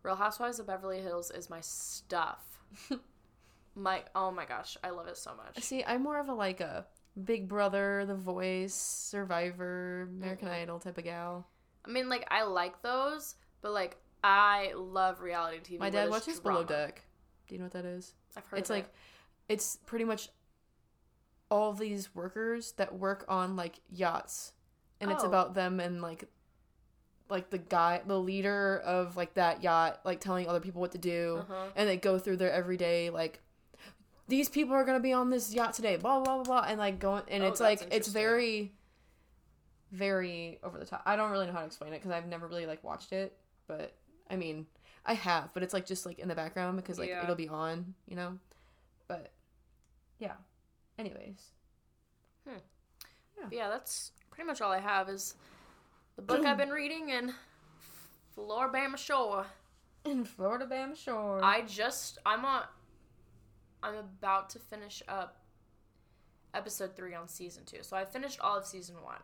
Real 0.04 0.16
Housewives 0.16 0.60
of 0.60 0.68
Beverly 0.68 1.02
Hills 1.02 1.32
is 1.32 1.50
my 1.50 1.62
stuff. 1.62 2.60
my 3.76 4.04
oh 4.16 4.32
my 4.32 4.46
gosh, 4.46 4.78
I 4.84 4.90
love 4.90 5.08
it 5.08 5.18
so 5.18 5.32
much. 5.36 5.64
See, 5.64 5.84
I'm 5.84 6.04
more 6.04 6.20
of 6.20 6.30
a 6.30 6.34
like 6.34 6.62
a 6.62 6.86
Big 7.24 7.48
Brother, 7.48 8.06
The 8.06 8.16
Voice, 8.16 8.74
Survivor, 8.74 10.08
American 10.10 10.48
Idol 10.48 10.80
type 10.80 10.98
of 10.98 11.04
gal. 11.04 11.48
I 11.86 11.92
mean, 11.92 12.10
like 12.10 12.26
I 12.32 12.44
like 12.44 12.82
those, 12.82 13.36
but 13.62 13.74
like 13.74 13.98
I 14.24 14.74
love 14.76 15.22
reality 15.22 15.76
TV. 15.76 15.80
My 15.80 15.90
dad 15.90 16.10
watches 16.10 16.40
Below. 16.40 16.64
Deck. 16.64 17.04
Do 17.48 17.56
you 17.56 17.60
know 17.60 17.66
what 17.66 17.74
that 17.74 17.86
is? 17.86 18.14
I've 18.38 18.46
heard 18.46 18.60
it's 18.60 18.70
like 18.70 18.86
it. 18.86 19.54
it's 19.54 19.78
pretty 19.86 20.06
much 20.06 20.30
all 21.50 21.74
these 21.74 22.16
workers 22.16 22.72
that 22.74 22.98
work 22.98 23.26
on 23.28 23.56
like 23.56 23.80
yachts 23.90 24.54
and 25.02 25.12
it's 25.12 25.24
Oh. 25.24 25.28
about 25.28 25.54
them 25.56 25.80
and 25.80 26.02
like 26.02 26.26
like 27.30 27.50
the 27.50 27.58
guy 27.58 28.02
the 28.06 28.20
leader 28.20 28.80
of 28.86 29.16
like 29.18 29.34
that 29.36 29.64
yacht 29.64 30.00
like 30.06 30.20
telling 30.20 30.48
other 30.48 30.60
people 30.60 30.82
what 30.82 30.92
to 30.92 30.98
do 30.98 31.38
Uh-huh. 31.50 31.68
and 31.76 31.88
they 31.90 31.98
go 31.98 32.18
through 32.20 32.38
their 32.38 32.52
everyday 32.52 33.10
like 33.10 33.40
these 34.28 34.50
people 34.50 34.74
are 34.76 34.84
gonna 34.86 35.00
be 35.00 35.14
on 35.14 35.30
this 35.30 35.54
yacht 35.54 35.74
today 35.74 35.96
blah 35.98 36.20
blah 36.22 36.36
blah 36.36 36.44
blah 36.44 36.66
and 36.68 36.78
like 36.80 37.00
going 37.00 37.24
and 37.30 37.44
Oh, 37.44 37.48
it's 37.48 37.60
like 37.62 37.82
it's 37.92 38.08
very 38.10 38.72
very 39.92 40.58
over 40.64 40.78
the 40.78 40.86
top. 40.86 41.02
I 41.06 41.16
don't 41.18 41.32
really 41.32 41.48
know 41.48 41.52
how 41.54 41.60
to 41.60 41.66
explain 41.66 41.92
it 41.94 41.98
because 41.98 42.12
i've 42.12 42.28
never 42.28 42.48
really 42.48 42.66
like 42.66 42.82
watched 42.84 43.12
it 43.12 43.36
but 43.68 43.94
i 44.30 44.36
mean 44.38 44.66
i 45.06 45.14
have 45.14 45.54
but 45.54 45.64
it's 45.64 45.74
like 45.74 45.86
just 45.86 46.06
like 46.06 46.18
in 46.20 46.28
the 46.30 46.36
background 46.36 46.78
because 46.78 46.98
like 47.00 47.10
Yeah. 47.10 47.24
it'll 47.24 47.36
be 47.36 47.50
on 47.50 47.94
you 48.08 48.16
know? 48.16 48.38
But 49.08 49.32
yeah. 50.20 50.36
Anyways. 50.98 51.50
But 52.46 52.62
yeah, 53.52 53.68
that's 53.70 54.12
pretty 54.32 54.48
much 54.48 54.62
all 54.62 54.72
I 54.72 54.80
have 54.80 55.10
is 55.10 55.36
the 56.16 56.22
book 56.22 56.46
I've 56.46 56.58
been 56.58 56.70
reading 56.70 57.12
and 57.12 57.34
Floribama 58.38 58.98
Shore. 58.98 59.46
in 60.06 60.24
florida 60.26 60.66
bama 60.66 60.96
shore 60.96 61.40
I 61.44 61.62
just 61.64 62.18
I'm 62.26 62.44
on 62.46 62.64
I'm 63.84 63.96
about 63.96 64.50
to 64.52 64.60
finish 64.60 65.04
up 65.08 65.38
episode 66.54 66.96
three 66.96 67.16
on 67.16 67.28
season 67.28 67.64
two. 67.66 67.80
So 67.82 67.96
I 67.98 68.06
finished 68.06 68.40
all 68.42 68.58
of 68.58 68.66
season 68.66 68.96
one. 69.04 69.22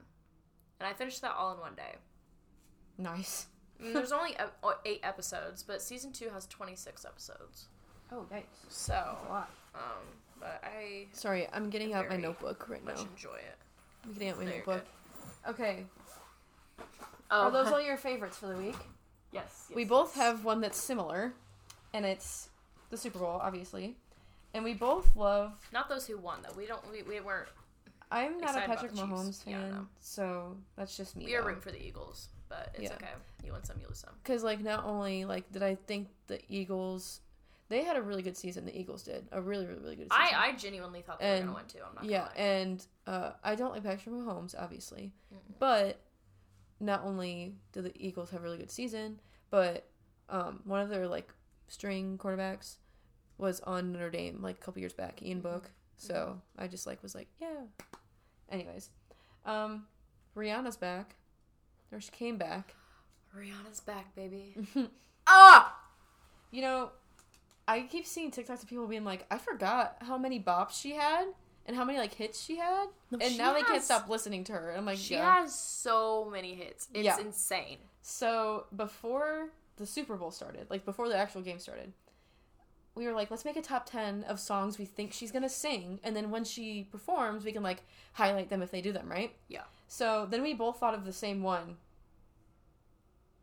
And 0.79 0.87
I 0.87 0.93
finished 0.93 1.21
that 1.21 1.35
all 1.37 1.53
in 1.53 1.59
one 1.59 1.75
day. 1.75 1.95
nice 2.97 3.47
I 3.79 3.83
mean, 3.83 3.93
there's 3.93 4.11
only 4.11 4.35
oh, 4.63 4.73
eight 4.85 5.01
episodes, 5.03 5.61
but 5.63 5.81
season 5.81 6.11
two 6.11 6.29
has 6.29 6.47
26 6.47 7.05
episodes. 7.05 7.67
oh 8.11 8.25
nice 8.31 8.43
So, 8.69 8.93
a 8.93 9.29
lot 9.29 9.49
um, 9.75 10.05
but 10.39 10.61
I 10.63 11.05
sorry 11.11 11.47
i'm 11.53 11.69
getting 11.69 11.93
out 11.93 12.09
my 12.09 12.17
notebook 12.17 12.67
right 12.69 12.83
now 12.83 12.93
enjoy 12.93 13.35
it. 13.35 13.57
i'm 14.03 14.13
getting 14.13 14.29
out 14.29 14.37
my 14.39 14.45
notebook 14.45 14.85
okay 15.47 15.85
Oh, 17.29 17.43
are 17.47 17.51
those 17.51 17.67
all 17.67 17.81
your 17.81 17.97
favorites 17.97 18.37
for 18.37 18.47
the 18.47 18.55
week 18.55 18.77
yes, 19.31 19.65
we 19.75 19.81
yes, 19.81 19.89
both 19.89 20.15
yes. 20.15 20.23
have 20.25 20.45
one 20.45 20.61
that's 20.61 20.77
similar 20.79 21.33
and 21.93 22.05
it's 22.05 22.49
the 22.89 22.97
super 22.97 23.19
bowl 23.19 23.39
obviously 23.43 23.97
and 24.53 24.63
we 24.63 24.73
both 24.73 25.13
love 25.15 25.51
not 25.73 25.89
those 25.89 26.07
who 26.07 26.17
won 26.17 26.39
though. 26.41 26.53
We 26.57 26.65
don't. 26.65 26.81
We, 26.91 27.03
we 27.03 27.19
weren't. 27.19 27.49
I'm 28.09 28.39
not 28.39 28.55
a 28.55 28.61
Patrick. 28.61 28.93
Mahomes 28.93 29.43
Yeah, 29.45 29.59
fan, 29.61 29.71
know. 29.71 29.87
so 29.99 30.55
that's 30.77 30.95
just 30.95 31.17
me. 31.17 31.25
We 31.25 31.35
are 31.35 31.43
rooting 31.43 31.61
for 31.61 31.69
the 31.71 31.85
Eagles, 31.85 32.29
but 32.47 32.69
it's 32.73 32.83
Yeah. 32.83 32.93
okay. 32.93 33.09
You 33.45 33.51
win 33.51 33.63
some, 33.65 33.75
you 33.79 33.87
lose 33.87 33.99
some. 33.99 34.13
because 34.23 34.43
like 34.45 34.61
not 34.63 34.85
only 34.85 35.25
like 35.25 35.51
did 35.51 35.61
I 35.61 35.75
think 35.75 36.07
the 36.27 36.39
Eagles, 36.49 37.19
they 37.69 37.83
had 37.83 37.97
a 37.97 38.01
really 38.01 38.21
good 38.21 38.37
season. 38.37 38.65
The 38.65 38.77
Eagles 38.79 39.03
did 39.03 39.27
a 39.31 39.41
really 39.41 39.65
really 39.65 39.79
really 39.79 39.95
good 39.95 40.11
season. 40.11 40.35
I 40.35 40.49
I 40.49 40.55
genuinely 40.55 41.01
thought 41.01 41.19
they 41.19 41.25
were 41.27 41.31
And- 41.35 41.45
gonna 41.47 41.55
win 41.57 41.65
too. 41.67 41.79
I'm 41.87 41.95
not. 41.95 42.05
yeah, 42.05 42.29
and 42.35 42.85
uh, 43.05 43.31
I 43.43 43.55
don't 43.55 43.71
like 43.73 43.83
Patrick 43.83 44.13
Mahomes 44.15 44.55
obviously, 44.57 45.13
but 45.59 45.99
not 46.79 47.03
only 47.03 47.55
did 47.71 47.83
the 47.85 47.91
Eagles 47.95 48.29
have 48.29 48.41
a 48.41 48.43
really 48.43 48.57
good 48.57 48.71
season, 48.71 49.19
but 49.49 49.89
um, 50.29 50.61
one 50.65 50.81
of 50.81 50.89
their 50.89 51.07
like 51.07 51.29
string 51.67 52.17
quarterbacks 52.17 52.75
was 53.37 53.59
on 53.61 53.91
Notre 53.91 54.09
Dame 54.09 54.41
like 54.41 54.57
a 54.57 54.59
couple 54.61 54.79
years 54.79 54.93
back, 54.93 55.21
Ian 55.23 55.41
Book. 55.41 55.71
So 55.97 56.39
I 56.57 56.67
just 56.67 56.85
like 56.87 57.01
was 57.03 57.15
like 57.15 57.27
yeah. 57.41 57.63
Anyways, 58.49 58.89
um, 59.45 59.85
Rihanna's 60.35 60.77
back, 60.77 61.15
or 61.91 61.99
she 61.99 62.11
came 62.11 62.37
back. 62.37 62.75
Rihanna's 63.35 63.81
back, 63.81 64.15
baby. 64.15 64.55
ah! 65.27 65.75
You 66.51 66.61
know, 66.61 66.91
I 67.67 67.81
keep 67.81 68.05
seeing 68.05 68.31
TikToks 68.31 68.63
of 68.63 68.67
people 68.69 68.87
being 68.87 69.03
like, 69.03 69.25
I 69.29 69.37
forgot 69.37 69.97
how 70.01 70.17
many 70.17 70.39
bops 70.41 70.79
she 70.81 70.91
had 70.91 71.25
and 71.65 71.75
how 71.75 71.83
many 71.83 71.97
like 71.99 72.13
hits 72.13 72.41
she 72.41 72.57
had, 72.57 72.85
No, 73.11 73.17
and 73.21 73.31
she 73.33 73.37
now 73.37 73.53
they 73.53 73.61
can't 73.63 73.83
stop 73.83 74.07
listening 74.07 74.45
to 74.45 74.53
her. 74.53 74.73
I'm 74.75 74.85
like, 74.85 74.97
She 74.97 75.15
yeah. 75.15 75.41
has 75.41 75.53
so 75.53 76.29
many 76.31 76.55
hits. 76.55 76.87
It's 76.93 77.03
Yeah. 77.03 77.19
insane. 77.19 77.77
So 78.01 78.67
before 78.75 79.49
the 79.75 79.85
Super 79.85 80.15
Bowl 80.15 80.31
started, 80.31 80.67
like 80.69 80.85
before 80.85 81.09
the 81.09 81.17
actual 81.17 81.41
game 81.41 81.59
started, 81.59 81.91
we 82.95 83.05
were 83.05 83.13
like, 83.13 83.29
let's 83.29 83.43
make 83.45 83.57
a 83.57 83.61
top 83.61 83.85
ten 83.85 84.23
of 84.23 84.39
songs 84.39 84.79
we 84.79 84.85
think 84.85 85.11
she's 85.13 85.31
gonna 85.31 85.49
sing, 85.49 85.99
and 86.03 86.15
then 86.15 86.31
when 86.31 86.43
she 86.45 86.87
performs, 86.89 87.43
we 87.43 87.51
can 87.51 87.61
like 87.63 87.83
highlight 88.13 88.49
them 88.49 88.61
if 88.61 88.71
they 88.71 88.81
do 88.81 88.91
them, 88.93 89.09
right? 89.09 89.35
Yeah. 89.49 89.63
So 89.89 90.25
then 90.29 90.41
we 90.41 90.53
both 90.53 90.79
thought 90.79 90.93
of 90.93 91.03
the 91.05 91.13
same 91.13 91.43
one. 91.43 91.77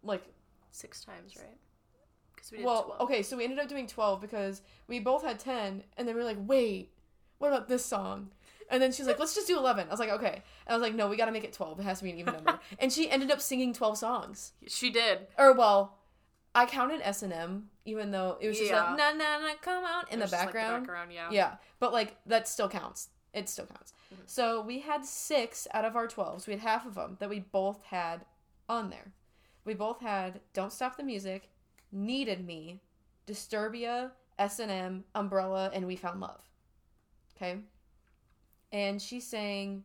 Like 0.03 0.25
Six 0.70 1.05
times, 1.05 1.37
right? 1.37 1.57
Because 2.45 2.53
we 2.53 2.59
did 2.59 2.66
well, 2.66 2.82
12. 2.84 3.01
okay, 3.03 3.22
so 3.22 3.36
we 3.36 3.45
ended 3.45 3.59
up 3.59 3.68
doing 3.68 3.86
12 3.86 4.20
because 4.20 4.62
we 4.86 4.99
both 4.99 5.24
had 5.24 5.38
10, 5.38 5.82
and 5.97 6.09
then 6.09 6.14
we 6.14 6.20
were 6.20 6.26
like, 6.26 6.36
wait, 6.40 6.90
what 7.38 7.49
about 7.49 7.68
this 7.68 7.84
song? 7.84 8.30
And 8.70 8.82
then 8.82 8.92
she's 8.92 9.07
like, 9.07 9.18
let's 9.18 9.34
just 9.34 9.47
do 9.47 9.59
11. 9.59 9.86
I 9.88 9.90
was 9.90 10.01
like, 10.01 10.11
okay. 10.11 10.42
And 10.66 10.68
I 10.68 10.74
was 10.74 10.82
like, 10.82 10.95
no, 10.95 11.09
we 11.09 11.16
got 11.16 11.26
to 11.26 11.32
make 11.32 11.45
it 11.45 11.53
12. 11.53 11.80
It 11.80 11.82
has 11.84 11.99
to 11.99 12.05
be 12.05 12.11
an 12.11 12.18
even 12.18 12.34
number. 12.34 12.59
and 12.78 12.92
she 12.92 13.11
ended 13.11 13.30
up 13.30 13.40
singing 13.40 13.72
12 13.72 13.99
songs. 13.99 14.53
She 14.66 14.90
did. 14.90 15.26
Or, 15.38 15.53
well, 15.53 15.99
I 16.55 16.64
counted 16.66 17.01
S&M, 17.03 17.68
even 17.84 18.11
though 18.11 18.38
it 18.40 18.49
was 18.49 18.59
just 18.59 18.70
Yeah. 18.70 18.90
like, 18.90 18.99
na, 18.99 19.12
na, 19.12 19.38
na, 19.38 19.55
come 19.61 19.84
out 19.84 20.11
in 20.11 20.18
the 20.18 20.24
just, 20.24 20.32
like, 20.32 20.47
background. 20.47 20.84
background, 20.86 21.12
yeah. 21.12 21.28
Yeah. 21.30 21.55
But, 21.78 21.92
like, 21.92 22.16
that 22.26 22.49
still 22.49 22.68
counts. 22.68 23.09
It 23.34 23.49
still 23.49 23.66
counts. 23.66 23.92
Mm-hmm. 24.12 24.22
So 24.26 24.62
we 24.62 24.80
had 24.80 25.05
six 25.05 25.68
out 25.74 25.84
of 25.84 25.95
our 25.97 26.07
12s. 26.09 26.47
We 26.47 26.55
had 26.55 26.62
half 26.62 26.86
of 26.86 26.95
them 26.95 27.16
that 27.20 27.28
we 27.28 27.40
both 27.40 27.82
had 27.84 28.24
on 28.68 28.88
there. 28.90 29.12
We 29.64 29.74
both 29.74 30.01
had 30.01 30.40
Don't 30.53 30.72
Stop 30.72 30.97
the 30.97 31.03
Music, 31.03 31.51
Needed 31.95 32.45
Me, 32.45 32.80
Disturbia, 33.26 34.11
S&M, 34.38 35.05
Umbrella, 35.14 35.70
and 35.72 35.86
We 35.86 35.97
Found 35.97 36.20
Love. 36.20 36.40
Okay? 37.36 37.61
And 38.72 39.01
she 39.01 39.20
sang 39.20 39.84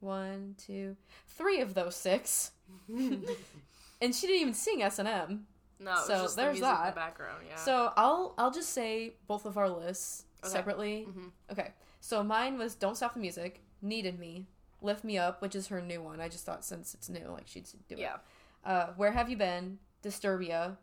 one, 0.00 0.54
two, 0.64 0.96
three 1.28 1.60
of 1.60 1.74
those 1.74 1.96
six. 1.96 2.52
and 2.88 4.14
she 4.14 4.26
didn't 4.26 4.40
even 4.42 4.54
sing 4.54 4.82
S&M. 4.82 5.46
No, 5.80 5.90
it 5.90 5.94
was 5.94 6.06
So, 6.06 6.36
there's 6.40 6.56
the 6.56 6.62
that. 6.62 6.94
the 6.94 7.00
background, 7.00 7.44
yeah. 7.48 7.56
So 7.56 7.92
I'll 7.96 8.34
I'll 8.38 8.52
just 8.52 8.70
say 8.70 9.14
both 9.26 9.44
of 9.44 9.58
our 9.58 9.68
lists 9.68 10.24
Okay. 10.44 10.52
separately. 10.52 11.06
Mhm. 11.10 11.30
Okay. 11.50 11.72
So 12.00 12.22
mine 12.22 12.56
was 12.58 12.74
Don't 12.76 12.96
Stop 12.96 13.14
the 13.14 13.20
Music, 13.20 13.60
Needed 13.82 14.18
Me, 14.18 14.46
Lift 14.82 15.02
Me 15.04 15.18
Up, 15.18 15.42
which 15.42 15.54
is 15.56 15.66
her 15.68 15.80
new 15.82 16.00
one. 16.02 16.20
I 16.20 16.28
just 16.28 16.44
thought 16.46 16.64
since 16.64 16.94
it's 16.94 17.08
new, 17.08 17.26
like 17.28 17.48
she'd 17.48 17.66
do 17.88 17.94
it. 17.96 17.98
yeah. 17.98 18.16
Uh, 18.64 18.88
Where 18.96 19.10
Have 19.12 19.28
You 19.28 19.36
Been, 19.36 19.78
Disturbia, 20.02 20.76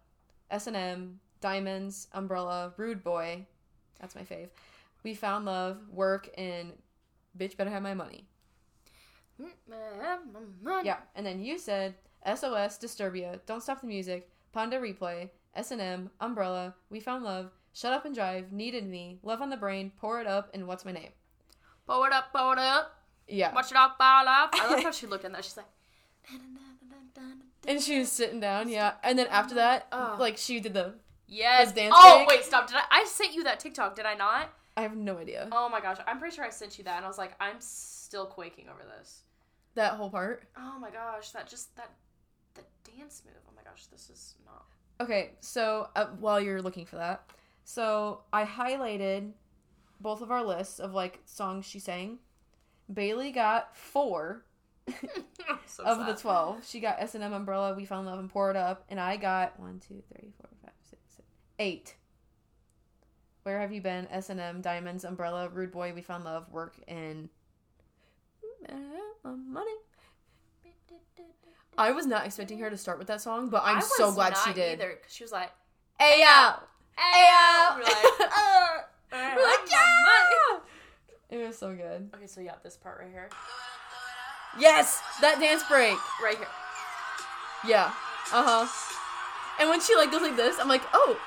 S&M, 0.51 1.19
Diamonds, 1.39 2.07
Umbrella, 2.13 2.73
Rude 2.77 3.03
Boy. 3.03 3.45
That's 3.99 4.15
my 4.15 4.21
fave. 4.21 4.49
We 5.03 5.15
Found 5.15 5.45
Love, 5.45 5.77
Work, 5.91 6.29
and 6.37 6.73
Bitch 7.37 7.57
Better 7.57 7.71
Have 7.71 7.81
My 7.81 7.93
Money. 7.93 8.25
Mm, 9.41 10.83
yeah. 10.83 10.97
And 11.15 11.25
then 11.25 11.41
you 11.43 11.57
said 11.57 11.95
SOS, 12.25 12.77
Disturbia, 12.77 13.39
Don't 13.45 13.63
Stop 13.63 13.81
the 13.81 13.87
Music, 13.87 14.29
Pon 14.51 14.69
de 14.69 14.77
Replay, 14.77 15.29
S&M, 15.55 16.11
Umbrella, 16.19 16.75
We 16.89 16.99
Found 16.99 17.23
Love, 17.23 17.51
Shut 17.73 17.93
Up 17.93 18.05
and 18.05 18.13
Drive, 18.13 18.51
Needed 18.51 18.87
Me, 18.87 19.19
Love 19.23 19.41
on 19.41 19.49
the 19.49 19.57
Brain, 19.57 19.91
Pour 19.99 20.21
It 20.21 20.27
Up, 20.27 20.49
and 20.53 20.67
What's 20.67 20.85
My 20.85 20.91
Name. 20.91 21.11
Pour 21.87 22.07
it 22.07 22.13
up, 22.13 22.31
Pour 22.31 22.53
it 22.53 22.59
up. 22.59 22.95
Yeah. 23.27 23.53
Watch 23.53 23.71
it 23.71 23.77
up, 23.77 23.95
all 23.99 24.27
up. 24.27 24.53
I 24.53 24.69
love 24.69 24.83
how 24.83 24.91
she 24.91 25.07
looked 25.07 25.25
in 25.25 25.31
that. 25.31 25.43
She's 25.43 25.57
like, 25.57 25.65
And 27.67 27.81
she 27.81 27.99
was 27.99 28.11
sitting 28.11 28.39
down, 28.39 28.69
yeah. 28.69 28.93
And 29.03 29.19
then 29.19 29.27
after 29.27 29.55
that, 29.55 29.87
like 30.19 30.37
she 30.37 30.59
did 30.59 30.73
the. 30.73 30.95
yes. 31.27 31.65
His 31.65 31.73
dance 31.73 31.93
oh, 31.95 32.25
break? 32.25 32.39
wait, 32.39 32.45
stop. 32.45 32.67
Did 32.67 32.77
I? 32.77 32.83
I 33.01 33.05
sent 33.05 33.33
you 33.33 33.43
that 33.43 33.59
TikTok, 33.59 33.95
did 33.95 34.05
I 34.05 34.15
not? 34.15 34.49
I 34.77 34.81
have 34.81 34.95
no 34.95 35.17
idea. 35.17 35.47
Oh 35.51 35.69
my 35.69 35.81
gosh. 35.81 35.97
I'm 36.07 36.17
pretty 36.17 36.35
sure 36.35 36.45
I 36.45 36.49
sent 36.49 36.77
you 36.77 36.83
that. 36.85 36.97
And 36.97 37.05
I 37.05 37.07
was 37.07 37.17
like, 37.17 37.33
I'm 37.39 37.57
still 37.59 38.25
quaking 38.25 38.67
over 38.69 38.81
this. 38.97 39.21
That 39.75 39.93
whole 39.93 40.09
part. 40.09 40.43
Oh 40.57 40.79
my 40.79 40.89
gosh. 40.89 41.31
That 41.31 41.47
just, 41.47 41.75
that, 41.75 41.91
the 42.55 42.61
dance 42.97 43.21
move. 43.25 43.35
Oh 43.47 43.53
my 43.55 43.63
gosh. 43.69 43.85
This 43.87 44.09
is 44.09 44.35
not. 44.45 44.65
Okay, 45.01 45.31
so 45.39 45.89
uh, 45.95 46.05
while 46.19 46.39
you're 46.39 46.61
looking 46.61 46.85
for 46.85 46.97
that, 46.97 47.23
so 47.63 48.21
I 48.31 48.45
highlighted 48.45 49.31
both 49.99 50.21
of 50.21 50.29
our 50.31 50.43
lists 50.43 50.79
of 50.79 50.93
like 50.93 51.19
songs 51.25 51.65
she 51.65 51.79
sang. 51.79 52.19
Bailey 52.91 53.31
got 53.31 53.75
four 53.75 54.45
so 55.65 55.83
of 55.83 56.05
the 56.05 56.13
12. 56.13 56.65
She 56.67 56.79
got 56.79 56.97
S&M 56.99 57.33
Umbrella, 57.33 57.73
We 57.75 57.85
Found 57.85 58.07
Love, 58.07 58.19
and 58.19 58.29
Pour 58.29 58.49
It 58.49 58.57
Up. 58.57 58.85
And 58.89 58.99
I 58.99 59.17
got 59.17 59.59
one, 59.59 59.79
two, 59.79 60.01
three, 60.11 60.31
four, 60.39 60.49
five, 60.63 60.73
six, 60.89 61.01
seven, 61.11 61.25
eight. 61.59 61.95
Where 63.43 63.59
Have 63.59 63.71
You 63.71 63.81
Been? 63.81 64.07
S&M, 64.11 64.61
Diamonds, 64.61 65.03
Umbrella, 65.03 65.49
Rude 65.49 65.71
Boy, 65.71 65.93
We 65.95 66.01
Found 66.01 66.25
Love, 66.25 66.51
Work, 66.51 66.75
and 66.87 67.29
Money. 69.23 69.71
I 71.77 71.91
was 71.91 72.05
not 72.05 72.25
expecting 72.25 72.59
her 72.59 72.69
to 72.69 72.77
start 72.77 72.99
with 72.99 73.07
that 73.07 73.21
song, 73.21 73.49
but 73.49 73.63
I'm 73.63 73.77
I 73.77 73.81
so 73.81 74.11
glad 74.11 74.37
she 74.37 74.53
did. 74.53 74.79
Either, 74.79 74.99
she 75.07 75.23
was 75.23 75.31
like, 75.31 75.51
Hey, 75.99 76.19
yo! 76.19 76.53
Hey, 76.97 77.27
yo! 77.27 77.75
We're 77.77 77.83
like, 77.83 78.31
uh, 78.37 78.77
We're 79.11 79.43
like, 79.43 79.69
yeah! 79.69 80.59
It 81.31 81.47
was 81.47 81.57
so 81.57 81.73
good. 81.73 82.09
Okay, 82.13 82.27
so 82.27 82.41
yeah, 82.41 82.55
this 82.61 82.75
part 82.75 82.99
right 82.99 83.09
here. 83.09 83.29
Yes! 84.59 85.01
That 85.21 85.39
dance 85.39 85.63
break. 85.69 85.97
Right 86.21 86.37
here. 86.37 86.47
Yeah. 87.65 87.91
Uh 88.33 88.43
huh. 88.65 88.67
And 89.59 89.69
when 89.69 89.81
she 89.81 89.95
like 89.95 90.11
goes 90.11 90.21
like 90.21 90.35
this, 90.35 90.57
I'm 90.59 90.67
like, 90.67 90.83
oh, 90.93 91.19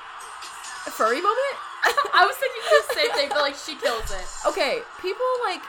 a 0.87 0.91
furry 0.91 1.21
moment. 1.21 1.57
I 2.13 2.25
was 2.25 2.35
thinking 2.37 2.61
the 2.65 2.93
same 2.93 3.11
thing, 3.13 3.29
but 3.29 3.39
like 3.39 3.55
she 3.55 3.75
kills 3.75 4.11
it. 4.11 4.25
Okay, 4.47 4.79
people 5.01 5.25
like. 5.45 5.61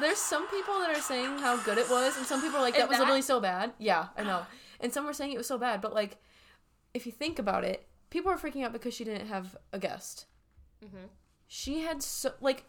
There's 0.00 0.18
some 0.18 0.48
people 0.48 0.80
that 0.80 0.90
are 0.90 1.00
saying 1.00 1.38
how 1.38 1.56
good 1.58 1.78
it 1.78 1.88
was, 1.88 2.16
and 2.16 2.26
some 2.26 2.40
people 2.42 2.58
are 2.58 2.62
like 2.62 2.74
that 2.74 2.82
And 2.82 2.90
was 2.90 2.98
literally 2.98 3.22
so 3.22 3.38
bad. 3.40 3.72
Yeah, 3.78 4.08
I 4.16 4.24
know. 4.24 4.42
And 4.80 4.92
some 4.92 5.06
were 5.06 5.12
saying 5.14 5.32
it 5.32 5.38
was 5.38 5.46
so 5.46 5.56
bad, 5.56 5.80
but 5.80 5.94
like, 5.94 6.18
if 6.92 7.06
you 7.06 7.12
think 7.12 7.38
about 7.38 7.64
it, 7.64 7.86
people 8.10 8.30
are 8.30 8.36
freaking 8.36 8.64
out 8.64 8.72
because 8.72 8.92
she 8.92 9.04
didn't 9.04 9.28
have 9.28 9.56
a 9.72 9.78
guest. 9.78 10.26
Mhm. 10.84 11.08
She 11.46 11.80
had 11.80 12.02
so 12.02 12.32
like 12.40 12.64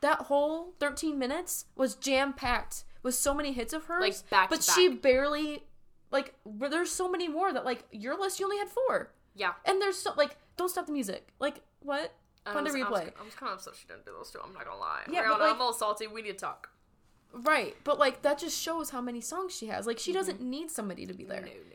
that 0.00 0.22
whole 0.22 0.72
13 0.80 1.18
minutes 1.18 1.66
was 1.76 1.94
jam 1.94 2.32
packed 2.32 2.84
with 3.04 3.14
so 3.14 3.32
many 3.32 3.52
hits 3.52 3.72
of 3.72 3.84
hers, 3.84 4.00
Like, 4.00 4.30
back 4.30 4.50
but 4.50 4.62
to 4.62 4.72
she 4.72 4.88
barely 4.88 5.62
like. 6.10 6.34
There's 6.44 6.90
so 6.90 7.08
many 7.08 7.28
more 7.28 7.52
that 7.52 7.64
like 7.64 7.84
your 7.92 8.18
list 8.18 8.40
you 8.40 8.46
only 8.46 8.58
had 8.58 8.68
four. 8.68 9.12
Yeah. 9.36 9.52
And 9.64 9.80
there's 9.80 9.98
so 9.98 10.12
like, 10.16 10.36
don't 10.56 10.68
stop 10.68 10.86
the 10.86 10.92
music. 10.92 11.28
Like 11.38 11.60
what? 11.80 12.12
I 12.46 12.52
Ponder 12.52 12.72
was, 12.72 12.74
I 12.82 12.90
was, 12.90 13.00
replay. 13.00 13.12
I 13.20 13.24
was 13.24 13.34
kind 13.34 13.52
of 13.52 13.58
upset 13.58 13.74
she 13.76 13.86
didn't 13.86 14.04
do 14.04 14.12
those 14.18 14.30
two. 14.30 14.40
I'm 14.44 14.52
not 14.52 14.64
gonna 14.64 14.78
lie. 14.78 15.02
Yeah, 15.10 15.22
Rihanna, 15.22 15.28
but, 15.28 15.40
like- 15.40 15.50
I'm 15.50 15.56
a 15.56 15.58
little 15.58 15.72
salty. 15.72 16.08
We 16.08 16.22
need 16.22 16.32
to 16.32 16.38
talk. 16.38 16.70
Right, 17.32 17.76
but 17.84 17.98
like 17.98 18.22
that 18.22 18.38
just 18.38 18.60
shows 18.60 18.90
how 18.90 19.00
many 19.00 19.20
songs 19.20 19.56
she 19.56 19.66
has. 19.66 19.86
Like 19.86 19.98
she 19.98 20.10
mm-hmm. 20.10 20.18
doesn't 20.18 20.40
need 20.40 20.70
somebody 20.70 21.06
to 21.06 21.14
be 21.14 21.24
No, 21.24 21.30
there. 21.30 21.40
no, 21.42 21.46
no. 21.48 21.74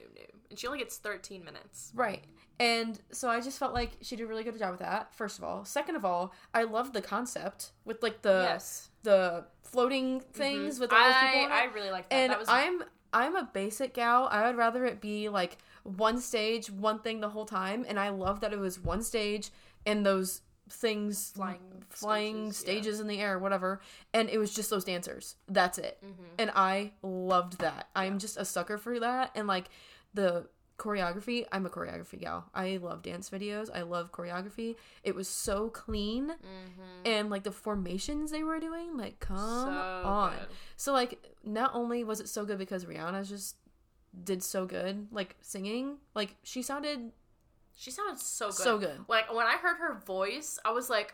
And 0.50 0.58
she 0.58 0.68
only 0.68 0.80
gets 0.80 0.98
13 0.98 1.44
minutes. 1.44 1.92
Right. 1.94 2.24
And 2.60 3.00
so 3.12 3.30
I 3.30 3.40
just 3.40 3.58
felt 3.58 3.74
like 3.74 3.92
she 4.02 4.16
did 4.16 4.24
a 4.24 4.28
really 4.28 4.44
good 4.44 4.58
job 4.58 4.72
with 4.72 4.80
that. 4.82 5.14
First 5.14 5.38
of 5.38 5.44
all, 5.44 5.64
second 5.64 5.96
of 5.96 6.04
all, 6.04 6.34
I 6.54 6.64
loved 6.64 6.94
the 6.94 7.02
concept 7.02 7.72
with 7.86 8.04
like 8.04 8.22
the 8.22 8.48
yes. 8.50 8.89
The 9.04 9.45
floating 9.64 10.20
things 10.20 10.80
with 10.80 10.91
all 10.91 11.00
those 11.00 11.14
people. 11.16 11.39
I, 11.39 11.45
in. 11.45 11.52
I 11.52 11.64
really 11.74 11.91
like 11.91 12.10
that. 12.10 12.16
and 12.16 12.32
that 12.32 12.39
was 12.39 12.47
I'm 12.50 12.84
I'm 13.14 13.36
a 13.36 13.50
basic 13.52 13.93
gal. 13.93 14.28
I 14.32 14.47
would 14.47 14.58
rather 14.58 14.86
it 14.86 15.02
be 15.02 15.30
like 15.30 15.58
one 15.84 16.20
stage, 16.20 16.70
one 16.70 17.00
thing 17.00 17.20
the 17.20 17.30
whole 17.30 17.45
time. 17.45 17.86
And 17.88 18.00
I 18.00 18.10
love 18.10 18.41
that 18.41 18.54
it 18.54 18.60
was 18.60 18.80
one 18.80 19.02
stage 19.02 19.50
and 19.86 20.06
those 20.06 20.41
things 20.70 21.32
Flying 21.36 21.60
flying 21.89 22.52
stages, 22.52 22.58
stages, 22.58 22.97
yeah. 22.97 23.02
in 23.02 23.08
the 23.08 23.20
air, 23.20 23.39
whatever. 23.39 23.82
And 24.14 24.30
it 24.30 24.38
was 24.38 24.54
just 24.54 24.70
those 24.70 24.84
dancers. 24.84 25.36
That's 25.47 25.78
it. 25.78 25.97
Mm-hmm. 26.06 26.24
And 26.38 26.52
I 26.56 26.91
loved 27.02 27.60
that. 27.60 27.89
I'm 27.95 28.20
just 28.20 28.38
a 28.38 28.45
sucker 28.45 28.78
for 28.78 29.00
that. 29.00 29.32
And 29.34 29.47
like 29.47 29.70
the 30.14 30.47
choreography, 30.80 31.46
I'm 31.52 31.66
a 31.68 31.70
choreography 31.70 32.20
gal. 32.20 32.50
I 32.56 32.78
love 32.78 33.04
dance 33.04 33.30
videos. 33.30 33.70
I 33.74 33.84
love 33.84 34.12
choreography. 34.12 34.76
It 35.04 35.14
was 35.14 35.28
so 35.28 35.70
clean. 35.70 36.30
Mm-hmm. 36.30 37.06
And 37.06 37.30
like 37.30 37.44
the 37.44 37.52
formations 37.52 38.32
they 38.32 38.44
were 38.44 38.60
doing, 38.60 38.98
like 38.98 39.20
come 39.20 39.38
So 39.38 39.70
on. 40.10 40.32
good. 40.32 40.48
So 40.78 40.94
like 40.94 41.24
not 41.44 41.72
only 41.76 42.04
was 42.04 42.20
it 42.20 42.30
so 42.30 42.46
good 42.46 42.58
because 42.58 42.86
Rihanna 42.86 43.28
just 43.30 43.58
did 44.24 44.42
so 44.42 44.66
good, 44.66 45.08
like 45.12 45.36
singing, 45.42 45.98
like 46.16 46.36
she 46.42 46.64
sounded 46.64 47.12
She 47.76 47.92
sounded 47.92 48.20
so 48.20 48.48
good. 48.48 48.56
So 48.56 48.78
good. 48.80 49.00
Like 49.08 49.34
when 49.34 49.46
I 49.46 49.58
heard 49.58 49.78
her 49.78 50.00
voice, 50.06 50.60
I 50.66 50.72
was 50.72 50.90
like, 50.90 51.14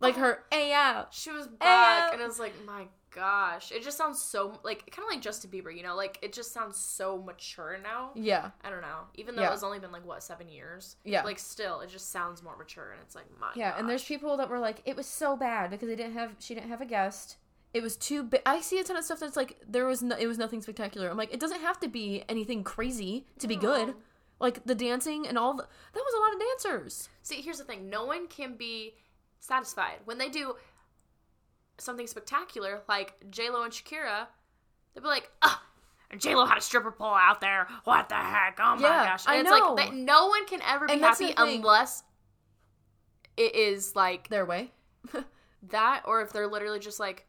like 0.00 0.16
her 0.16 0.44
hey 0.50 0.68
yeah. 0.68 1.04
she 1.10 1.30
was 1.30 1.46
back, 1.46 2.12
and 2.12 2.22
I 2.22 2.26
was 2.26 2.38
like, 2.38 2.52
my 2.66 2.86
gosh, 3.14 3.70
it 3.70 3.82
just 3.82 3.96
sounds 3.96 4.20
so 4.20 4.58
like 4.64 4.90
kind 4.90 5.06
of 5.06 5.12
like 5.14 5.22
Justin 5.22 5.50
Bieber, 5.50 5.74
you 5.74 5.82
know? 5.82 5.94
Like 5.94 6.18
it 6.22 6.32
just 6.32 6.52
sounds 6.52 6.76
so 6.76 7.22
mature 7.22 7.78
now. 7.82 8.10
Yeah. 8.14 8.50
I 8.64 8.70
don't 8.70 8.80
know. 8.80 9.00
Even 9.14 9.36
though 9.36 9.42
Yeah. 9.42 9.52
it's 9.52 9.62
only 9.62 9.78
been 9.78 9.92
like 9.92 10.04
what 10.06 10.22
seven 10.22 10.48
years. 10.48 10.96
Yeah. 11.04 11.22
Like 11.22 11.38
still, 11.38 11.80
it 11.80 11.90
just 11.90 12.10
sounds 12.10 12.42
more 12.42 12.56
mature, 12.56 12.90
and 12.92 13.00
it's 13.02 13.14
like 13.14 13.26
my. 13.40 13.50
Yeah, 13.54 13.74
and 13.78 13.88
there's 13.88 14.04
people 14.04 14.36
that 14.38 14.48
were 14.50 14.58
like, 14.58 14.82
it 14.84 14.96
was 14.96 15.06
so 15.06 15.36
bad 15.36 15.70
because 15.70 15.88
they 15.88 15.96
didn't 15.96 16.14
have 16.14 16.32
she 16.40 16.54
didn't 16.54 16.68
have 16.70 16.80
a 16.80 16.86
guest. 16.86 17.36
It 17.72 17.82
was 17.82 17.96
too 17.96 18.22
big. 18.22 18.42
I 18.46 18.60
see 18.60 18.78
a 18.78 18.84
ton 18.84 18.96
of 18.96 19.04
stuff 19.04 19.20
that's 19.20 19.36
like 19.36 19.58
there 19.68 19.86
was 19.86 20.02
no, 20.02 20.16
it 20.16 20.26
was 20.26 20.38
nothing 20.38 20.60
spectacular. 20.62 21.08
I'm 21.10 21.16
like, 21.16 21.32
it 21.32 21.40
doesn't 21.40 21.60
have 21.60 21.78
to 21.80 21.88
be 21.88 22.24
anything 22.28 22.62
crazy 22.64 23.26
to 23.38 23.48
be 23.48 23.56
good. 23.56 23.94
Like 24.40 24.64
the 24.64 24.74
dancing 24.74 25.26
and 25.26 25.38
all 25.38 25.54
the, 25.54 25.62
that 25.62 26.00
was 26.04 26.14
a 26.14 26.20
lot 26.20 26.34
of 26.34 26.40
dancers. 26.40 27.08
See, 27.22 27.40
here's 27.40 27.58
the 27.58 27.64
thing: 27.64 27.88
no 27.88 28.04
one 28.04 28.26
can 28.28 28.56
be 28.56 28.94
satisfied 29.40 29.98
when 30.04 30.18
they 30.18 30.28
do 30.28 30.54
something 31.78 32.06
spectacular, 32.06 32.82
like 32.88 33.14
J 33.30 33.50
Lo 33.50 33.62
and 33.62 33.72
Shakira. 33.72 34.26
they'd 34.94 35.00
be 35.02 35.06
like, 35.06 35.30
"Ah, 35.42 35.62
J 36.16 36.34
Lo 36.34 36.44
had 36.46 36.58
a 36.58 36.60
stripper 36.60 36.92
pole 36.92 37.14
out 37.14 37.40
there. 37.40 37.66
What 37.84 38.08
the 38.08 38.14
heck? 38.14 38.58
Oh 38.60 38.76
my 38.76 38.82
Yeah, 38.82 39.04
gosh!" 39.06 39.26
I 39.26 39.36
it's 39.40 39.50
know. 39.50 39.74
like 39.74 39.88
that, 39.88 39.94
no 39.94 40.28
one 40.28 40.46
can 40.46 40.60
ever 40.62 40.86
be 40.86 40.92
And 40.94 41.02
happy 41.02 41.34
unless 41.36 42.02
it 43.36 43.54
is 43.54 43.96
like 43.96 44.28
Their 44.28 44.44
way. 44.46 44.70
that, 45.70 46.02
or 46.06 46.22
if 46.22 46.32
they're 46.32 46.46
literally 46.46 46.78
just 46.78 47.00
like. 47.00 47.26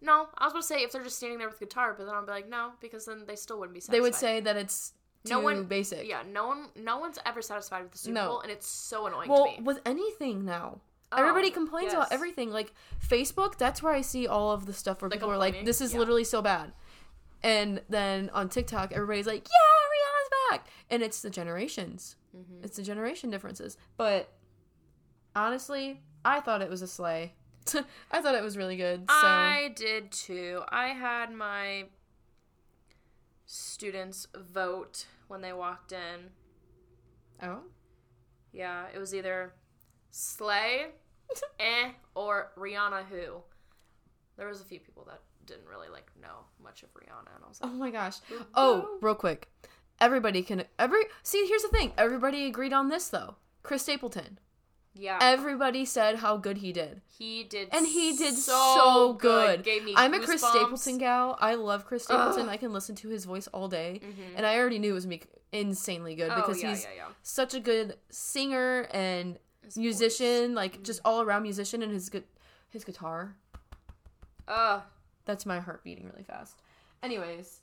No, 0.00 0.28
I 0.36 0.44
was 0.44 0.52
gonna 0.52 0.62
say 0.62 0.82
if 0.82 0.92
they're 0.92 1.02
just 1.02 1.16
standing 1.16 1.38
there 1.38 1.48
with 1.48 1.58
guitar, 1.58 1.94
but 1.96 2.04
then 2.04 2.14
I'll 2.14 2.24
be 2.24 2.30
like, 2.30 2.48
no, 2.48 2.72
because 2.80 3.06
then 3.06 3.24
they 3.26 3.34
still 3.34 3.58
wouldn't 3.58 3.74
be 3.74 3.80
satisfied. 3.80 3.96
they 3.96 4.00
would 4.02 4.14
say 4.14 4.40
that 4.40 4.54
it's 4.56 4.92
too 5.24 5.30
no 5.30 5.40
one 5.40 5.64
basic. 5.64 6.06
Yeah, 6.06 6.22
no 6.30 6.46
one, 6.48 6.66
no 6.76 6.98
one's 6.98 7.18
ever 7.24 7.40
satisfied 7.40 7.82
with 7.82 7.92
the 7.92 7.98
Super 7.98 8.14
No. 8.14 8.28
Bowl, 8.28 8.40
and 8.42 8.52
it's 8.52 8.68
so 8.68 9.06
annoying 9.06 9.30
Well, 9.30 9.46
to 9.46 9.52
me. 9.52 9.62
with 9.64 9.80
anything 9.86 10.44
now, 10.44 10.80
Everybody 11.12 11.48
Oh, 11.48 11.54
complains 11.54 11.92
about 11.92 12.10
everything. 12.12 12.50
Like 12.50 12.72
Facebook, 13.06 13.56
that's 13.58 13.82
where 13.82 13.92
I 13.92 14.00
see 14.02 14.26
all 14.26 14.50
of 14.52 14.66
the 14.66 14.72
stuff 14.72 15.00
where 15.02 15.08
The 15.08 15.16
people 15.16 15.30
are 15.30 15.38
like, 15.38 15.64
"This 15.64 15.80
is 15.80 15.92
Yeah. 15.92 16.00
literally 16.00 16.24
so 16.24 16.42
bad," 16.42 16.72
and 17.42 17.82
then 17.88 18.28
on 18.30 18.48
TikTok, 18.48 18.92
everybody's 18.92 19.26
like, 19.26 19.46
"Yeah, 19.48 19.86
Rihanna's 19.92 20.30
back," 20.50 20.68
and 20.90 21.02
it's 21.02 21.22
the 21.22 21.30
generations. 21.30 22.16
Mm-hmm. 22.36 22.64
It's 22.64 22.76
the 22.76 22.82
generation 22.82 23.30
differences. 23.30 23.76
But 23.96 24.32
honestly, 25.34 26.02
I 26.24 26.40
thought 26.40 26.60
it 26.62 26.68
was 26.70 26.82
a 26.82 26.86
slay. 26.88 27.34
I 28.10 28.20
thought 28.20 28.34
it 28.34 28.42
was 28.42 28.56
really 28.56 28.76
good. 28.76 29.00
So 29.08 29.14
I 29.16 29.72
did 29.74 30.10
too. 30.12 30.62
I 30.68 30.88
had 30.88 31.32
my 31.32 31.86
students 33.44 34.26
vote 34.36 35.06
when 35.28 35.40
they 35.40 35.52
walked 35.52 35.92
in. 35.92 36.30
oh, 37.42 37.60
Yeah, 38.52 38.86
it 38.94 38.98
was 38.98 39.14
either 39.14 39.52
Slay, 40.18 40.86
eh, 41.60 41.90
or 42.14 42.50
Rihanna 42.56 43.04
who. 43.10 43.42
There 44.38 44.48
was 44.48 44.60
a 44.60 44.64
few 44.64 44.80
people 44.80 45.04
that 45.08 45.20
didn't 45.44 45.68
really 45.68 45.88
like 45.88 46.10
know 46.20 46.44
much 46.62 46.82
of 46.82 46.88
Rihanna, 46.94 47.34
and 47.34 47.44
I 47.44 47.48
was 47.48 47.58
oh 47.62 47.68
my 47.68 47.90
gosh. 47.90 48.16
Oh, 48.54 48.96
real 49.02 49.14
quick, 49.14 49.48
everybody 50.00 50.42
can 50.42 50.64
every 50.78 51.02
see. 51.22 51.46
Here's 51.46 51.62
the 51.62 51.68
thing. 51.68 51.92
Everybody 51.98 52.46
agreed 52.46 52.72
on 52.72 52.88
this 52.88 53.08
though. 53.08 53.36
Chris 53.62 53.82
Stapleton. 53.82 54.38
yeah, 54.94 55.18
Everybody 55.20 55.84
said 55.84 56.16
how 56.16 56.36
good 56.38 56.58
he 56.58 56.72
did. 56.72 57.02
he 57.18 57.42
did, 57.44 57.68
And 57.72 57.84
he 57.86 58.16
did 58.16 58.34
so, 58.34 58.52
so, 58.76 59.12
good. 59.14 59.64
Gave 59.64 59.84
me 59.84 59.92
I'm 59.96 60.14
a 60.14 60.20
Chris. 60.20 60.40
Stapleton 60.40 60.98
gal. 60.98 61.36
I 61.40 61.56
love 61.56 61.84
Chris 61.84 62.04
Stapleton. 62.04 62.44
Ugh. 62.44 62.48
I 62.48 62.56
can 62.56 62.72
listen 62.72 62.94
to 62.96 63.08
his 63.08 63.24
voice 63.24 63.48
all 63.48 63.68
day. 63.68 64.00
Mhm. 64.04 64.36
And 64.36 64.46
I 64.46 64.56
already 64.58 64.78
knew 64.78 64.92
it 64.92 64.94
was 64.94 65.06
me 65.06 65.20
insanely 65.52 66.14
good 66.14 66.30
Oh, 66.30 66.36
because 66.36 66.62
yeah, 66.62 66.70
he's 66.70 66.84
yeah, 66.84 66.90
yeah. 66.96 67.08
such 67.22 67.54
a 67.54 67.60
good 67.60 67.96
singer 68.10 68.86
and 68.92 69.38
His 69.66 69.76
musician, 69.76 70.48
voice. 70.48 70.56
like 70.56 70.82
just 70.82 71.00
all 71.04 71.20
around 71.20 71.42
musician 71.42 71.82
and 71.82 71.92
his 71.92 72.08
good 72.08 72.24
his 72.70 72.82
guitar. 72.84 73.36
Ugh. 74.48 74.82
That's 75.26 75.44
my 75.44 75.60
heart 75.60 75.82
beating 75.84 76.06
really 76.06 76.22
fast. 76.24 76.62
Anyways, 77.02 77.60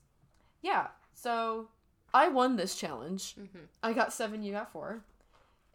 yeah. 0.62 0.88
So 1.14 1.70
I 2.14 2.28
won 2.28 2.56
this 2.58 2.76
challenge. 2.76 3.36
Mhm. 3.36 3.68
I 3.82 3.94
got 3.94 4.14
seven. 4.14 4.44
You 4.44 4.52
got 4.52 4.72
four. 4.72 5.04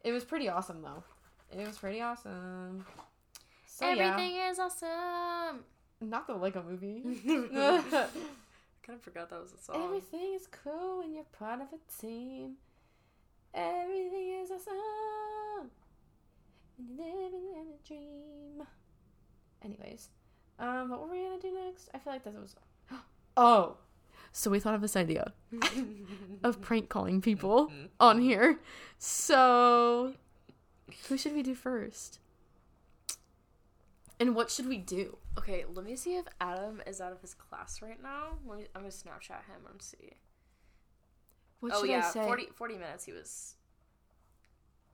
It 0.04 0.12
was 0.12 0.24
pretty 0.24 0.48
awesome 0.48 0.82
though. 0.82 1.02
It 1.50 1.66
was 1.66 1.78
pretty 1.78 2.00
awesome. 2.00 2.84
So 3.66 3.86
Everything 3.88 4.36
is 4.36 4.58
awesome. 4.58 5.64
not 6.00 6.26
the 6.26 6.34
Lego 6.34 6.62
movie. 6.62 7.02
I 7.26 7.80
kind 8.82 8.96
of 8.98 9.02
forgot 9.02 9.30
that 9.30 9.40
was 9.40 9.52
a 9.52 9.58
song. 9.58 9.82
Everything 9.84 10.34
is 10.34 10.46
cool 10.46 10.98
when 10.98 11.12
you're 11.14 11.24
part 11.38 11.60
of 11.60 11.68
a 11.72 12.00
team. 12.00 12.56
Everything 13.54 14.40
is 14.42 14.50
awesome. 14.50 15.70
Living 16.78 17.54
in 17.56 17.66
a 17.74 17.86
dream. 17.86 18.66
Anyways, 19.62 20.10
um, 20.58 20.90
what 20.90 21.00
were 21.00 21.08
we 21.08 21.22
gonna 21.22 21.40
do 21.40 21.52
next? 21.52 21.88
I 21.92 21.98
feel 21.98 22.12
like 22.12 22.24
that 22.24 22.34
was. 22.34 22.56
Oh, 23.40 23.76
so 24.32 24.50
we 24.50 24.58
thought 24.58 24.74
of 24.74 24.80
this 24.80 24.96
idea 24.96 25.32
of 26.44 26.60
prank 26.60 26.88
calling 26.88 27.20
people 27.20 27.70
on 28.00 28.20
here. 28.20 28.58
So, 28.98 30.14
who 31.08 31.16
should 31.16 31.34
we 31.34 31.44
do 31.44 31.54
first? 31.54 32.18
And 34.20 34.34
what 34.34 34.50
should 34.50 34.68
we 34.68 34.78
do? 34.78 35.18
Okay, 35.38 35.64
let 35.72 35.84
me 35.84 35.94
see 35.94 36.16
if 36.16 36.26
Adam 36.40 36.82
is 36.84 37.00
out 37.00 37.12
of 37.12 37.20
his 37.20 37.34
class 37.34 37.80
right 37.80 38.02
now. 38.02 38.38
Let 38.46 38.58
me, 38.58 38.66
I'm 38.74 38.82
gonna 38.82 38.92
Snapchat 38.92 39.46
him 39.46 39.62
and 39.70 39.80
see. 39.80 40.14
What 41.60 41.72
oh 41.74 41.80
should 41.82 41.90
yeah, 41.90 42.04
I 42.04 42.10
say? 42.10 42.24
40, 42.24 42.48
40 42.54 42.74
minutes 42.74 43.04
he 43.04 43.12
was. 43.12 43.54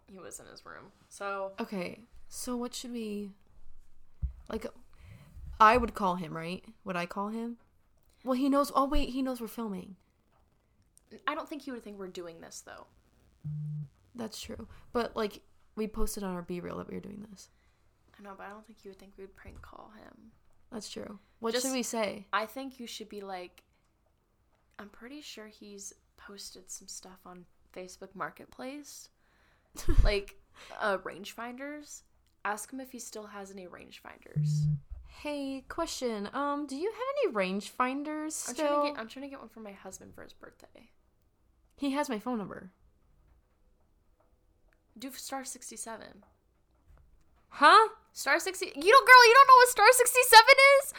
He 0.07 0.19
was 0.19 0.39
in 0.41 0.47
his 0.47 0.65
room. 0.67 0.93
So 1.09 1.53
Okay, 1.61 2.01
so 2.29 2.57
what 2.57 2.75
should 2.75 2.93
we 2.93 3.31
like 4.51 4.67
I 5.61 5.77
would 5.77 5.95
call 5.95 6.17
him, 6.17 6.37
right? 6.37 6.65
Would 6.85 6.97
I 6.97 7.07
call 7.07 7.29
him? 7.29 7.57
Well, 8.25 8.35
he 8.35 8.49
knows. 8.49 8.73
Oh 8.75 8.87
wait, 8.87 9.11
he 9.11 9.23
knows 9.23 9.41
we're 9.41 9.49
filming. 9.49 9.97
I 11.27 11.35
don't 11.35 11.49
think 11.49 11.63
he 11.63 11.71
would 11.71 11.83
think 11.85 11.99
we're 11.99 12.09
doing 12.09 12.41
this 12.41 12.63
though. 12.65 12.87
That's 14.15 14.41
true. 14.41 14.69
But 14.93 15.17
like 15.17 15.41
we 15.77 15.87
posted 15.87 16.23
on 16.23 16.35
our 16.35 16.43
BeReal 16.43 16.77
that 16.79 16.89
we 16.89 16.95
were 16.95 17.01
doing 17.01 17.27
this. 17.31 17.49
I 18.19 18.23
know, 18.23 18.35
but 18.37 18.47
I 18.47 18.51
don't 18.51 18.67
think 18.67 18.79
he 18.81 18.89
would 18.89 18.99
think 18.99 19.13
we 19.17 19.25
would 19.25 19.37
prank 19.37 19.61
call 19.61 19.93
him. 19.99 20.31
That's 20.71 20.89
true. 20.89 21.19
What 21.41 21.53
Just- 21.53 21.67
should 21.67 21.73
we 21.73 21.83
say? 21.83 22.27
I 22.33 22.47
think 22.47 22.79
you 22.81 22.87
should 22.87 23.09
be 23.09 23.21
like. 23.21 23.63
I'm 24.79 24.89
pretty 24.89 25.21
sure 25.21 25.47
he's 25.47 25.93
posted 26.17 26.69
some 26.69 26.89
stuff 26.89 27.21
on 27.25 27.45
Facebook 27.73 28.15
Marketplace, 28.15 29.09
like 30.05 30.37
uh, 30.81 30.99
rangefinders. 30.99 32.03
Ask 32.45 32.71
him 32.73 32.81
if 32.81 32.93
he 32.93 32.99
still 32.99 33.27
has 33.29 33.51
any 33.51 33.67
rangefinders. 33.67 34.67
Hey, 35.21 35.65
question. 35.69 36.29
Um, 36.35 36.67
do 36.67 36.77
you 36.77 36.93
have 36.93 37.01
any 37.25 37.35
rangefinders 37.35 38.49
I'm 38.49 38.55
still? 38.55 38.67
trying 38.67 38.83
to 38.87 38.91
get. 38.93 39.01
I'm 39.01 39.09
trying 39.09 39.23
to 39.25 39.31
get 39.31 39.41
one 39.41 39.49
for 39.49 39.61
my 39.61 39.73
husband 39.73 40.15
for 40.15 40.23
his 40.23 40.33
birthday. 40.35 40.91
He 41.77 41.93
has 41.93 42.09
my 42.09 42.19
phone 42.19 42.39
number. 42.39 42.71
Do 44.99 45.11
star 45.13 45.45
sixty 45.45 45.77
seven. 45.77 46.25
Huh? 47.49 47.89
Star 48.13 48.39
sixty. 48.39 48.67
You 48.67 48.73
don't, 48.93 49.07
girl. 49.07 49.27
You 49.27 49.35
don't 49.35 49.47
know 49.49 49.57
what 49.57 49.69
star 49.69 49.87
sixty 49.93 50.21
seven 50.29 50.55
is? 50.83 50.95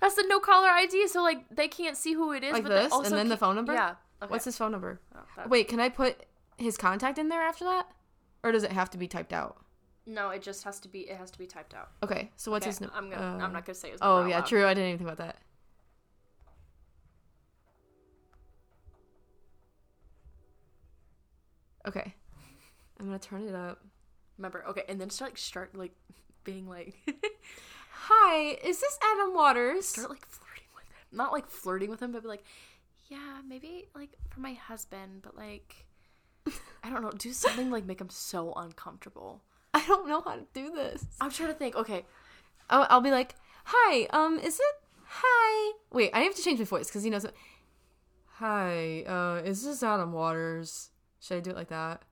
That's 0.00 0.14
the 0.16 0.24
no 0.28 0.40
caller 0.40 0.68
ID. 0.68 1.08
So 1.08 1.22
like 1.22 1.44
they 1.50 1.68
can't 1.68 1.96
see 1.96 2.12
who 2.14 2.32
it 2.32 2.42
is. 2.42 2.52
Like 2.52 2.64
but 2.64 2.70
this, 2.70 2.92
also 2.92 3.06
and 3.08 3.16
then 3.16 3.28
the 3.28 3.32
can't- 3.34 3.40
phone 3.40 3.56
number? 3.56 3.72
Yeah. 3.74 3.94
Okay. 4.22 4.30
What's 4.30 4.44
his 4.44 4.56
phone 4.56 4.70
number? 4.72 5.00
Oh, 5.16 5.48
Wait, 5.48 5.66
can 5.68 5.80
I 5.80 5.88
put 5.88 6.26
his 6.56 6.76
contact 6.76 7.18
in 7.18 7.28
there 7.28 7.42
after 7.42 7.64
that? 7.64 7.88
Or 8.44 8.52
does 8.52 8.64
it 8.64 8.72
have 8.72 8.90
to 8.90 8.98
be 8.98 9.06
typed 9.06 9.32
out? 9.32 9.58
No, 10.04 10.30
it 10.30 10.42
just 10.42 10.64
has 10.64 10.80
to 10.80 10.88
be. 10.88 11.00
It 11.00 11.16
has 11.16 11.30
to 11.30 11.38
be 11.38 11.46
typed 11.46 11.74
out. 11.74 11.90
Okay, 12.02 12.30
so 12.36 12.50
what's 12.50 12.64
Okay, 12.64 12.70
his 12.70 12.80
name? 12.80 12.90
I'm 12.94 13.08
gonna. 13.08 13.36
I'm 13.38 13.42
uh, 13.42 13.48
not 13.48 13.64
gonna 13.64 13.74
say 13.74 13.90
his. 13.92 14.00
Name. 14.00 14.10
Oh 14.10 14.22
out 14.22 14.28
yeah, 14.28 14.40
true. 14.40 14.66
I 14.66 14.74
didn't 14.74 14.88
even 14.88 14.98
think 14.98 15.10
about 15.10 15.24
that. 15.24 15.36
Okay, 21.86 22.14
I'm 22.98 23.06
gonna 23.06 23.18
turn 23.18 23.46
it 23.46 23.54
up. 23.54 23.80
Remember. 24.38 24.64
Okay, 24.68 24.82
and 24.88 25.00
then 25.00 25.10
start 25.10 25.32
like 25.32 25.38
start 25.38 25.76
like 25.76 25.92
being 26.44 26.68
like 26.68 26.94
Hi, 27.92 28.58
is 28.64 28.80
this 28.80 28.98
Adam 29.12 29.34
Waters? 29.34 29.86
start 29.88 30.10
like 30.10 30.26
flirting 30.26 30.64
with 30.74 30.84
him. 30.84 31.16
Not 31.16 31.32
like 31.32 31.48
flirting 31.48 31.90
with 31.90 32.02
him, 32.02 32.10
but 32.12 32.22
be 32.22 32.28
like, 32.28 32.44
yeah, 33.08 33.40
maybe 33.46 33.86
like 33.94 34.10
for 34.30 34.40
my 34.40 34.54
husband, 34.54 35.22
but 35.22 35.36
like. 35.36 35.86
I 36.82 36.90
don't 36.90 37.02
know. 37.02 37.10
Do 37.12 37.32
something 37.32 37.70
like 37.70 37.86
make 37.86 38.00
him 38.00 38.10
so 38.10 38.52
uncomfortable. 38.54 39.42
I 39.74 39.84
don't 39.86 40.08
know 40.08 40.20
how 40.20 40.34
to 40.34 40.44
do 40.52 40.70
this. 40.70 41.04
I'm 41.20 41.30
trying 41.30 41.48
to 41.48 41.54
think. 41.54 41.76
Okay, 41.76 42.04
I'll, 42.68 42.86
I'll 42.90 43.00
be 43.00 43.10
like, 43.10 43.34
"Hi, 43.64 44.06
um, 44.10 44.38
is 44.38 44.58
it? 44.58 44.74
Hi." 45.04 45.72
Wait, 45.92 46.10
I 46.12 46.20
have 46.20 46.34
to 46.34 46.42
change 46.42 46.58
my 46.58 46.64
voice 46.64 46.88
because 46.88 47.02
he 47.02 47.10
knows. 47.10 47.24
It. 47.24 47.34
Hi, 48.36 49.04
uh, 49.06 49.42
is 49.44 49.64
this 49.64 49.82
Adam 49.82 50.12
Waters? 50.12 50.90
Should 51.20 51.36
I 51.36 51.40
do 51.40 51.50
it 51.50 51.56
like 51.56 51.68
that, 51.68 52.02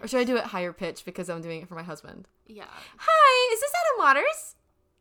or 0.00 0.08
should 0.08 0.20
I 0.20 0.24
do 0.24 0.36
it 0.36 0.44
higher 0.44 0.72
pitch 0.72 1.04
because 1.04 1.28
I'm 1.28 1.42
doing 1.42 1.62
it 1.62 1.68
for 1.68 1.74
my 1.74 1.82
husband? 1.82 2.28
Yeah. 2.46 2.64
Hi, 2.96 3.54
is 3.54 3.60
this 3.60 3.70
Adam 3.70 4.06
Waters? 4.06 4.54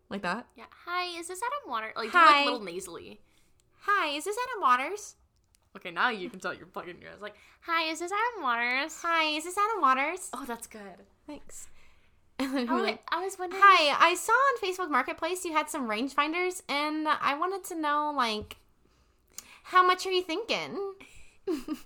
Like 0.09 0.21
that. 0.23 0.45
Yeah. 0.55 0.65
Hi, 0.85 1.17
is 1.19 1.29
this 1.29 1.39
Adam 1.39 1.71
Waters? 1.71 1.93
Like, 1.95 2.09
Hi. 2.09 2.25
do 2.25 2.31
like 2.33 2.41
a 2.41 2.51
little 2.51 2.65
nasally. 2.65 3.21
Hi, 3.81 4.09
is 4.09 4.25
this 4.25 4.35
Adam 4.37 4.61
Waters? 4.61 5.15
Okay, 5.76 5.91
now 5.91 6.09
you 6.09 6.30
can 6.30 6.39
tell 6.39 6.53
you're 6.53 6.65
plugging 6.65 7.01
your 7.01 7.11
eyes. 7.11 7.22
Like, 7.22 7.36
hi, 7.61 7.89
is 7.89 7.99
this 7.99 8.11
Adam 8.11 8.43
Waters? 8.43 8.97
Hi, 9.01 9.36
is 9.38 9.45
this 9.45 9.57
Adam 9.57 9.82
Waters? 9.82 10.30
Oh, 10.34 10.43
that's 10.45 10.67
good. 10.67 11.05
Thanks. 11.28 11.67
Oh, 12.43 12.82
like, 12.82 13.03
I 13.09 13.24
was 13.24 13.38
wondering. 13.38 13.61
Hi, 13.63 14.09
I 14.09 14.15
saw 14.15 14.34
on 14.34 14.57
Facebook 14.63 14.89
Marketplace 14.89 15.45
you 15.45 15.53
had 15.53 15.69
some 15.69 15.88
rangefinders, 15.88 16.63
and 16.67 17.07
I 17.07 17.38
wanted 17.38 17.63
to 17.65 17.80
know, 17.80 18.11
like, 18.17 18.57
how 19.63 19.86
much 19.86 20.07
are 20.07 20.11
you 20.11 20.24
thinking? 20.24 20.95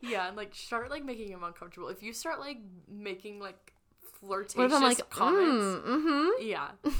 Yeah, 0.00 0.28
and 0.28 0.36
like 0.36 0.54
start 0.54 0.90
like 0.90 1.04
making 1.04 1.28
him 1.28 1.44
uncomfortable. 1.44 1.88
If 1.88 2.02
you 2.02 2.12
start 2.12 2.40
like 2.40 2.58
making 2.88 3.40
like 3.40 3.72
flirtatious 4.20 4.56
What 4.56 4.66
if 4.66 4.72
I'm 4.72 4.82
like, 4.82 5.10
comments, 5.10 5.64
mm, 5.64 5.84
mm-hmm. 5.84 6.46
yeah, 6.46 6.68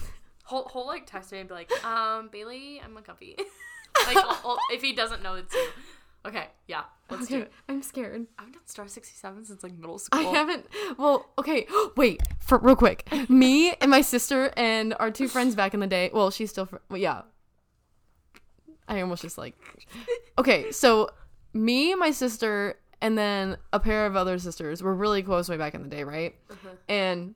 he'll, 0.48 0.68
he'll 0.72 0.86
like 0.86 1.06
text 1.06 1.32
me 1.32 1.38
and 1.38 1.48
be 1.48 1.54
like, 1.54 1.84
um, 1.84 2.28
Bailey, 2.30 2.80
I'm 2.84 2.96
uncomfy. 2.96 3.36
Like, 4.06 4.16
he'll- 4.16 4.34
he'll- 4.34 4.58
if 4.72 4.82
he 4.82 4.92
doesn't 4.92 5.22
know 5.22 5.34
it's 5.34 5.54
you. 5.54 5.68
Okay, 6.26 6.48
yeah, 6.68 6.82
let's 7.08 7.28
do 7.28 7.38
it. 7.40 7.52
I'm 7.68 7.82
scared. 7.82 8.26
I've 8.38 8.52
done 8.52 8.60
Star 8.66 8.86
67 8.86 9.46
since 9.46 9.62
like 9.62 9.72
middle 9.72 9.98
school. 9.98 10.20
I 10.20 10.24
haven't. 10.24 10.66
Well, 10.98 11.30
okay. 11.38 11.66
Wait, 11.96 12.20
for 12.40 12.58
real 12.58 12.76
quick. 12.76 13.08
Me 13.30 13.72
and 13.80 13.90
my 13.90 14.02
sister 14.02 14.52
and 14.56 14.94
our 15.00 15.10
two 15.10 15.28
friends 15.28 15.54
back 15.54 15.72
in 15.72 15.80
the 15.80 15.86
day. 15.86 16.10
Well, 16.12 16.30
she's 16.30 16.50
still. 16.50 16.66
Fr- 16.66 16.76
well, 16.90 16.98
yeah. 17.00 17.22
I 18.88 19.00
almost 19.00 19.22
just 19.22 19.38
like. 19.38 19.54
Okay, 20.38 20.70
so 20.72 21.08
me, 21.54 21.94
my 21.94 22.10
sister, 22.10 22.78
and 23.00 23.16
then 23.16 23.56
a 23.72 23.80
pair 23.80 24.04
of 24.06 24.14
other 24.16 24.38
sisters 24.38 24.82
were 24.82 24.94
really 24.94 25.22
close 25.22 25.48
way 25.48 25.56
back 25.56 25.74
in 25.74 25.82
the 25.82 25.88
day, 25.88 26.04
right? 26.04 26.34
Uh-huh. 26.50 26.68
And 26.88 27.34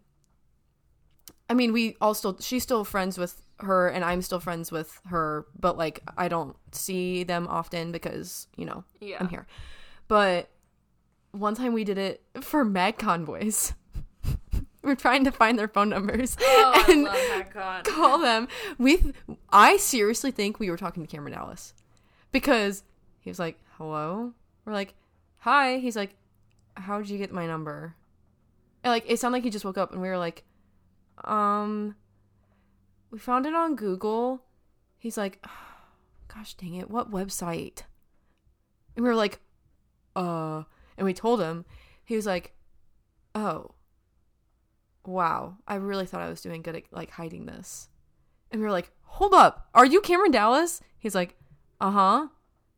I 1.49 1.55
mean, 1.55 1.73
we 1.73 1.97
all 2.01 2.15
still. 2.15 2.39
She's 2.41 2.63
still 2.63 2.85
friends 2.85 3.19
with 3.19 3.43
her, 3.61 3.89
and 3.89 4.05
I'm 4.05 4.23
still 4.23 4.41
friends 4.41 4.73
with 4.73 5.01
her, 5.09 5.47
but 5.59 5.77
like 5.77 6.01
I 6.17 6.29
don't 6.29 6.57
see 6.73 7.23
them 7.25 7.47
often 7.49 7.93
because 7.93 8.49
you 8.57 8.65
know 8.65 8.85
Yeah. 9.01 9.19
I'm 9.21 9.29
here. 9.29 9.47
But 10.09 10.49
one 11.33 11.55
time 11.55 11.73
we 11.73 11.85
did 11.85 11.99
it 11.99 12.23
for 12.41 12.65
Magcon 12.65 13.25
boys. 13.25 13.75
we're 14.83 14.95
trying 14.95 15.25
to 15.25 15.33
find 15.33 15.59
their 15.59 15.69
phone 15.69 15.89
numbers 15.89 16.37
Oh, 16.41 16.85
and 16.89 17.85
call 17.85 18.19
them. 18.19 18.49
We, 18.79 18.99
th- 18.99 19.15
I 19.51 19.77
seriously 19.79 20.31
think 20.31 20.59
we 20.61 20.71
were 20.71 20.77
talking 20.77 21.03
to 21.05 21.11
Cameron 21.11 21.33
Dallas 21.33 21.75
because 22.33 22.85
he 23.21 23.31
was 23.31 23.39
like, 23.39 23.59
"Hello." 23.79 24.33
We're 24.65 24.73
like, 24.73 24.95
"Hi." 25.39 25.77
He's 25.79 25.97
like, 25.97 26.15
"How 26.75 26.99
did 26.99 27.11
you 27.11 27.19
get 27.19 27.33
my 27.33 27.47
number?" 27.47 27.95
And 28.83 28.91
like, 28.91 29.05
it 29.07 29.19
sounded 29.19 29.37
like 29.37 29.45
he 29.45 29.51
just 29.51 29.65
woke 29.65 29.79
up, 29.79 29.93
and 29.93 30.01
we 30.03 30.09
were 30.09 30.19
like, 30.19 30.45
"Um, 31.23 31.97
we 33.11 33.19
found 33.19 33.47
it 33.47 33.55
on 33.55 33.77
Google." 33.77 34.43
He's 34.99 35.17
like, 35.17 35.45
"Gosh 36.35 36.55
dang 36.55 36.75
it, 36.75 36.91
what 36.91 37.11
website?" 37.11 37.83
And 38.97 39.05
we 39.05 39.09
were 39.09 39.15
like, 39.15 39.41
"Uh," 40.17 40.65
and 40.97 41.05
we 41.05 41.15
told 41.15 41.41
him. 41.41 41.65
He 42.05 42.17
was 42.17 42.27
like, 42.27 42.55
"Oh." 43.35 43.75
wow, 45.07 45.57
I 45.67 45.77
really 45.77 46.07
thought 46.07 46.21
I 46.21 46.29
was 46.29 46.41
doing 46.41 46.63
good 46.63 46.77
at 46.77 46.85
like 46.91 47.11
hiding 47.11 47.47
this. 47.47 47.89
And 48.51 48.61
we 48.61 48.67
were 48.67 48.73
like, 48.73 48.91
hold 49.03 49.35
up, 49.35 49.69
are 49.75 49.87
you 49.87 50.01
Cameron 50.01 50.31
Dallas? 50.31 50.81
He's 50.99 51.15
like, 51.15 51.37
uh 51.81 51.91
huh. 51.91 52.29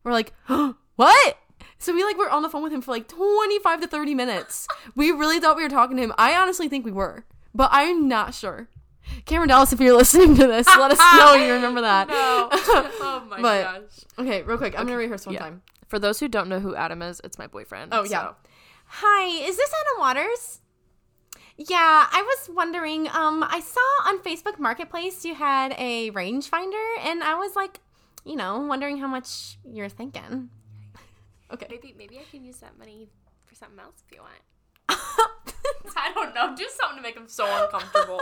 We're 0.03 0.11
like, 0.11 0.33
what? 0.95 1.37
So 1.79 1.93
we 1.93 2.03
like 2.03 2.17
were 2.17 2.29
on 2.29 2.41
the 2.41 2.49
phone 2.49 2.63
with 2.63 2.73
him 2.73 2.81
for 2.81 2.91
like 2.91 3.07
25 3.07 3.81
to 3.81 3.87
30 3.87 4.15
minutes. 4.15 4.67
we 4.95 5.11
really 5.11 5.39
thought 5.39 5.57
we 5.57 5.63
were 5.63 5.69
talking 5.69 5.97
to 5.97 6.03
him. 6.03 6.13
I 6.17 6.35
honestly 6.35 6.67
think 6.67 6.85
we 6.85 6.91
were, 6.91 7.25
but 7.57 7.69
I'm 7.73 8.07
not 8.07 8.33
sure. 8.33 8.69
Cameron 9.25 9.49
Dallas, 9.49 9.73
if 9.73 9.79
you're 9.79 9.95
listening 10.03 10.35
to 10.35 10.47
this, 10.47 10.67
let 10.67 10.91
us 10.91 10.99
know 11.17 11.33
you 11.33 11.53
remember 11.53 11.81
that. 11.81 12.07
No. 12.09 12.49
Oh 13.01 13.23
my 13.29 13.41
But- 13.41 13.63
gosh. 13.63 14.05
Okay, 14.19 14.43
real 14.43 14.57
quick, 14.57 14.77
I'm 14.79 14.85
gonna 14.85 14.97
rehearse 14.97 15.25
one 15.25 15.33
yeah. 15.33 15.39
time. 15.41 15.61
For 15.87 15.99
those 15.99 16.19
who 16.19 16.27
don't 16.27 16.49
know 16.49 16.59
who 16.59 16.75
Adam 16.75 17.01
is, 17.01 17.19
it's 17.23 17.37
my 17.37 17.47
boyfriend. 17.47 17.93
Oh, 17.93 18.03
yeah. 18.03 18.21
so- 18.29 18.35
Hi, 18.89 19.25
is 19.47 19.57
this 19.57 19.69
Adam 19.81 19.99
Waters? 19.99 20.61
Yeah, 21.57 22.07
I 22.11 22.21
was 22.21 22.55
wondering. 22.55 23.07
Um, 23.09 23.43
I 23.43 23.59
saw 23.59 23.79
on 24.09 24.19
Facebook 24.19 24.59
Marketplace 24.59 25.25
you 25.25 25.33
had 25.35 25.73
a 25.77 26.11
rangefinder, 26.11 26.85
and 27.03 27.23
I 27.23 27.35
was 27.35 27.55
like, 27.55 27.79
you 28.23 28.35
know, 28.35 28.59
wondering 28.59 28.97
how 28.99 29.07
much 29.07 29.57
you're 29.65 29.89
thinking. 29.89 30.49
Okay. 31.51 31.65
Maybe 31.69 31.95
maybe 31.97 32.19
I 32.19 32.23
can 32.29 32.43
use 32.45 32.57
that 32.57 32.77
money 32.77 33.09
for 33.45 33.55
something 33.55 33.79
else 33.79 34.03
if 34.07 34.15
you 34.15 34.21
want. 34.21 35.55
I 35.95 36.11
don't 36.13 36.33
know. 36.35 36.55
Do 36.55 36.67
something 36.79 36.97
to 36.97 37.01
make 37.01 37.15
him 37.15 37.27
so 37.27 37.45
uncomfortable. 37.63 38.21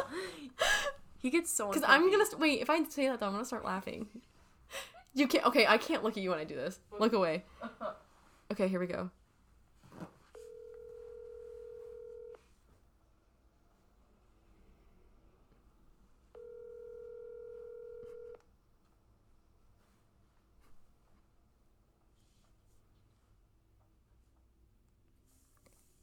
he 1.21 1.29
gets 1.29 1.51
so 1.51 1.67
Because 1.67 1.83
uncomfortable. 1.83 2.05
I'm 2.05 2.11
gonna 2.11 2.25
st- 2.25 2.39
wait. 2.41 2.61
If 2.61 2.69
I 2.69 2.83
say 2.85 3.07
that 3.07 3.19
though, 3.19 3.27
I'm 3.27 3.33
gonna 3.33 3.45
start 3.45 3.65
laughing. 3.65 4.07
You 5.13 5.27
can't. 5.27 5.45
Okay, 5.45 5.65
I 5.65 5.77
can't 5.77 6.03
look 6.03 6.17
at 6.17 6.23
you 6.23 6.29
when 6.31 6.39
I 6.39 6.43
do 6.43 6.55
this. 6.55 6.79
Look 6.99 7.13
away. 7.13 7.43
Okay, 8.51 8.67
here 8.67 8.79
we 8.79 8.85
go. 8.85 9.09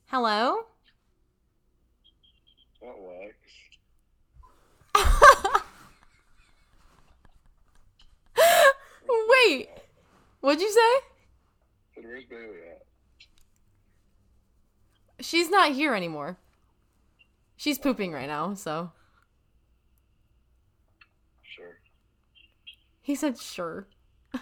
Hello? 0.07 0.67
That 2.83 2.99
Lex. 3.01 3.37
Wait, 9.47 9.69
what'd 10.41 10.61
you 10.61 10.71
say? 10.71 12.03
Where's 12.03 12.25
Bailey 12.25 12.59
at? 12.71 12.83
She's 15.25 15.51
not 15.51 15.73
here 15.73 15.95
anymore. 15.95 16.37
She's 17.57 17.79
pooping 17.79 18.13
right 18.13 18.29
now. 18.29 18.55
So 18.55 18.91
Sure. 21.43 21.79
he 23.01 23.15
said, 23.15 23.39
"Sure." 23.39 23.87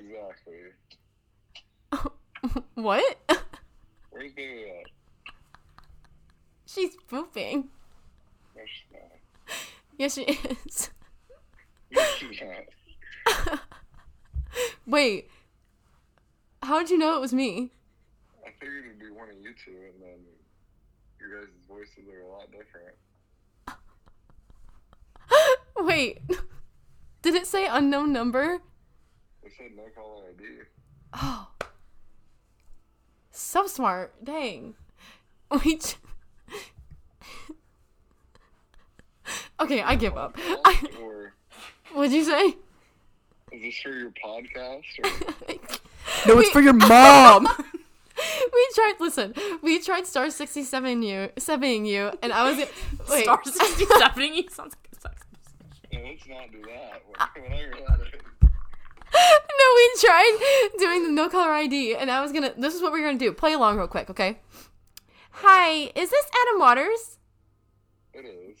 Exactly. 0.00 0.54
what? 2.74 3.18
Where's 4.10 4.32
Bailey 4.32 4.70
at? 4.70 4.86
She's 6.66 6.96
pooping. 7.08 7.68
No, 8.56 8.62
she's 8.64 8.92
not. 8.92 9.56
Yes, 9.98 10.14
she 10.14 10.22
is. 10.22 10.90
No, 11.90 12.02
she's 12.18 12.40
not. 12.40 12.64
Wait. 14.86 15.28
How 16.62 16.78
did 16.80 16.90
you 16.90 16.98
know 16.98 17.16
it 17.16 17.20
was 17.20 17.32
me? 17.32 17.70
I 18.46 18.50
figured 18.58 18.84
it'd 18.86 18.98
be 18.98 19.10
one 19.10 19.28
of 19.30 19.36
you 19.36 19.54
two, 19.64 19.70
and 19.70 20.02
then 20.02 20.18
your 21.20 21.40
guys' 21.40 21.48
voices 21.68 22.08
are 22.12 22.20
a 22.20 22.28
lot 22.28 22.50
different. 22.50 22.96
Wait. 25.86 26.20
Did 27.22 27.34
it 27.34 27.46
say 27.46 27.66
unknown 27.66 28.12
number? 28.12 28.60
They 29.42 29.50
said 29.50 29.72
no 29.76 29.84
caller 29.94 30.26
ID. 30.30 30.44
Oh. 31.14 31.48
So 33.30 33.66
smart. 33.66 34.24
Dang. 34.24 34.74
We. 35.64 35.78
j- 35.78 35.94
okay, 39.60 39.82
I 39.82 39.94
give 39.94 40.16
up. 40.16 40.36
I, 40.38 40.88
what'd 41.92 42.12
you 42.12 42.24
say? 42.24 42.56
Is 43.52 43.62
this 43.62 43.78
for 43.78 43.90
your 43.90 44.10
podcast? 44.10 44.84
Or 45.02 45.50
No, 46.26 46.38
it's 46.40 46.50
for 46.50 46.60
your 46.60 46.72
mom. 46.72 47.48
we 48.52 48.68
tried. 48.74 48.94
Listen, 49.00 49.34
we 49.62 49.80
tried 49.80 50.06
star 50.06 50.30
sixty-seven 50.30 51.02
you, 51.02 51.30
seven 51.38 51.84
you, 51.84 52.12
and 52.22 52.32
I 52.32 52.50
was 52.50 52.56
wait. 53.10 53.24
Star 53.24 53.40
67 53.44 54.34
you 54.34 54.44
sounds 54.50 54.74
like 54.74 54.88
a 54.96 55.00
sex 55.00 55.22
no, 55.92 56.00
let's 56.00 56.28
not 56.28 56.50
do 56.52 56.62
that. 56.62 57.02
Whatever 57.06 57.76
that 57.88 58.00
is. 58.00 58.22
no, 59.14 59.66
we 59.76 59.90
tried 60.00 60.38
doing 60.78 61.04
the 61.04 61.10
no 61.10 61.28
color 61.28 61.50
ID, 61.52 61.96
and 61.96 62.10
I 62.10 62.20
was 62.20 62.32
gonna. 62.32 62.52
This 62.56 62.74
is 62.74 62.82
what 62.82 62.92
we're 62.92 63.04
gonna 63.04 63.18
do. 63.18 63.32
Play 63.32 63.54
along 63.54 63.78
real 63.78 63.88
quick, 63.88 64.10
okay? 64.10 64.38
Hi, 65.30 65.90
is 65.94 66.10
this 66.10 66.26
Adam 66.46 66.60
Waters? 66.60 67.18
It 68.12 68.24
is. 68.24 68.58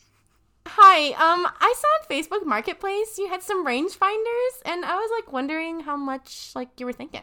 Hi, 0.72 1.12
um, 1.12 1.46
I 1.60 1.74
saw 1.76 1.88
on 1.88 2.08
Facebook 2.10 2.44
Marketplace 2.44 3.16
you 3.16 3.28
had 3.28 3.42
some 3.42 3.66
rangefinders, 3.66 4.60
and 4.66 4.84
I 4.84 4.96
was 4.96 5.10
like 5.10 5.32
wondering 5.32 5.80
how 5.80 5.96
much 5.96 6.52
like 6.54 6.68
you 6.78 6.84
were 6.84 6.92
thinking. 6.92 7.22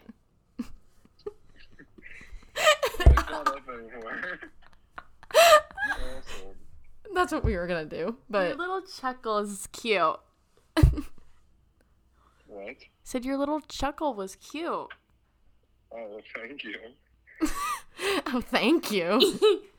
It's 2.58 3.30
not 3.30 3.48
up 3.48 3.62
anymore. 3.70 4.40
Awesome. 5.36 6.56
That's 7.14 7.32
what 7.32 7.44
we 7.44 7.56
were 7.56 7.68
gonna 7.68 7.86
do, 7.86 8.18
but 8.30 8.48
Your 8.48 8.58
little 8.58 8.82
chuckle 8.82 9.38
is 9.40 9.68
cute. 9.72 10.20
What? 12.48 12.78
Said 13.04 13.26
your 13.26 13.38
little 13.38 13.62
chuckle 13.62 14.14
was 14.16 14.38
cute. 14.38 14.68
Oh, 14.70 14.90
well, 15.92 16.22
thank 16.36 16.64
you. 16.64 16.78
oh, 18.28 18.42
thank 18.42 18.92
you. 18.92 19.40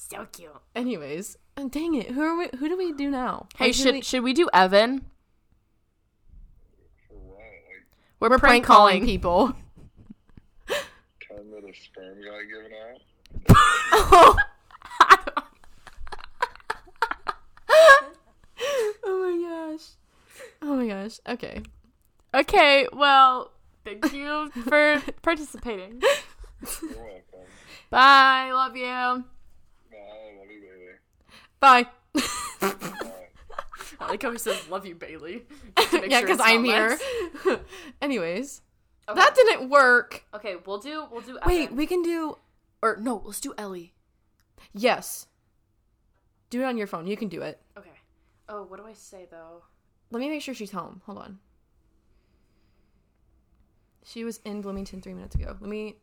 So 0.00 0.26
cute. 0.32 0.50
Anyways, 0.74 1.36
uh, 1.58 1.68
dang 1.68 1.94
it, 1.94 2.10
who 2.10 2.22
are 2.22 2.36
we? 2.38 2.48
Who 2.58 2.68
do 2.68 2.76
we 2.76 2.92
do 2.92 3.10
now? 3.10 3.46
Hey, 3.56 3.66
Like, 3.66 3.76
who 3.76 3.82
do 3.82 3.82
should 3.88 3.94
we- 3.94 4.02
should 4.02 4.22
we 4.22 4.32
do 4.32 4.48
Evan? 4.52 5.04
For 7.08 7.14
what? 7.16 7.38
Like, 7.38 7.86
We're, 8.20 8.30
we're 8.30 8.38
prank 8.38 8.64
calling 8.64 9.04
people. 9.12 9.54
tell 10.66 11.44
me 11.44 11.60
the 11.60 11.72
sperm 11.74 12.18
guy 12.22 12.44
giving 12.44 12.72
out? 12.78 14.36
oh 19.04 19.04
my 19.04 19.72
gosh. 19.76 19.86
Oh 20.62 20.76
my 20.76 20.86
gosh. 20.86 21.20
Okay. 21.28 21.62
okay, 22.34 22.86
well, 22.92 23.52
thank 23.84 24.12
you 24.12 24.50
for 24.64 25.02
participating. 25.22 26.00
You're 26.82 26.90
welcome. 26.90 27.22
Bye. 27.90 28.50
Love 28.52 28.76
you. 28.76 28.84
Bye. 28.86 29.24
Love 30.38 30.50
you, 30.50 30.60
baby. 30.60 30.92
Bye. 31.60 31.86
I 34.00 34.12
like 34.12 34.22
how 34.22 34.30
he 34.30 34.38
says 34.38 34.68
"love 34.68 34.86
you, 34.86 34.94
Bailey." 34.94 35.42
yeah, 35.92 36.20
because 36.20 36.40
I'm 36.40 36.64
here. 36.64 36.98
Anyways, 38.02 38.62
that 39.12 39.34
didn't 39.34 39.68
work. 39.68 40.24
Okay, 40.34 40.56
we'll 40.64 40.78
do 40.78 41.06
we'll 41.10 41.20
do. 41.20 41.38
Wait, 41.46 41.64
Evan. 41.64 41.76
we 41.76 41.86
can 41.86 42.02
do. 42.02 42.38
or 42.82 42.96
no, 43.00 43.22
let's 43.24 43.40
do 43.40 43.54
Ellie. 43.58 43.92
Yes. 44.72 45.26
Do 46.50 46.62
it 46.62 46.64
on 46.64 46.78
your 46.78 46.86
phone. 46.86 47.06
You 47.06 47.16
can 47.16 47.28
do 47.28 47.42
it. 47.42 47.60
Okay. 47.76 47.90
Oh, 48.48 48.62
what 48.62 48.78
do 48.78 48.86
I 48.86 48.94
say 48.94 49.26
though? 49.30 49.64
Let 50.10 50.20
me 50.20 50.30
make 50.30 50.42
sure 50.42 50.54
she's 50.54 50.70
home. 50.70 51.02
Hold 51.04 51.18
on. 51.18 51.38
She 54.04 54.24
was 54.24 54.40
in 54.44 54.62
Bloomington 54.62 55.02
three 55.02 55.12
minutes 55.12 55.34
ago. 55.34 55.56
Let 55.60 55.68
me. 55.68 55.96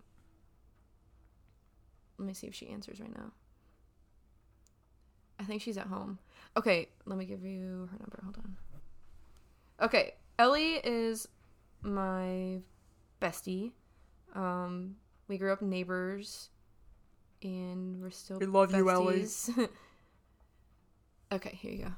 Let 2.17 2.27
me 2.27 2.33
see 2.33 2.47
if 2.47 2.53
she 2.53 2.67
answers 2.69 2.99
right 2.99 3.13
now. 3.13 3.31
I 5.39 5.43
think 5.43 5.61
she's 5.61 5.77
at 5.77 5.87
home. 5.87 6.19
Okay, 6.57 6.87
let 7.05 7.17
me 7.17 7.25
give 7.25 7.43
you 7.43 7.89
her 7.91 7.97
number. 7.99 8.19
Hold 8.23 8.37
on. 8.37 8.55
Okay, 9.81 10.13
Ellie 10.39 10.75
is 10.83 11.27
my 11.81 12.59
bestie. 13.21 13.71
Um, 14.33 14.95
we 15.27 15.37
grew 15.37 15.51
up 15.51 15.61
neighbors. 15.61 16.49
and 17.43 18.01
we're 18.01 18.09
still. 18.11 18.39
We 18.39 18.45
love 18.45 18.73
you, 18.73 18.89
Ellie. 18.89 19.25
okay, 21.31 21.57
here 21.61 21.71
you 21.71 21.83
go. 21.83 21.91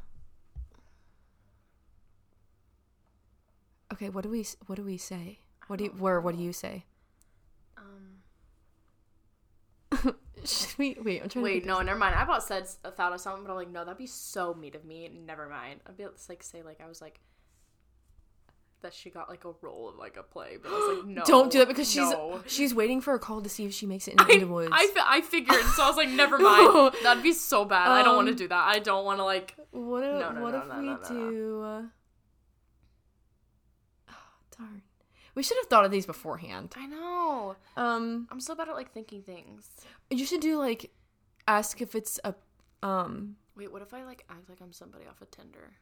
Okay, 3.94 4.10
what 4.10 4.24
do 4.24 4.30
we 4.30 4.46
what 4.66 4.76
do 4.76 4.84
we 4.84 4.98
say? 4.98 5.40
What 5.68 5.80
do 5.80 5.86
you, 5.86 5.92
where 5.92 6.20
what 6.20 6.36
do 6.36 6.42
you 6.44 6.54
say? 6.54 6.86
Um, 7.78 8.22
Should 10.70 10.78
we 10.78 10.98
wait? 11.02 11.22
I'm 11.24 11.30
trying. 11.30 11.44
wait, 11.44 11.66
no, 11.66 11.82
never 11.82 12.00
mind. 12.00 12.16
I 12.16 12.24
about 12.24 12.44
said 12.44 12.68
thought 12.68 13.14
of 13.14 13.20
something, 13.22 13.44
but 13.44 13.52
I'm 13.52 13.58
like, 13.58 13.72
no, 13.72 13.84
that'd 13.84 13.98
be 13.98 14.08
so 14.08 14.54
mean 14.54 14.76
of 14.76 14.86
me. 14.86 15.10
Never 15.26 15.48
mind. 15.48 15.82
I'd 15.88 15.98
be 15.98 16.04
able 16.04 16.14
to 16.14 16.22
like 16.30 16.44
say 16.44 16.62
like 16.64 16.80
I 16.84 16.88
was 16.88 17.02
like 17.02 17.20
that 18.82 18.94
she 18.94 19.10
got 19.10 19.28
like 19.28 19.44
a 19.44 19.52
role 19.62 19.90
of 19.90 19.96
like 19.96 20.18
a 20.18 20.24
play, 20.24 20.58
but 20.62 20.72
I 20.72 20.76
was 20.76 20.98
like, 20.98 21.08
no, 21.08 21.24
Don't 21.26 21.52
do 21.52 21.60
that 21.60 21.68
because 21.68 21.90
she's 21.92 22.10
no. 22.10 22.42
she's 22.48 22.74
waiting 22.76 23.02
for 23.02 23.14
a 23.14 23.20
call 23.20 23.42
to 23.42 23.50
see 23.50 23.66
if 23.66 23.74
she 23.74 23.86
makes 23.86 24.08
it 24.08 24.12
into, 24.12 24.26
I, 24.26 24.34
into 24.36 24.48
woods. 24.48 24.70
I, 24.72 24.88
I 25.06 25.22
figured, 25.22 25.62
so 25.76 25.84
I 25.84 25.88
was 25.88 25.98
like, 25.98 26.10
never 26.10 26.38
mind. 26.40 26.94
That'd 27.04 27.24
be 27.24 27.34
so 27.34 27.66
bad. 27.66 27.90
I 27.90 28.04
don't 28.04 28.16
want 28.16 28.28
to 28.28 28.32
Um, 28.34 28.38
do 28.38 28.48
that. 28.50 28.68
I 28.68 28.80
don't 28.80 29.04
want 29.06 29.20
to 29.20 29.24
like. 29.24 29.56
What 29.72 30.04
if, 30.04 30.12
No, 30.12 30.32
no, 30.32 30.42
what 30.42 30.54
if 30.56 30.64
we 30.78 30.96
do? 31.16 31.62
Uh... 31.64 31.82
Oh, 34.10 34.14
darn, 34.58 34.82
we 35.38 35.44
should 35.44 35.58
have 35.58 35.68
thought 35.68 35.86
of 35.86 35.92
these 35.92 36.08
beforehand. 36.08 36.74
I 36.76 36.88
know. 36.88 37.56
Um, 37.78 38.28
I'm 38.32 38.40
so 38.40 38.56
bad 38.56 38.70
at 38.70 38.74
like 38.74 38.92
thinking 38.92 39.22
things. 39.22 39.70
you 40.10 40.26
should 40.26 40.42
do 40.42 40.58
like 40.58 40.90
ask 41.48 41.80
if 41.80 41.94
it's 41.94 42.20
a 42.24 42.34
um. 42.82 43.36
Wait, 43.56 43.72
what 43.72 43.84
if 43.84 43.94
I 43.94 44.04
like 44.04 44.26
act 44.32 44.50
like 44.50 44.58
I'm 44.64 44.74
somebody 44.74 45.06
off 45.06 45.22
of 45.22 45.30
Tinder 45.30 45.74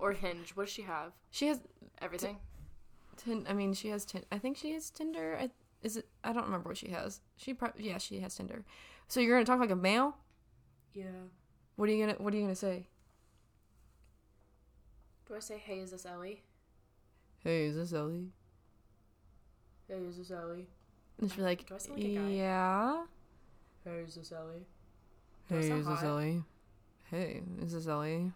or 0.00 0.12
Hinge? 0.12 0.52
What 0.54 0.64
does 0.64 0.72
she 0.72 0.82
have? 0.82 1.12
She 1.30 1.48
has 1.48 1.60
Everything. 2.00 2.38
tin. 3.18 3.44
I 3.46 3.52
mean, 3.52 3.74
she 3.74 3.88
has 3.88 4.06
tin. 4.06 4.24
I 4.32 4.38
think 4.38 4.56
she 4.56 4.72
has 4.72 4.88
Tinder. 4.88 5.36
I, 5.38 5.50
is 5.82 5.98
it? 5.98 6.08
I 6.24 6.32
don't 6.32 6.46
remember 6.46 6.70
what 6.70 6.78
she 6.78 6.88
has. 6.92 7.20
She 7.36 7.52
probably 7.52 7.86
yeah, 7.86 7.98
she 7.98 8.20
has 8.20 8.34
Tinder. 8.34 8.64
So 9.06 9.20
you're 9.20 9.36
gonna 9.36 9.44
talk 9.44 9.60
like 9.60 9.70
a 9.70 9.76
male. 9.76 10.16
Yeah. 10.94 11.28
What 11.76 11.90
are 11.90 11.92
you 11.92 12.06
gonna 12.06 12.16
What 12.18 12.32
are 12.32 12.38
you 12.38 12.44
gonna 12.44 12.54
say? 12.54 12.86
Do 15.28 15.34
I 15.34 15.40
say, 15.40 15.58
hey, 15.58 15.80
is 15.80 15.90
this 15.90 16.06
Ellie? 16.06 16.45
Hey, 17.46 17.66
is 17.66 17.76
this 17.76 17.92
Ellie? 17.92 18.32
Hey, 19.86 19.98
is 20.08 20.16
this 20.18 20.32
Ellie? 20.32 20.66
And 21.20 21.30
she'll 21.30 21.36
be 21.36 21.42
like, 21.44 21.70
like 21.70 21.80
yeah. 21.94 23.04
Hey, 23.84 24.00
is 24.00 24.16
this 24.16 24.32
Ellie? 24.32 24.66
Hey, 25.48 25.70
is 25.70 25.86
this? 25.86 26.02
Ellie? 26.02 26.42
Hey, 27.08 27.42
is 27.62 27.72
this 27.72 27.86
Ellie? 27.86 28.32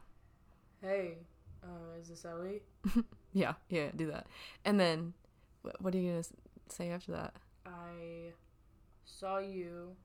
Hey, 0.80 1.18
uh, 1.64 1.98
is 2.00 2.08
this 2.08 2.24
Ellie? 2.24 2.62
Yeah, 3.32 3.54
yeah, 3.68 3.88
do 3.96 4.06
that. 4.12 4.28
And 4.64 4.78
then, 4.78 5.12
what, 5.62 5.82
what 5.82 5.92
are 5.92 5.98
you 5.98 6.10
gonna 6.10 6.18
s- 6.20 6.32
say 6.68 6.90
after 6.90 7.10
that? 7.10 7.34
I 7.66 8.30
saw 9.04 9.38
you 9.38 9.96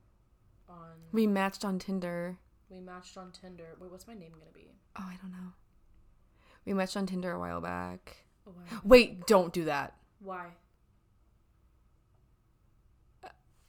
on. 0.68 0.90
We 1.12 1.28
matched 1.28 1.64
on 1.64 1.78
Tinder. 1.78 2.38
We 2.68 2.80
matched 2.80 3.16
on 3.16 3.30
Tinder. 3.30 3.76
Wait, 3.80 3.88
what's 3.92 4.08
my 4.08 4.14
name 4.14 4.32
gonna 4.32 4.50
be? 4.52 4.72
Oh, 4.98 5.04
I 5.06 5.14
don't 5.22 5.30
know. 5.30 5.52
We 6.64 6.72
matched 6.74 6.96
on 6.96 7.06
Tinder 7.06 7.30
a 7.30 7.38
while 7.38 7.60
back. 7.60 8.16
Oh, 8.46 8.52
wow. 8.56 8.80
Wait, 8.84 9.26
don't 9.26 9.52
do 9.52 9.64
that. 9.64 9.94
Why? 10.20 10.46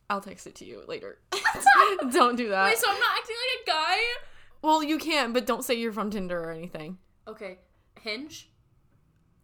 I'll 0.10 0.22
text 0.22 0.48
it 0.48 0.56
to 0.56 0.66
you 0.66 0.84
later. 0.88 1.20
don't 2.12 2.36
do 2.36 2.50
that. 2.50 2.66
Wait, 2.66 2.78
so 2.78 2.88
I'm 2.90 3.00
not 3.00 3.18
acting 3.18 3.36
like 3.36 3.68
a 3.68 3.70
guy? 3.70 3.98
well, 4.62 4.84
you 4.84 4.98
can, 4.98 5.34
but 5.34 5.46
don't 5.46 5.64
say 5.64 5.74
you're 5.76 5.92
from 5.92 6.10
Tinder 6.10 6.42
or 6.42 6.52
anything. 6.52 6.98
Okay, 7.28 7.60
Hinge. 8.02 8.50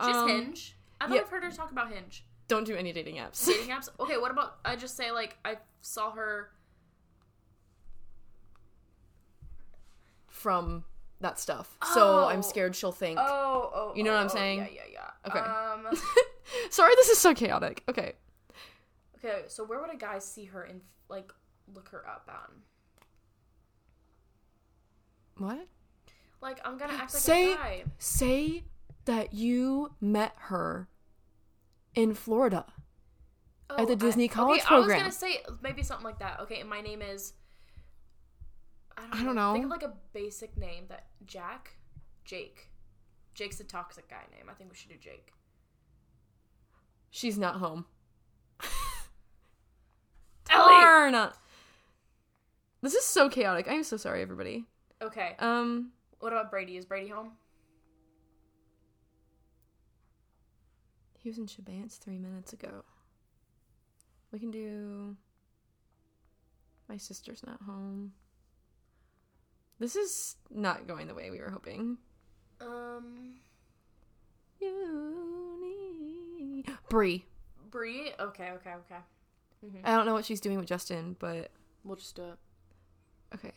Just 0.01 0.15
Um, 0.19 0.27
Hinge. 0.29 0.77
I 1.01 1.07
thought 1.07 1.15
yeah. 1.15 1.21
I've 1.21 1.29
heard 1.29 1.43
her 1.43 1.51
talk 1.51 1.71
about 1.71 1.91
Hinge. 1.91 2.25
Don't 2.47 2.63
do 2.65 2.75
any 2.75 2.93
dating 2.93 3.15
apps. 3.17 3.45
Dating 3.45 3.69
apps. 3.75 3.89
Okay, 3.99 4.17
what 4.17 4.31
about 4.31 4.57
I 4.63 4.75
just 4.75 4.95
say 4.95 5.11
like 5.11 5.37
I 5.43 5.57
saw 5.81 6.11
her. 6.11 6.49
from 10.27 10.83
that 11.21 11.39
stuff. 11.39 11.77
So 11.93 12.23
Oh. 12.23 12.27
I'm 12.27 12.43
scared 12.43 12.75
she'll 12.75 12.91
think. 12.91 13.17
Oh, 13.19 13.71
oh. 13.73 13.93
You 13.95 14.03
know 14.03 14.11
what 14.11 14.19
I'm 14.19 14.25
oh, 14.25 14.29
saying? 14.29 14.59
Yeah, 14.59 14.67
yeah, 14.73 14.81
yeah. 14.91 14.92
Okay. 15.27 15.39
Um. 15.39 15.87
Sorry, 16.69 16.93
this 16.95 17.09
is 17.09 17.17
so 17.17 17.33
chaotic. 17.33 17.83
Okay. 17.89 18.13
Okay, 19.17 19.43
so 19.47 19.63
where 19.63 19.79
would 19.79 19.93
a 19.93 19.97
guy 19.97 20.19
see 20.19 20.45
her 20.45 20.63
and 20.63 20.81
like 21.09 21.31
look 21.73 21.89
her 21.89 22.05
up 22.07 22.29
on? 22.29 22.61
What? 25.37 25.67
Like 26.41 26.59
I'm 26.65 26.77
gonna 26.77 26.93
act 26.93 27.13
like 27.13 27.23
Say- 27.23 27.53
a 27.53 27.55
guy. 27.55 27.83
Say 27.97 28.63
that 29.05 29.33
you 29.33 29.91
met 30.01 30.33
her 30.37 30.87
in 31.95 32.13
Florida. 32.13 32.65
at 33.77 33.87
the 33.87 33.93
I- 33.93 33.95
Disney 33.95 34.27
College 34.27 34.61
okay, 34.61 34.67
I 34.69 34.77
was 34.77 34.85
program. 34.85 34.99
gonna 34.99 35.11
say 35.11 35.43
maybe 35.61 35.83
something 35.83 36.03
like 36.05 36.19
that. 36.19 36.41
Okay, 36.41 36.59
and 36.59 36.69
my 36.69 36.81
name 36.81 37.01
is. 37.01 37.33
I 38.97 39.01
don't, 39.01 39.15
I 39.15 39.23
don't 39.23 39.35
know. 39.35 39.53
Think 39.53 39.65
of 39.65 39.71
like 39.71 39.83
a 39.83 39.93
basic 40.13 40.55
name 40.57 40.85
that 40.89 41.07
Jack, 41.25 41.77
Jake. 42.25 42.69
Jake's 43.33 43.59
a 43.59 43.63
toxic 43.63 44.09
guy 44.09 44.23
name. 44.35 44.47
I 44.49 44.53
think 44.53 44.69
we 44.69 44.75
should 44.75 44.89
do 44.89 44.97
Jake. 44.97 45.33
She's 47.09 47.37
not 47.37 47.55
home. 47.55 47.85
Darn. 50.45 51.31
This 52.81 52.93
is 52.93 53.03
so 53.05 53.29
chaotic. 53.29 53.67
I'm 53.69 53.83
so 53.83 53.97
sorry, 53.97 54.21
everybody. 54.21 54.65
Okay. 55.01 55.35
Um, 55.39 55.91
What 56.19 56.33
about 56.33 56.51
Brady? 56.51 56.77
Is 56.77 56.85
Brady 56.85 57.09
home? 57.09 57.31
he 61.19 61.29
was 61.29 61.37
in 61.37 61.45
Shabant's 61.45 61.95
three 61.95 62.17
minutes 62.17 62.51
ago. 62.51 62.83
We 64.33 64.39
can 64.39 64.51
do. 64.51 65.15
My 66.89 66.97
sister's 66.97 67.41
not 67.47 67.61
home. 67.61 68.11
This 69.79 69.95
is 69.95 70.35
not 70.51 70.85
going 70.85 71.07
the 71.07 71.13
way 71.15 71.31
we 71.31 71.39
were 71.39 71.49
hoping. 71.49 71.97
Um, 72.65 73.33
Uni. 74.59 76.65
Bree. 76.89 77.25
Bree. 77.69 78.11
Okay, 78.19 78.51
okay, 78.51 78.73
okay. 78.73 79.01
I 79.83 79.95
don't 79.95 80.05
know 80.05 80.13
what 80.13 80.25
she's 80.25 80.41
doing 80.41 80.57
with 80.57 80.67
Justin, 80.67 81.15
but 81.19 81.51
We'll 81.83 81.95
just 81.95 82.15
do 82.15 82.23
it. 82.23 82.37
okay. 83.35 83.51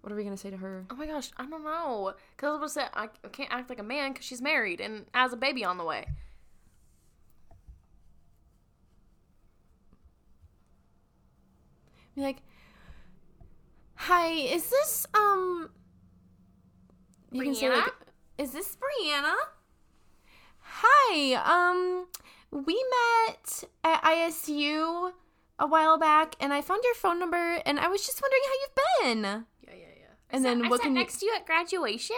What 0.00 0.12
are 0.12 0.16
we 0.16 0.24
gonna 0.24 0.36
say 0.36 0.50
to 0.50 0.56
her? 0.56 0.84
Oh 0.90 0.96
my 0.96 1.06
gosh, 1.06 1.30
I 1.36 1.46
don't 1.46 1.62
know. 1.62 2.14
Cause 2.36 2.48
I 2.48 2.58
was 2.58 2.60
about 2.60 2.66
to 2.66 2.72
say 2.72 2.86
I 2.94 3.08
I 3.24 3.28
can't 3.28 3.52
act 3.52 3.70
like 3.70 3.78
a 3.78 3.84
man 3.84 4.12
because 4.12 4.26
she's 4.26 4.42
married 4.42 4.80
and 4.80 5.06
has 5.14 5.32
a 5.32 5.36
baby 5.36 5.64
on 5.64 5.78
the 5.78 5.84
way. 5.84 6.06
Be 12.14 12.20
like, 12.20 12.42
hi, 13.94 14.32
is 14.32 14.68
this 14.68 15.06
um? 15.14 15.70
You 17.32 17.42
can 17.42 17.54
say 17.54 17.70
like, 17.70 17.92
is 18.36 18.52
this 18.52 18.76
Brianna? 18.76 19.34
Hi, 20.58 21.34
um, 21.34 22.06
we 22.50 22.74
met 22.74 23.64
at 23.82 24.02
ISU 24.02 25.12
a 25.58 25.66
while 25.66 25.98
back, 25.98 26.34
and 26.40 26.52
I 26.52 26.60
found 26.60 26.82
your 26.84 26.94
phone 26.94 27.18
number, 27.18 27.60
and 27.64 27.80
I 27.80 27.88
was 27.88 28.04
just 28.04 28.20
wondering 28.20 28.42
how 28.46 28.52
you've 28.60 28.74
been. 29.02 29.22
Yeah, 29.22 29.78
yeah, 29.80 29.94
yeah. 30.00 30.06
And 30.30 30.44
then 30.44 30.68
what 30.68 30.82
can 30.82 30.92
you? 30.92 30.98
Next 30.98 31.20
to 31.20 31.26
you 31.26 31.32
at 31.34 31.46
graduation? 31.46 32.16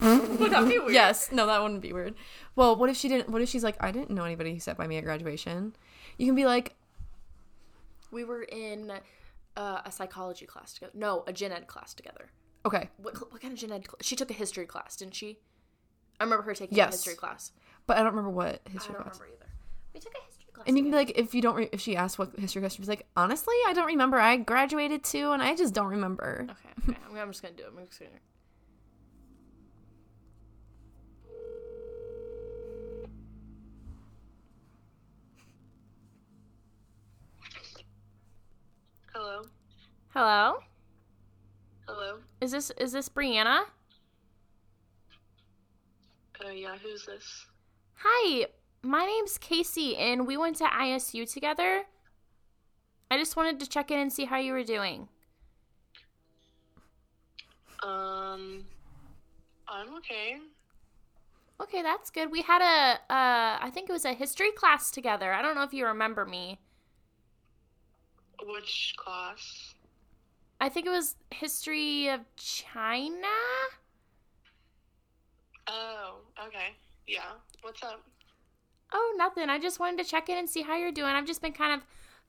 Would 0.00 0.50
that 0.50 0.68
be 0.68 0.78
weird? 0.78 0.92
Yes, 0.92 1.30
no, 1.30 1.46
that 1.46 1.62
wouldn't 1.62 1.82
be 1.82 1.92
weird. 1.92 2.14
Well, 2.56 2.74
what 2.74 2.88
if 2.88 2.96
she 2.96 3.08
didn't? 3.08 3.28
What 3.28 3.42
if 3.42 3.48
she's 3.48 3.62
like, 3.62 3.76
I 3.78 3.92
didn't 3.92 4.10
know 4.10 4.24
anybody 4.24 4.54
who 4.54 4.60
sat 4.60 4.76
by 4.78 4.86
me 4.86 4.96
at 4.96 5.04
graduation. 5.04 5.76
You 6.16 6.26
can 6.26 6.34
be 6.34 6.46
like, 6.46 6.74
We 8.10 8.24
were 8.24 8.42
in 8.42 8.92
uh, 9.56 9.80
a 9.84 9.92
psychology 9.92 10.46
class 10.46 10.72
together. 10.72 10.92
No, 10.94 11.24
a 11.26 11.32
gen 11.32 11.52
ed 11.52 11.66
class 11.66 11.92
together. 11.92 12.30
Okay, 12.66 12.88
What, 12.96 13.14
what 13.32 13.40
kind 13.40 13.52
of 13.52 13.58
gen 13.58 13.72
ed? 13.72 13.86
She 14.00 14.16
took 14.16 14.30
a 14.30 14.34
history 14.34 14.66
class, 14.66 14.96
didn't 14.96 15.14
she? 15.14 15.38
I 16.20 16.24
remember 16.24 16.42
her 16.44 16.54
taking 16.54 16.76
Yes. 16.76 16.88
a 16.88 16.96
history 16.96 17.14
class. 17.16 17.52
but 17.86 17.96
I 17.96 18.00
don't 18.02 18.10
remember 18.14 18.30
what 18.30 18.60
history 18.70 18.78
class. 18.78 18.88
I 18.88 18.92
don't 18.92 19.02
class. 19.02 19.20
remember 19.20 19.36
either. 19.42 19.52
We 19.94 20.00
took 20.00 20.12
a 20.14 20.24
history 20.26 20.52
class. 20.52 20.64
And 20.68 20.76
you 20.78 20.84
can 20.84 20.90
be 20.92 20.96
like, 20.96 21.12
if 21.18 21.34
you 21.34 21.42
don't, 21.42 21.56
re- 21.56 21.68
if 21.72 21.80
she 21.80 21.96
asks 21.96 22.18
what 22.18 22.38
history 22.38 22.60
class, 22.62 22.74
she's 22.76 22.88
like, 22.88 23.06
honestly, 23.16 23.54
I 23.66 23.72
don't 23.72 23.86
remember. 23.86 24.18
I 24.18 24.36
graduated 24.36 25.02
too, 25.04 25.32
and 25.32 25.42
I 25.42 25.56
just 25.56 25.74
don't 25.74 25.88
remember. 25.88 26.46
okay, 26.50 26.90
okay. 26.90 26.98
I'm, 27.10 27.16
I'm 27.18 27.30
just 27.30 27.42
gonna 27.42 27.54
do 27.54 27.64
it. 27.64 27.72
I'm 27.76 27.86
just 27.86 27.98
gonna. 27.98 28.10
Hello. 39.12 39.42
Hello. 40.14 40.58
Hello. 41.94 42.20
Is 42.40 42.52
this 42.52 42.70
is 42.78 42.92
this 42.92 43.10
Brianna? 43.10 43.64
Uh, 46.42 46.48
yeah, 46.48 46.74
who's 46.82 47.04
this? 47.04 47.46
Hi, 47.96 48.46
my 48.82 49.04
name's 49.04 49.36
Casey, 49.36 49.98
and 49.98 50.26
we 50.26 50.38
went 50.38 50.56
to 50.56 50.64
ISU 50.64 51.30
together. 51.30 51.82
I 53.10 53.18
just 53.18 53.36
wanted 53.36 53.60
to 53.60 53.68
check 53.68 53.90
in 53.90 53.98
and 53.98 54.10
see 54.10 54.24
how 54.24 54.38
you 54.38 54.54
were 54.54 54.64
doing. 54.64 55.06
Um, 57.82 58.64
I'm 59.68 59.94
okay. 59.98 60.38
Okay, 61.60 61.82
that's 61.82 62.10
good. 62.10 62.32
We 62.32 62.40
had 62.40 62.62
a, 62.62 63.12
uh, 63.12 63.58
I 63.60 63.70
think 63.70 63.90
it 63.90 63.92
was 63.92 64.06
a 64.06 64.14
history 64.14 64.50
class 64.52 64.90
together. 64.90 65.34
I 65.34 65.42
don't 65.42 65.54
know 65.54 65.62
if 65.62 65.74
you 65.74 65.84
remember 65.84 66.24
me. 66.24 66.58
Which 68.42 68.94
class? 68.96 69.71
I 70.62 70.68
think 70.68 70.86
it 70.86 70.90
was 70.90 71.16
history 71.32 72.06
of 72.06 72.20
China. 72.36 73.26
Oh, 75.66 76.18
okay. 76.46 76.76
Yeah. 77.04 77.32
What's 77.62 77.82
up? 77.82 78.00
Oh, 78.92 79.14
nothing. 79.16 79.50
I 79.50 79.58
just 79.58 79.80
wanted 79.80 80.04
to 80.04 80.08
check 80.08 80.28
in 80.28 80.38
and 80.38 80.48
see 80.48 80.62
how 80.62 80.76
you're 80.76 80.92
doing. 80.92 81.08
I've 81.08 81.26
just 81.26 81.42
been 81.42 81.52
kind 81.52 81.72
of 81.72 81.80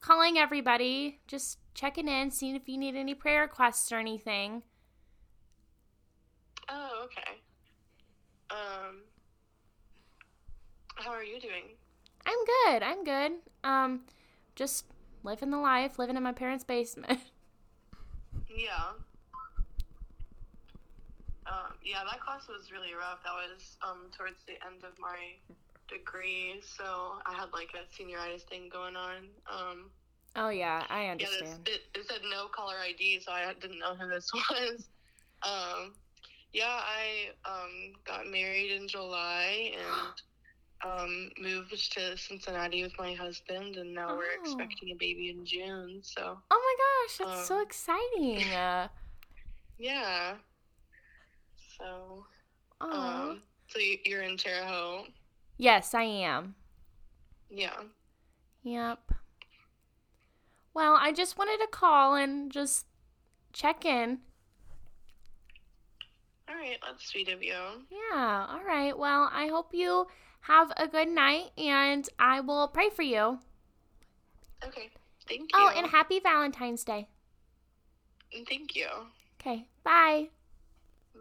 calling 0.01 0.39
everybody, 0.39 1.19
just 1.27 1.59
checking 1.75 2.07
in, 2.07 2.31
seeing 2.31 2.55
if 2.55 2.67
you 2.67 2.75
need 2.75 2.95
any 2.95 3.13
prayer 3.13 3.41
requests 3.43 3.91
or 3.91 3.99
anything. 3.99 4.63
Oh, 6.69 7.05
okay. 7.05 7.37
Um, 8.49 9.01
how 10.95 11.11
are 11.11 11.23
you 11.23 11.39
doing? 11.39 11.65
I'm 12.25 12.45
good. 12.45 12.81
I'm 12.81 13.03
good. 13.03 13.31
Um, 13.63 14.01
just 14.55 14.85
living 15.21 15.51
the 15.51 15.59
life, 15.59 15.99
living 15.99 16.17
in 16.17 16.23
my 16.23 16.33
parents' 16.33 16.63
basement. 16.63 17.19
Yeah. 18.49 18.93
Um, 21.45 21.75
yeah, 21.83 22.03
that 22.09 22.21
class 22.21 22.47
was 22.47 22.71
really 22.71 22.93
rough. 22.93 23.19
That 23.23 23.33
was 23.33 23.77
um 23.83 24.09
towards 24.17 24.37
the 24.47 24.53
end 24.65 24.83
of 24.83 24.97
my 24.99 25.35
degree, 25.89 26.61
so 26.61 27.19
I 27.25 27.33
had 27.33 27.51
like 27.53 27.69
a 27.75 27.83
senioritis 27.91 28.43
thing 28.43 28.69
going 28.71 28.95
on. 28.95 29.27
Um, 29.51 29.91
oh 30.35 30.49
yeah, 30.49 30.83
I 30.89 31.07
understand. 31.07 31.67
yeah, 31.67 31.73
it, 31.73 31.81
it 31.95 32.07
said 32.07 32.21
no 32.29 32.47
caller 32.47 32.75
ID, 32.83 33.21
so 33.25 33.31
I 33.31 33.53
didn't 33.59 33.79
know 33.79 33.95
who 33.95 34.07
this 34.09 34.29
was. 34.33 34.87
Um, 35.43 35.93
yeah, 36.53 36.79
I 36.79 37.29
um 37.45 37.93
got 38.05 38.27
married 38.27 38.71
in 38.71 38.87
July 38.87 39.73
and 39.75 40.21
um 40.83 41.29
moved 41.41 41.93
to 41.93 42.17
Cincinnati 42.17 42.83
with 42.83 42.97
my 42.99 43.13
husband, 43.13 43.77
and 43.77 43.93
now 43.93 44.15
we're 44.15 44.37
Oh. 44.39 44.41
expecting 44.41 44.91
a 44.91 44.95
baby 44.95 45.29
in 45.29 45.45
June. 45.45 46.01
So 46.03 46.37
Oh 46.51 46.59
my 46.67 46.75
gosh, 47.07 47.17
that's 47.19 47.47
so 47.47 47.57
Um, 47.57 47.63
exciting. 47.63 48.43
Uh, 48.53 48.87
yeah. 49.77 50.35
So 51.77 52.25
um, 52.81 53.41
so 53.67 53.79
you, 53.79 53.97
you're 54.05 54.21
in 54.23 54.37
Terre 54.37 54.63
Haute. 54.65 55.09
yes, 55.57 55.93
I 55.93 56.03
am. 56.03 56.55
Yeah. 57.49 57.83
Yep. 58.63 59.11
Well, 60.73 60.95
I 60.99 61.11
just 61.11 61.37
wanted 61.37 61.59
to 61.59 61.67
call 61.71 62.15
and 62.15 62.51
just 62.51 62.85
check 63.53 63.85
in. 63.85 64.19
All 66.49 66.55
right, 66.55 66.77
that's 66.85 67.05
sweet 67.07 67.29
of 67.29 67.41
you. 67.41 67.53
Yeah, 67.89 68.45
all 68.49 68.63
right. 68.65 68.97
Well, 68.97 69.29
I 69.31 69.47
hope 69.47 69.73
you 69.73 70.07
have 70.43 70.71
a 70.77 70.87
good 70.87 71.07
night 71.07 71.51
and 71.57 72.07
I 72.19 72.41
will 72.41 72.67
pray 72.67 72.89
for 72.89 73.01
you. 73.01 73.39
Okay. 74.65 74.89
Thank 75.27 75.49
oh, 75.53 75.59
you. 75.59 75.69
Oh, 75.73 75.77
and 75.77 75.87
happy 75.87 76.19
Valentine's 76.19 76.83
Day. 76.83 77.07
Thank 78.49 78.75
you. 78.75 78.87
Okay, 79.39 79.65
bye. 79.83 80.29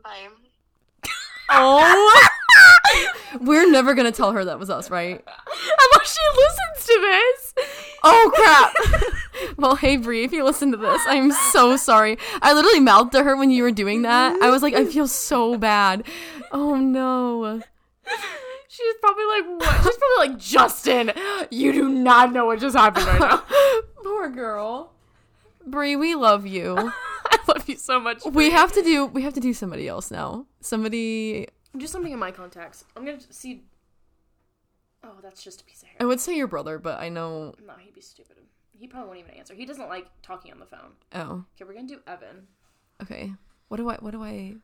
Bye. 0.02 0.28
Oh. 1.48 2.28
We're 3.40 3.70
never 3.70 3.94
gonna 3.94 4.12
tell 4.12 4.32
her 4.32 4.44
that 4.44 4.58
was 4.58 4.70
us, 4.70 4.90
right? 4.90 5.22
Unless 5.24 6.14
she 6.14 6.20
listens 6.36 6.86
to 6.86 7.00
this. 7.00 7.54
Oh 8.02 8.30
crap! 8.34 9.56
well, 9.58 9.76
hey 9.76 9.96
Brie, 9.96 10.24
if 10.24 10.32
you 10.32 10.44
listen 10.44 10.70
to 10.72 10.76
this, 10.76 11.00
I'm 11.06 11.30
so 11.32 11.76
sorry. 11.76 12.18
I 12.40 12.52
literally 12.52 12.80
mouthed 12.80 13.12
to 13.12 13.22
her 13.22 13.36
when 13.36 13.50
you 13.50 13.62
were 13.62 13.70
doing 13.70 14.02
that. 14.02 14.40
I 14.42 14.50
was 14.50 14.62
like, 14.62 14.74
I 14.74 14.84
feel 14.84 15.06
so 15.06 15.56
bad. 15.56 16.04
Oh 16.50 16.76
no. 16.76 17.62
She's 18.74 18.94
probably 19.02 19.24
like, 19.26 19.44
what? 19.60 19.84
She's 19.84 19.96
probably 19.98 20.28
like, 20.28 20.38
Justin, 20.38 21.12
you 21.50 21.72
do 21.74 21.90
not 21.90 22.32
know 22.32 22.46
what 22.46 22.58
just 22.58 22.74
happened 22.74 23.04
right 23.06 23.20
now. 23.20 23.44
Poor 24.02 24.30
girl. 24.30 24.92
Brie, 25.66 25.94
we 25.94 26.14
love 26.14 26.46
you. 26.46 26.76
I 27.30 27.38
love 27.46 27.68
you 27.68 27.76
so 27.76 28.00
much. 28.00 28.24
We 28.24 28.48
have 28.50 28.72
to 28.72 28.82
do. 28.82 29.04
We 29.04 29.20
have 29.22 29.34
to 29.34 29.40
do 29.40 29.52
somebody 29.52 29.88
else 29.88 30.10
now. 30.10 30.46
Somebody. 30.60 31.48
do 31.76 31.86
something 31.86 32.12
in 32.12 32.18
my 32.18 32.30
contacts. 32.30 32.84
I'm 32.96 33.04
gonna 33.04 33.20
see. 33.28 33.64
Oh, 35.04 35.16
that's 35.22 35.42
just 35.44 35.60
a 35.60 35.64
piece 35.64 35.82
of 35.82 35.88
hair. 35.88 35.96
I 36.00 36.04
would 36.06 36.20
say 36.20 36.34
your 36.34 36.46
brother, 36.46 36.78
but 36.78 36.98
I 36.98 37.10
know. 37.10 37.54
No, 37.66 37.74
he'd 37.78 37.92
be 37.94 38.00
stupid. 38.00 38.36
He 38.72 38.86
probably 38.88 39.08
won't 39.08 39.20
even 39.20 39.34
answer. 39.38 39.54
He 39.54 39.66
doesn't 39.66 39.88
like 39.88 40.06
talking 40.22 40.50
on 40.50 40.58
the 40.60 40.66
phone. 40.66 40.92
Oh, 41.14 41.44
Okay, 41.56 41.64
we're 41.68 41.74
gonna 41.74 41.88
do 41.88 42.00
Evan. 42.06 42.46
okay. 43.02 43.32
What 43.68 43.76
do 43.76 43.88
I? 43.90 43.96
What 43.96 44.12
do 44.12 44.22
I? 44.22 44.54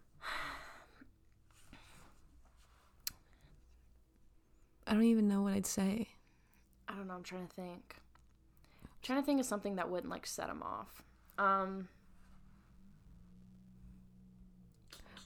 I 4.89 4.95
don't 4.95 5.05
even 5.05 5.29
know 5.29 5.43
what 5.43 5.53
I'd 5.53 5.67
say. 5.67 6.09
I 6.89 6.95
don't 6.95 7.07
know. 7.07 7.15
I'm 7.15 7.23
trying 7.23 7.47
to 7.47 7.55
think. 7.55 7.97
I'm 8.83 8.91
trying 9.03 9.21
to 9.21 9.27
think 9.27 9.39
of 9.39 9.47
something 9.47 9.77
that 9.77 9.91
wouldn't 9.91 10.11
like 10.11 10.27
set 10.27 10.49
him 10.49 10.63
off. 10.63 11.03
Um, 11.39 11.89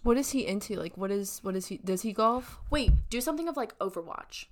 What 0.02 0.16
is 0.16 0.30
he 0.30 0.46
into? 0.46 0.74
Like, 0.74 0.96
what 0.96 1.10
is? 1.10 1.38
What 1.42 1.54
is 1.54 1.66
he? 1.66 1.78
Does 1.78 2.02
he 2.02 2.12
golf? 2.12 2.58
wait, 2.70 2.90
do 3.08 3.20
something 3.20 3.48
of 3.48 3.56
like 3.56 3.78
Overwatch. 3.78 4.46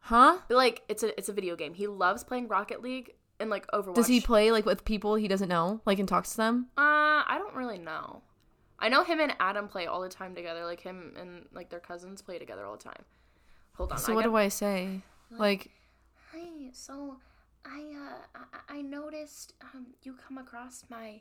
Huh? 0.00 0.38
Like, 0.48 0.82
it's 0.88 1.04
a 1.04 1.16
it's 1.16 1.28
a 1.28 1.32
video 1.32 1.54
game. 1.54 1.74
He 1.74 1.86
loves 1.86 2.24
playing 2.24 2.48
Rocket 2.48 2.82
League 2.82 3.12
and 3.38 3.48
like 3.48 3.66
Overwatch. 3.68 3.94
Does 3.94 4.08
he 4.08 4.20
play 4.20 4.50
like 4.50 4.66
with 4.66 4.84
people 4.84 5.14
he 5.14 5.28
doesn't 5.28 5.48
know, 5.48 5.80
like 5.86 6.00
and 6.00 6.08
talks 6.08 6.32
to 6.32 6.36
them? 6.38 6.66
Uh, 6.76 7.22
I 7.26 7.36
don't 7.38 7.54
really 7.54 7.78
know. 7.78 8.22
I 8.80 8.88
know 8.88 9.04
him 9.04 9.20
and 9.20 9.36
Adam 9.38 9.68
play 9.68 9.86
all 9.86 10.00
the 10.00 10.08
time 10.08 10.34
together. 10.34 10.64
Like 10.64 10.80
him 10.80 11.14
and 11.16 11.46
like 11.52 11.70
their 11.70 11.78
cousins 11.78 12.20
play 12.20 12.40
together 12.40 12.66
all 12.66 12.76
the 12.76 12.82
time. 12.82 13.04
Hold 13.74 13.92
on. 13.92 13.98
So 13.98 14.14
what 14.14 14.24
got- 14.24 14.30
do 14.30 14.36
I 14.36 14.48
say? 14.48 15.02
Like, 15.30 15.70
Hi. 16.32 16.70
So, 16.72 17.16
I 17.64 17.92
uh 17.94 18.38
I, 18.68 18.78
I 18.78 18.82
noticed 18.82 19.54
um 19.62 19.86
you 20.02 20.14
come 20.26 20.38
across 20.38 20.84
my 20.90 21.20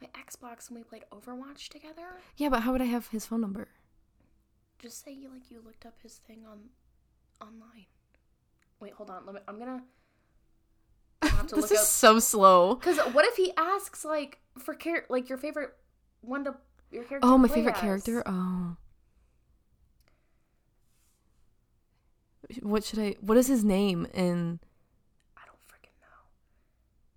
my 0.00 0.08
Xbox 0.14 0.68
and 0.68 0.78
we 0.78 0.82
played 0.84 1.04
Overwatch 1.12 1.68
together. 1.68 2.08
yeah, 2.36 2.48
but 2.48 2.60
how 2.62 2.72
would 2.72 2.80
I 2.82 2.86
have 2.86 3.08
his 3.08 3.26
phone 3.26 3.40
number? 3.42 3.68
Just 4.78 5.04
say 5.04 5.12
you 5.12 5.28
like 5.30 5.50
you 5.50 5.60
looked 5.64 5.84
up 5.84 5.94
his 6.02 6.14
thing 6.16 6.44
on 6.50 6.70
online. 7.40 7.86
Wait, 8.80 8.94
hold 8.94 9.10
on. 9.10 9.26
Let 9.26 9.34
me. 9.34 9.40
I'm 9.46 9.58
gonna. 9.58 9.82
I 11.22 11.26
have 11.28 11.46
to 11.48 11.54
This 11.56 11.64
look 11.64 11.72
is 11.72 11.78
up. 11.80 11.84
so 11.84 12.18
slow. 12.18 12.74
Because 12.76 12.98
what 13.12 13.26
if 13.26 13.36
he 13.36 13.52
asks 13.58 14.04
like 14.06 14.38
for 14.58 14.74
char- 14.74 15.04
like 15.10 15.28
your 15.28 15.36
favorite 15.38 15.74
one 16.22 16.44
to 16.44 16.54
your 16.90 17.04
character? 17.04 17.28
Oh, 17.28 17.36
my 17.36 17.48
favorite 17.48 17.74
as? 17.76 17.80
character. 17.80 18.22
Oh. 18.24 18.76
What 22.62 22.84
should 22.84 22.98
I? 22.98 23.16
What 23.20 23.36
is 23.36 23.46
his 23.46 23.64
name? 23.64 24.06
And 24.14 24.58
I 25.36 25.42
don't 25.46 25.58
freaking 25.68 25.94
know. 26.00 26.26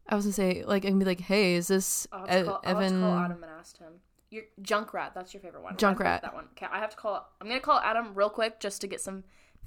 I 0.08 0.16
was 0.16 0.26
gonna 0.26 0.34
say, 0.34 0.64
like, 0.66 0.86
I 0.86 0.90
can 0.90 1.00
be 1.00 1.06
like, 1.06 1.22
"Hey, 1.22 1.56
is 1.56 1.68
this 1.68 2.08
I'll 2.12 2.26
have, 2.28 2.40
to 2.40 2.46
call, 2.46 2.62
I'll 2.64 2.76
have 2.80 2.92
to 2.92 3.00
call 3.00 3.18
Adam 3.18 3.44
and 3.44 3.52
ask 3.60 3.78
him. 3.78 3.94
Your 4.30 4.44
Junkrat, 4.62 5.14
that's 5.14 5.34
your 5.34 5.42
favorite 5.42 5.62
one. 5.62 5.72
I 5.72 5.74
have 5.74 5.98
to 5.98 6.04
Junkrat. 6.04 6.22
That 6.22 6.34
one. 6.34 6.46
Okay, 6.52 6.68
I 6.72 6.80
have 6.80 6.90
to 6.92 6.98
call. 6.98 7.30
I'm 7.40 7.48
gonna 7.48 7.60
call 7.60 7.80
Adam 7.80 8.14
real 8.16 8.30
quick 8.30 8.60
just 8.60 8.82
to 8.82 8.88
get 8.88 9.02
some 9.02 9.24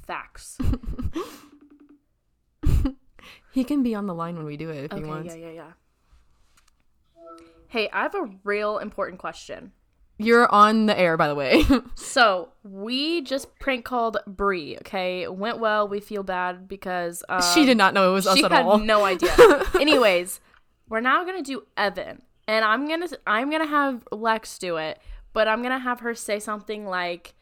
facts. 0.07 0.59
He 3.57 3.65
can 3.65 3.83
be 3.83 3.95
on 3.95 4.07
the 4.07 4.13
line 4.13 4.37
when 4.37 4.45
we 4.45 4.59
do 4.59 4.69
it 4.69 4.85
if 4.85 4.93
okay, 4.93 5.03
he 5.03 5.09
wants. 5.09 5.35
yeah, 5.35 5.49
yeah, 5.49 5.51
yeah. 5.51 5.73
Hey, 7.69 7.89
I 7.91 8.03
have 8.03 8.15
a 8.15 8.29
real 8.45 8.77
important 8.77 9.19
question. 9.19 9.73
You're 10.19 10.51
on 10.53 10.87
the 10.87 10.99
air, 10.99 11.17
by 11.17 11.29
the 11.29 11.35
way. 11.35 11.65
So 11.95 12.49
we 12.63 13.21
just 13.23 13.59
prank 13.59 13.85
called 13.85 14.17
Bree. 14.27 14.77
Okay, 14.79 15.29
went 15.29 15.59
well. 15.59 15.87
We 15.87 16.01
feel 16.01 16.23
bad 16.23 16.67
because 16.69 17.23
um, 17.29 17.43
she 17.55 17.67
did 17.67 17.77
not 17.77 17.93
know 17.95 18.11
it 18.11 18.15
was 18.15 18.27
us 18.27 18.39
she 18.39 18.45
at 18.45 18.51
had 18.53 18.65
all. 18.65 18.79
no 18.79 19.05
idea. 19.13 19.31
Anyways, 19.79 20.41
we're 20.89 21.01
now 21.01 21.25
gonna 21.25 21.43
do 21.43 21.65
Evan, 21.77 22.23
and 22.49 22.65
I'm 22.65 22.89
gonna 22.89 23.09
I'm 23.27 23.51
gonna 23.51 23.67
have 23.67 24.07
Lex 24.11 24.59
do 24.59 24.77
it, 24.79 24.99
but 25.35 25.47
I'm 25.49 25.63
gonna 25.63 25.79
have 25.79 26.01
her 26.01 26.15
say 26.15 26.39
something 26.39 26.87
like, 26.87 27.35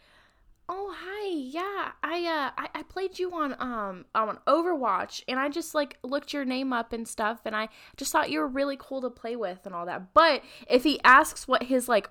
"Oh 0.68 0.94
hi, 0.96 1.28
yeah, 1.36 1.92
I 2.02 2.24
uh 2.26 2.50
I, 2.60 2.68
I 2.80 2.82
played 2.82 3.18
you 3.18 3.32
on 3.32 3.54
um 3.60 4.06
on 4.14 4.38
Overwatch, 4.48 5.22
and 5.28 5.38
I 5.38 5.48
just 5.48 5.74
like 5.74 5.98
looked 6.02 6.32
your 6.32 6.44
name 6.44 6.72
up 6.72 6.92
and 6.92 7.06
stuff, 7.06 7.40
and 7.44 7.54
I 7.54 7.68
just 7.96 8.10
thought 8.10 8.30
you 8.30 8.40
were 8.40 8.48
really 8.48 8.76
cool 8.80 9.00
to 9.02 9.10
play 9.10 9.36
with 9.36 9.60
and 9.66 9.74
all 9.74 9.86
that." 9.86 10.12
But 10.14 10.42
if 10.68 10.82
he 10.82 11.00
asks 11.04 11.46
what 11.46 11.64
his 11.64 11.88
like 11.88 12.10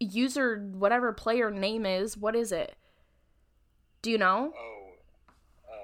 user 0.00 0.58
whatever 0.72 1.12
player 1.12 1.50
name 1.50 1.86
is, 1.86 2.16
what 2.16 2.34
is 2.36 2.52
it? 2.52 2.76
Do 4.02 4.10
you 4.10 4.18
know? 4.18 4.52
Oh, 4.56 4.88
uh, 5.68 5.74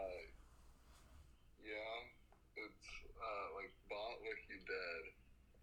yeah, 1.64 1.74
it's 2.56 2.86
uh 3.16 3.46
like 3.56 3.72
bot 3.88 4.20
look 4.22 4.40
you 4.48 4.58
dead, 4.66 5.12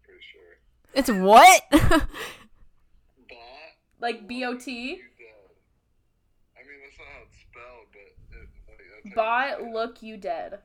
pretty 0.04 0.20
sure. 0.32 0.58
It's 0.94 1.10
what? 1.10 1.62
Bot 3.28 3.38
Like 4.00 4.26
B 4.28 4.44
O 4.44 4.54
T. 4.56 5.00
I 6.56 6.60
mean 6.66 6.78
that's 6.82 6.98
not 6.98 7.06
how 7.08 7.22
it's 7.26 7.38
spelled, 7.40 7.86
but 7.92 8.36
it, 8.38 8.48
like, 8.68 8.78
that's 8.94 9.04
you 9.04 9.14
Bot 9.14 9.60
it. 9.60 9.72
look 9.72 10.02
you 10.02 10.16
dead. 10.16 10.58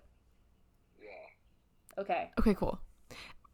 Yeah. 1.02 2.02
Okay. 2.02 2.32
okay, 2.40 2.54
cool. 2.54 2.80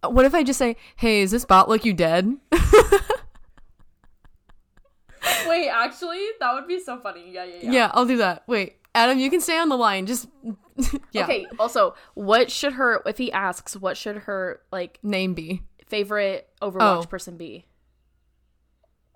Uh, 0.04 0.10
What 0.10 0.26
if 0.26 0.34
I 0.34 0.44
just 0.44 0.60
say, 0.60 0.76
"Hey, 0.96 1.22
is 1.22 1.32
this 1.32 1.46
bot 1.46 1.68
look 1.70 1.84
you 1.86 1.94
dead?" 1.94 2.38
Wait, 5.48 5.70
actually, 5.70 6.26
that 6.40 6.54
would 6.54 6.68
be 6.68 6.80
so 6.80 7.00
funny. 7.00 7.32
Yeah, 7.32 7.44
yeah, 7.46 7.56
yeah. 7.62 7.72
yeah, 7.72 7.92
I'll 7.94 8.06
do 8.06 8.18
that. 8.18 8.44
Wait, 8.48 8.78
Adam, 8.96 9.20
you 9.20 9.30
can 9.30 9.42
stay 9.42 9.58
on 9.58 9.70
the 9.70 9.78
line. 9.78 10.06
Just 10.06 10.28
Yeah. 11.12 11.24
Okay. 11.26 11.46
Also, 11.60 11.94
what 12.14 12.50
should 12.52 12.74
her 12.74 13.02
if 13.06 13.18
he 13.18 13.32
asks 13.32 13.76
what 13.76 13.98
should 13.98 14.18
her 14.20 14.62
like 14.72 15.00
Name 15.04 15.34
be. 15.34 15.64
favorite 15.88 16.48
Overwatch 16.62 17.04
Oh. 17.04 17.06
person 17.06 17.36
be? 17.38 17.66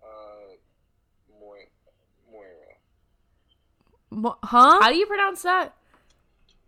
Uh, 0.02 0.56
Moira. 1.40 1.62
Moira. 2.32 2.52
Mo- 4.12 4.38
huh? 4.44 4.80
How 4.82 4.90
do 4.90 4.96
you 4.98 5.06
pronounce 5.06 5.42
that? 5.44 5.74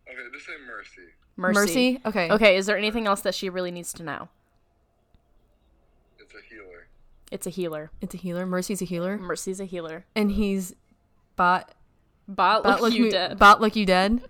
Okay, 0.07 0.17
just 0.33 0.45
say 0.45 0.53
Mercy. 0.65 1.01
Mercy. 1.35 1.59
Mercy. 1.59 2.01
Okay. 2.05 2.31
Okay. 2.31 2.55
Is 2.57 2.65
there 2.65 2.77
anything 2.77 3.07
else 3.07 3.21
that 3.21 3.35
she 3.35 3.49
really 3.49 3.71
needs 3.71 3.91
to 3.93 4.03
know? 4.03 4.29
It's 7.36 7.45
a 7.47 7.49
healer. 7.49 7.91
It's 8.01 8.13
a 8.15 8.17
healer. 8.17 8.41
It's 8.41 8.41
a 8.41 8.45
healer. 8.45 8.45
Mercy's 8.45 8.81
a 8.81 8.86
healer, 8.86 9.17
Mercy's 9.17 9.59
a 9.59 9.65
healer. 9.65 10.05
and 10.15 10.31
he's 10.31 10.73
bot. 11.36 11.73
Bot, 12.27 12.63
Bot 12.63 12.65
look 12.65 12.81
like 12.81 12.93
you 12.93 13.05
you 13.05 13.11
dead. 13.11 13.38
Bot 13.38 13.61
like 13.61 13.75
you 13.75 13.86
dead. 13.86 14.21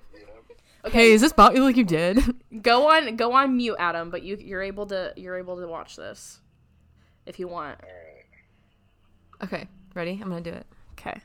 Hey, 0.85 1.11
is 1.11 1.21
this 1.21 1.31
bot 1.33 1.55
you 1.55 1.63
like 1.63 1.77
you 1.77 1.83
dead? 1.83 2.19
Go 2.61 2.89
on, 2.89 3.15
go 3.15 3.33
on 3.33 3.57
mute, 3.57 3.75
Adam. 3.79 4.09
But 4.11 4.21
you 4.23 4.37
you're 4.37 4.61
able 4.61 4.85
to 4.87 5.13
you're 5.15 5.37
able 5.37 5.59
to 5.59 5.67
watch 5.67 5.95
this 5.95 6.39
if 7.25 7.39
you 7.39 7.47
want. 7.47 7.79
okay, 9.43 9.67
ready? 9.93 10.19
I'm 10.21 10.29
gonna 10.29 10.41
do 10.41 10.51
it. 10.51 10.65
Okay. 10.93 11.19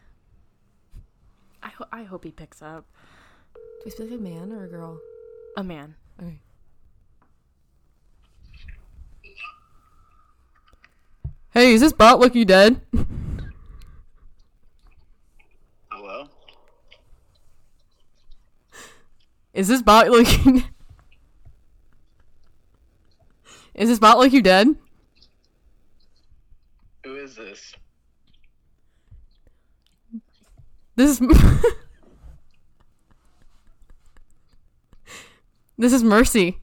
I 1.62 1.68
ho- 1.68 1.86
I 1.92 2.02
hope 2.04 2.24
he 2.24 2.30
picks 2.30 2.62
up 2.62 2.84
Do 3.54 3.60
I 3.86 3.90
speak 3.90 4.10
like 4.10 4.18
a 4.18 4.22
man 4.22 4.52
or 4.52 4.64
a 4.64 4.68
girl? 4.68 4.98
a 5.56 5.62
man. 5.64 5.94
Okay. 6.22 6.40
Hey, 11.52 11.74
is 11.74 11.80
this 11.80 11.92
bot 11.92 12.34
you 12.34 12.44
dead? 12.44 12.80
Hello? 15.90 16.28
Is 19.52 19.66
this 19.66 19.82
bot 19.82 20.08
looking? 20.10 20.62
Is 23.74 23.88
this 23.88 23.98
bot 23.98 24.18
like 24.18 24.32
you 24.32 24.42
dead? 24.42 24.68
Who 27.04 27.16
is 27.16 27.34
this? 27.34 27.74
This 30.96 31.18
is 31.18 31.20
This 35.78 35.94
is 35.94 36.04
Mercy. 36.04 36.58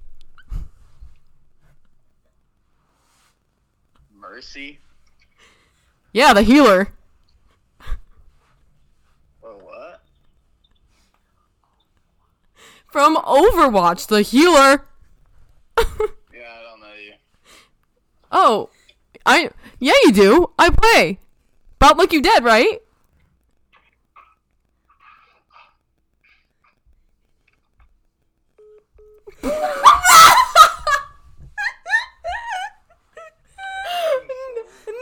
Mercy? 4.37 4.77
Yeah, 6.13 6.31
the 6.33 6.43
healer. 6.43 6.89
Or 9.41 9.53
what? 9.53 10.03
From 12.85 13.15
Overwatch, 13.15 14.05
the 14.05 14.21
healer. 14.21 14.85
Yeah, 16.31 16.53
I 16.53 16.61
don't 16.69 16.79
know 16.81 16.93
you. 17.03 17.13
Oh, 18.31 18.69
I 19.25 19.49
yeah, 19.79 19.93
you 20.03 20.11
do. 20.11 20.51
I 20.59 20.69
play. 20.69 21.17
Bot 21.79 21.97
like 21.97 22.13
you 22.13 22.21
dead, 22.21 22.43
right? 22.43 22.83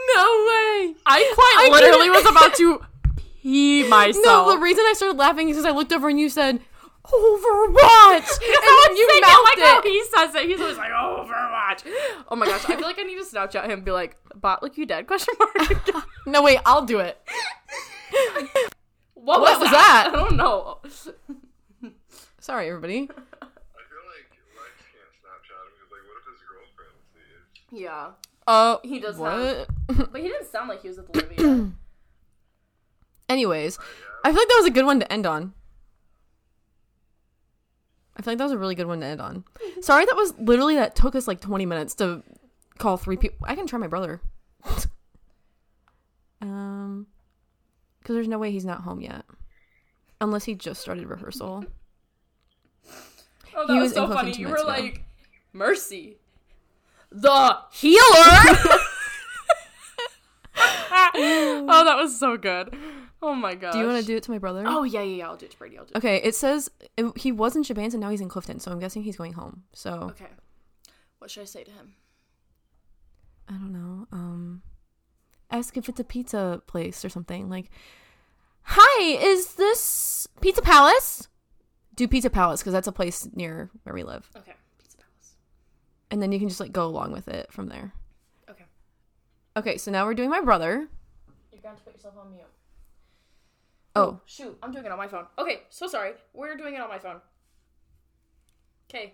no 0.07 0.45
way. 0.47 0.94
I 1.05 1.31
quite 1.35 1.71
literally 1.71 2.09
was 2.09 2.25
about 2.25 2.55
to 2.55 2.81
pee 3.41 3.87
myself. 3.87 4.25
No, 4.25 4.55
the 4.55 4.59
reason 4.59 4.83
I 4.87 4.93
started 4.93 5.17
laughing 5.17 5.49
is 5.49 5.55
because 5.55 5.71
I 5.71 5.75
looked 5.75 5.93
over 5.93 6.09
and 6.09 6.19
you 6.19 6.29
said 6.29 6.59
Overwatch, 7.05 8.41
and 8.41 8.63
then 8.65 8.97
you 8.97 9.07
Saying 9.09 9.21
it 9.21 9.27
mouthed 9.27 9.43
like 9.43 9.59
how 9.59 9.79
oh, 9.79 9.81
he 9.83 10.03
says 10.05 10.33
it. 10.35 10.49
He's 10.49 10.59
always 10.59 10.77
like 10.77 10.89
Overwatch. 10.89 11.85
Oh 12.29 12.35
my 12.35 12.47
gosh, 12.47 12.67
I 12.67 12.75
feel 12.75 12.81
like 12.81 12.97
I 12.97 13.03
need 13.03 13.17
to 13.17 13.23
Snapchat 13.23 13.65
him 13.65 13.71
and 13.71 13.85
be 13.85 13.91
like, 13.91 14.17
"Bot, 14.35 14.63
like 14.63 14.77
you 14.77 14.85
dead?" 14.85 15.05
Question 15.05 15.35
mark. 15.39 16.05
No, 16.25 16.41
wait, 16.41 16.59
I'll 16.65 16.85
do 16.85 16.99
it. 16.99 17.21
what, 19.13 19.41
What 19.41 19.59
was 19.59 19.69
that? 19.69 20.09
I 20.11 20.15
don't 20.15 20.35
know. 20.35 20.79
Sorry, 22.39 22.67
everybody. 22.67 23.09
I 27.71 28.11
feel 28.47 28.53
like 28.53 28.83
Lex 28.83 28.87
can't 28.87 29.03
Snapchat 29.03 29.03
him 29.03 29.07
because, 29.07 29.19
like, 29.19 29.19
what 29.19 29.33
if 29.33 29.47
his 29.47 29.57
girlfriend 29.57 29.57
sees? 29.57 29.67
Yeah, 29.67 29.67
Uh, 29.67 29.67
he 29.67 29.97
does 29.97 29.97
what? 29.97 30.11
but 30.11 30.21
he 30.21 30.27
didn't 30.27 30.47
sound 30.51 30.69
like 30.69 30.81
he 30.81 30.87
was 30.87 30.97
with 30.97 31.09
Olivia. 31.15 31.71
Anyways, 33.29 33.79
I 34.23 34.29
feel 34.31 34.39
like 34.41 34.47
that 34.47 34.57
was 34.59 34.67
a 34.67 34.71
good 34.71 34.85
one 34.85 34.99
to 34.99 35.11
end 35.11 35.25
on. 35.25 35.53
I 38.17 38.21
feel 38.21 38.31
like 38.31 38.37
that 38.37 38.45
was 38.45 38.53
a 38.53 38.57
really 38.57 38.75
good 38.75 38.87
one 38.87 38.99
to 39.01 39.05
end 39.05 39.19
on. 39.21 39.43
Sorry, 39.81 40.05
that 40.05 40.15
was 40.15 40.33
literally 40.37 40.75
that 40.75 40.95
took 40.95 41.15
us 41.15 41.27
like 41.27 41.41
20 41.41 41.65
minutes 41.65 41.95
to 41.95 42.23
call 42.77 42.97
three 42.97 43.17
people. 43.17 43.45
I 43.47 43.55
can 43.55 43.67
try 43.67 43.77
my 43.79 43.87
brother. 43.87 44.21
um, 46.41 47.07
because 47.99 48.15
there's 48.15 48.27
no 48.27 48.37
way 48.37 48.51
he's 48.51 48.65
not 48.65 48.81
home 48.81 49.01
yet, 49.01 49.25
unless 50.21 50.43
he 50.45 50.53
just 50.55 50.81
started 50.81 51.07
rehearsal. 51.07 51.65
Oh, 53.57 53.67
He 53.67 53.73
that 53.73 53.79
was 53.79 53.81
was 53.83 53.93
so 53.93 54.07
funny. 54.07 54.33
You 54.33 54.49
were 54.49 54.55
ago. 54.57 54.67
like, 54.67 55.03
Mercy, 55.53 56.17
the 57.21 57.57
healer. 57.71 58.01
oh, 60.57 61.83
that 61.85 61.97
was 61.97 62.17
so 62.17 62.37
good. 62.37 62.75
Oh 63.21 63.33
my 63.33 63.55
god. 63.55 63.73
Do 63.73 63.79
you 63.79 63.85
want 63.87 63.99
to 63.99 64.05
do 64.05 64.15
it 64.15 64.23
to 64.23 64.31
my 64.31 64.37
brother? 64.37 64.63
Oh 64.65 64.83
yeah, 64.83 65.01
yeah, 65.01 65.17
yeah. 65.17 65.27
I'll 65.27 65.35
do 65.35 65.45
it 65.45 65.51
to 65.51 65.57
Brady. 65.57 65.77
I'll 65.77 65.85
do 65.85 65.91
it. 65.95 65.97
Okay, 65.97 66.17
it 66.17 66.35
says 66.35 66.69
it, 66.97 67.17
he 67.17 67.31
was 67.31 67.55
in 67.55 67.63
Shabans 67.63 67.93
and 67.93 67.99
now 67.99 68.09
he's 68.09 68.21
in 68.21 68.29
Clifton, 68.29 68.59
so 68.59 68.71
I'm 68.71 68.79
guessing 68.79 69.03
he's 69.03 69.17
going 69.17 69.33
home. 69.33 69.63
So 69.73 70.09
Okay. 70.11 70.27
What 71.19 71.31
should 71.31 71.41
I 71.41 71.45
say 71.45 71.63
to 71.63 71.71
him? 71.71 71.93
I 73.47 73.53
don't 73.53 73.73
know. 73.73 74.07
Um, 74.11 74.61
ask 75.51 75.75
if 75.77 75.89
it's 75.89 75.99
a 75.99 76.03
pizza 76.03 76.61
place 76.67 77.03
or 77.03 77.09
something. 77.09 77.49
Like, 77.49 77.69
hi, 78.63 79.03
is 79.03 79.55
this 79.55 80.27
Pizza 80.41 80.61
Palace? 80.61 81.27
Do 81.95 82.07
Pizza 82.07 82.29
Palace 82.29 82.61
because 82.61 82.73
that's 82.73 82.87
a 82.87 82.91
place 82.91 83.27
near 83.33 83.69
where 83.83 83.95
we 83.95 84.03
live, 84.03 84.29
Okay. 84.35 84.53
And 86.15 86.21
then 86.23 86.31
you 86.31 86.39
can 86.39 86.47
just 86.47 86.61
like 86.61 86.71
go 86.71 86.85
along 86.85 87.11
with 87.11 87.27
it 87.27 87.51
from 87.51 87.67
there. 87.67 87.91
Okay. 88.49 88.63
Okay, 89.57 89.75
so 89.77 89.91
now 89.91 90.05
we're 90.05 90.13
doing 90.13 90.29
my 90.29 90.39
brother. 90.39 90.87
You're 91.51 91.61
going 91.61 91.75
to 91.75 91.81
put 91.81 91.91
yourself 91.93 92.13
on 92.17 92.31
mute. 92.31 92.45
Oh, 93.97 94.21
Shoot, 94.25 94.57
I'm 94.63 94.71
doing 94.71 94.85
it 94.85 94.93
on 94.93 94.97
my 94.97 95.09
phone. 95.09 95.25
Okay, 95.37 95.63
so 95.69 95.87
sorry. 95.87 96.13
We're 96.33 96.55
doing 96.55 96.75
it 96.75 96.79
on 96.79 96.87
my 96.87 96.99
phone. 96.99 97.19
Okay. 98.89 99.11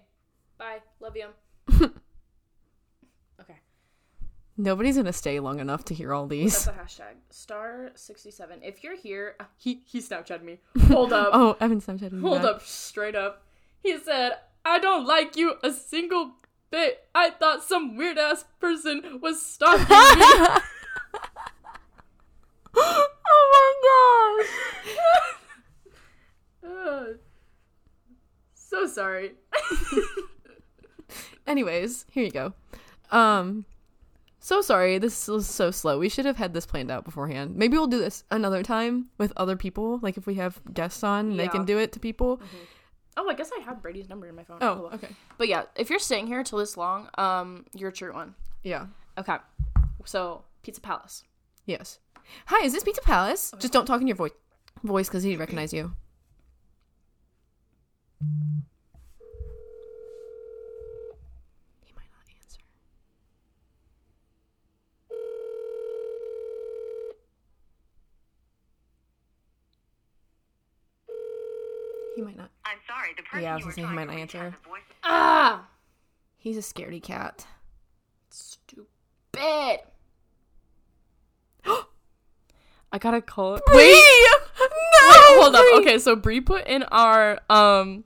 Bye. 0.60 0.78
Love 1.00 1.18
you. 1.18 1.30
okay. 3.42 3.58
nobody's 4.58 4.98
gonna 4.98 5.12
stay 5.12 5.40
long 5.40 5.60
enough 5.60 5.84
to 5.86 5.96
hear 5.96 6.14
all 6.14 6.28
these. 6.28 6.66
That's 6.66 6.78
a 6.78 7.02
hashtag. 7.02 7.14
Star 7.32 7.90
sixty 7.96 8.30
seven. 8.30 8.60
If 8.62 8.84
you're 8.84 8.96
here, 8.96 9.38
uh, 9.40 9.46
he 9.58 9.82
he 9.88 10.02
Snapchatted 10.02 10.44
me. 10.44 10.60
Hold 10.90 11.14
up. 11.14 11.30
oh, 11.34 11.58
Evan 11.60 11.82
Snapchatted 11.82 12.12
me 12.12 12.22
Hold 12.22 12.44
back. 12.44 12.58
up. 12.58 12.62
Straight 12.62 13.16
up. 13.16 13.44
He 13.82 13.98
said, 13.98 14.34
"I 14.64 14.78
don't 14.78 15.08
like 15.08 15.36
you 15.36 15.56
a 15.64 15.72
single 15.72 16.34
bit. 16.72 17.08
I 17.14 17.30
thought 17.30 17.64
some 17.64 17.96
weird 17.96 18.18
ass 18.18 18.46
person 18.60 19.20
was 19.22 19.46
stalking 19.46 19.84
me." 19.84 19.88
oh 22.76 23.08
my 23.54 24.44
gosh. 24.44 24.50
Uh, 26.72 27.04
so 28.54 28.88
sorry. 28.88 29.34
Anyways, 31.48 32.06
here 32.12 32.24
you 32.24 32.32
go. 32.32 32.54
Um, 33.12 33.66
so 34.40 34.62
sorry. 34.62 34.98
This 34.98 35.28
was 35.28 35.48
so 35.48 35.72
slow. 35.72 36.00
We 36.00 36.10
should 36.10 36.26
have 36.26 36.38
had 36.38 36.54
this 36.54 36.66
planned 36.66 36.92
out 36.92 37.04
beforehand. 37.04 37.56
Maybe 37.56 37.78
we'll 37.78 37.88
do 37.88 38.00
this 38.00 38.24
another 38.32 38.64
time 38.64 39.08
with 39.18 39.34
other 39.36 39.56
people. 39.58 40.00
Like 40.02 40.18
if 40.18 40.26
we 40.26 40.36
have 40.36 40.62
guests 40.74 41.04
on, 41.04 41.38
they 41.38 41.48
can 41.48 41.66
do 41.66 41.78
it 41.78 41.92
to 41.94 42.00
people. 42.00 42.42
Oh, 43.18 43.30
I 43.30 43.34
guess 43.34 43.52
I 43.58 43.62
have 43.64 43.82
Brady's 43.82 44.10
number 44.10 44.28
in 44.28 44.36
my 44.36 44.44
phone. 44.44 44.60
Oh, 44.62 44.90
okay. 44.94 45.10
But 45.38 45.48
yeah, 45.48 45.64
if 45.76 45.90
you're 45.90 46.00
staying 46.00 46.28
here 46.28 46.44
till 46.44 46.60
this 46.60 46.78
long, 46.78 47.10
um, 47.18 47.66
you're 47.74 47.90
a 47.90 47.94
true 47.94 48.14
one. 48.14 48.36
Yeah. 48.64 48.88
Okay. 49.18 49.38
So 50.06 50.44
Pizza 50.64 50.82
Palace. 50.82 51.24
Yes. 51.66 52.00
Hi, 52.48 52.66
is 52.66 52.74
this 52.74 52.84
Pizza 52.84 53.02
Palace? 53.02 53.54
Just 53.60 53.74
don't 53.74 53.86
talk 53.86 54.02
in 54.02 54.08
your 54.08 54.16
voice, 54.16 54.32
voice, 54.84 55.08
because 55.08 55.24
he'd 55.24 55.40
recognize 55.40 55.74
you. 55.74 55.94
He 58.22 58.28
might 61.96 62.10
not 62.16 62.26
answer. 62.40 62.60
He 72.16 72.22
might 72.22 72.38
not. 72.38 72.50
I'm 72.66 72.78
sorry, 72.88 73.10
the 73.16 73.24
person 73.24 73.44
Yeah, 73.44 73.54
I 73.54 73.56
was 73.56 73.78
you 73.78 73.84
were 73.84 73.90
he 73.90 73.96
might 73.96 74.08
not 74.08 74.18
answer. 74.18 74.56
voice- 74.68 74.82
Ah, 75.04 75.66
He's 76.38 76.58
a 76.58 76.62
scaredy 76.62 77.02
cat. 77.02 77.46
stupid. 78.30 78.88
I 82.94 82.98
gotta 83.00 83.22
call 83.22 83.56
it. 83.56 83.64
Wait! 83.72 84.26
No! 84.60 85.42
Hold 85.42 85.56
up. 85.56 85.66
Okay, 85.82 85.98
so 85.98 86.16
Brie 86.16 86.42
put 86.42 86.68
in 86.68 86.84
our 86.84 87.40
um 87.50 88.04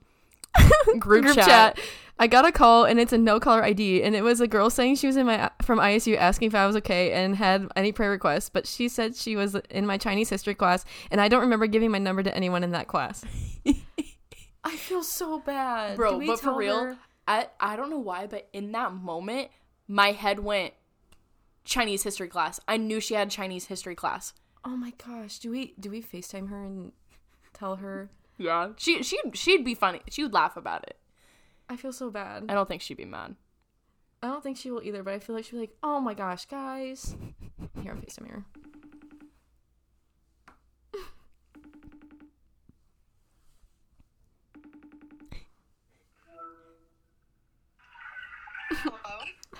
Group 0.98 1.26
chat. 1.34 1.78
I 2.18 2.28
got 2.28 2.46
a 2.46 2.52
call 2.52 2.84
and 2.84 2.98
it's 2.98 3.12
a 3.12 3.18
no 3.18 3.38
caller 3.40 3.62
ID 3.62 4.02
and 4.02 4.14
it 4.16 4.22
was 4.22 4.40
a 4.40 4.46
girl 4.46 4.70
saying 4.70 4.96
she 4.96 5.06
was 5.06 5.16
in 5.18 5.26
my 5.26 5.50
from 5.60 5.78
ISU 5.78 6.16
asking 6.16 6.46
if 6.48 6.54
I 6.54 6.66
was 6.66 6.74
okay 6.76 7.12
and 7.12 7.36
had 7.36 7.68
any 7.76 7.92
prayer 7.92 8.10
requests, 8.10 8.48
but 8.48 8.66
she 8.66 8.88
said 8.88 9.14
she 9.16 9.36
was 9.36 9.54
in 9.70 9.84
my 9.86 9.98
Chinese 9.98 10.30
history 10.30 10.54
class 10.54 10.84
and 11.10 11.20
I 11.20 11.28
don't 11.28 11.42
remember 11.42 11.66
giving 11.66 11.90
my 11.90 11.98
number 11.98 12.22
to 12.22 12.34
anyone 12.34 12.64
in 12.64 12.70
that 12.70 12.86
class. 12.88 13.22
I 14.66 14.74
feel 14.76 15.04
so 15.04 15.38
bad, 15.38 15.96
Bro, 15.96 16.26
but 16.26 16.40
for 16.40 16.56
real, 16.56 16.80
her? 16.80 16.96
I 17.28 17.46
I 17.60 17.76
don't 17.76 17.88
know 17.88 18.00
why, 18.00 18.26
but 18.26 18.48
in 18.52 18.72
that 18.72 18.92
moment, 18.92 19.50
my 19.86 20.10
head 20.10 20.40
went 20.40 20.74
Chinese 21.64 22.02
history 22.02 22.26
class. 22.26 22.58
I 22.66 22.76
knew 22.76 23.00
she 23.00 23.14
had 23.14 23.30
Chinese 23.30 23.66
history 23.66 23.94
class. 23.94 24.34
Oh 24.64 24.76
my 24.76 24.92
gosh, 25.06 25.38
do 25.38 25.52
we 25.52 25.74
do 25.78 25.90
we 25.90 26.02
FaceTime 26.02 26.48
her 26.48 26.64
and 26.64 26.90
tell 27.52 27.76
her? 27.76 28.10
Yeah. 28.38 28.70
She 28.76 29.04
she 29.04 29.20
she'd 29.34 29.64
be 29.64 29.76
funny. 29.76 30.00
She 30.10 30.24
would 30.24 30.34
laugh 30.34 30.56
about 30.56 30.82
it. 30.88 30.96
I 31.68 31.76
feel 31.76 31.92
so 31.92 32.10
bad. 32.10 32.46
I 32.48 32.54
don't 32.54 32.68
think 32.68 32.82
she'd 32.82 32.96
be 32.96 33.04
mad. 33.04 33.36
I 34.20 34.26
don't 34.26 34.42
think 34.42 34.56
she 34.56 34.72
will 34.72 34.82
either, 34.82 35.04
but 35.04 35.14
I 35.14 35.20
feel 35.20 35.36
like 35.36 35.44
she'd 35.44 35.52
be 35.52 35.60
like, 35.60 35.76
"Oh 35.80 36.00
my 36.00 36.14
gosh, 36.14 36.46
guys." 36.46 37.14
Here, 37.82 37.92
I'm 37.92 38.02
FaceTime 38.02 38.30
her. 38.30 38.44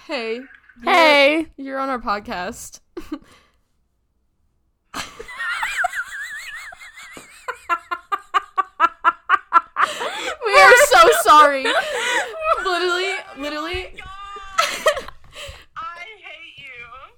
Hey. 0.07 0.41
Hey. 0.85 1.49
You're 1.57 1.81
on 1.81 1.89
our 1.89 1.99
podcast. 1.99 2.79
we 3.11 3.19
are 10.61 10.73
so 10.87 11.09
sorry. 11.23 11.65
literally, 12.65 13.15
literally, 13.37 13.95
oh 14.01 15.07
I 15.77 16.05
hate 16.23 16.57
you. 16.57 16.65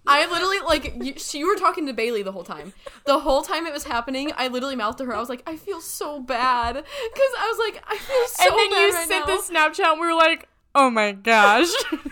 I 0.06 0.26
literally 0.30 0.60
like 0.60 0.94
you, 1.04 1.12
she, 1.18 1.40
you 1.40 1.46
were 1.46 1.56
talking 1.56 1.86
to 1.88 1.92
Bailey 1.92 2.22
the 2.22 2.32
whole 2.32 2.42
time. 2.42 2.72
The 3.04 3.18
whole 3.18 3.42
time 3.42 3.66
it 3.66 3.74
was 3.74 3.84
happening, 3.84 4.32
I 4.34 4.48
literally 4.48 4.76
mouthed 4.76 4.96
to 4.98 5.04
her. 5.04 5.14
I 5.14 5.20
was 5.20 5.28
like, 5.28 5.42
I 5.46 5.56
feel 5.56 5.82
so 5.82 6.20
bad 6.20 6.74
because 6.74 7.32
I 7.38 7.48
was 7.48 7.58
like, 7.58 7.84
I 7.86 7.98
feel 7.98 8.26
so 8.28 8.44
bad. 8.44 8.48
and 8.48 8.58
then 8.58 8.70
bad 8.70 8.80
you 8.80 8.94
right 8.94 9.08
sent 9.08 9.28
now. 9.28 9.36
the 9.36 9.42
Snapchat 9.82 9.92
and 9.92 10.00
we 10.00 10.06
were 10.06 10.14
like, 10.14 10.48
oh 10.74 10.88
my 10.88 11.12
gosh. 11.12 11.68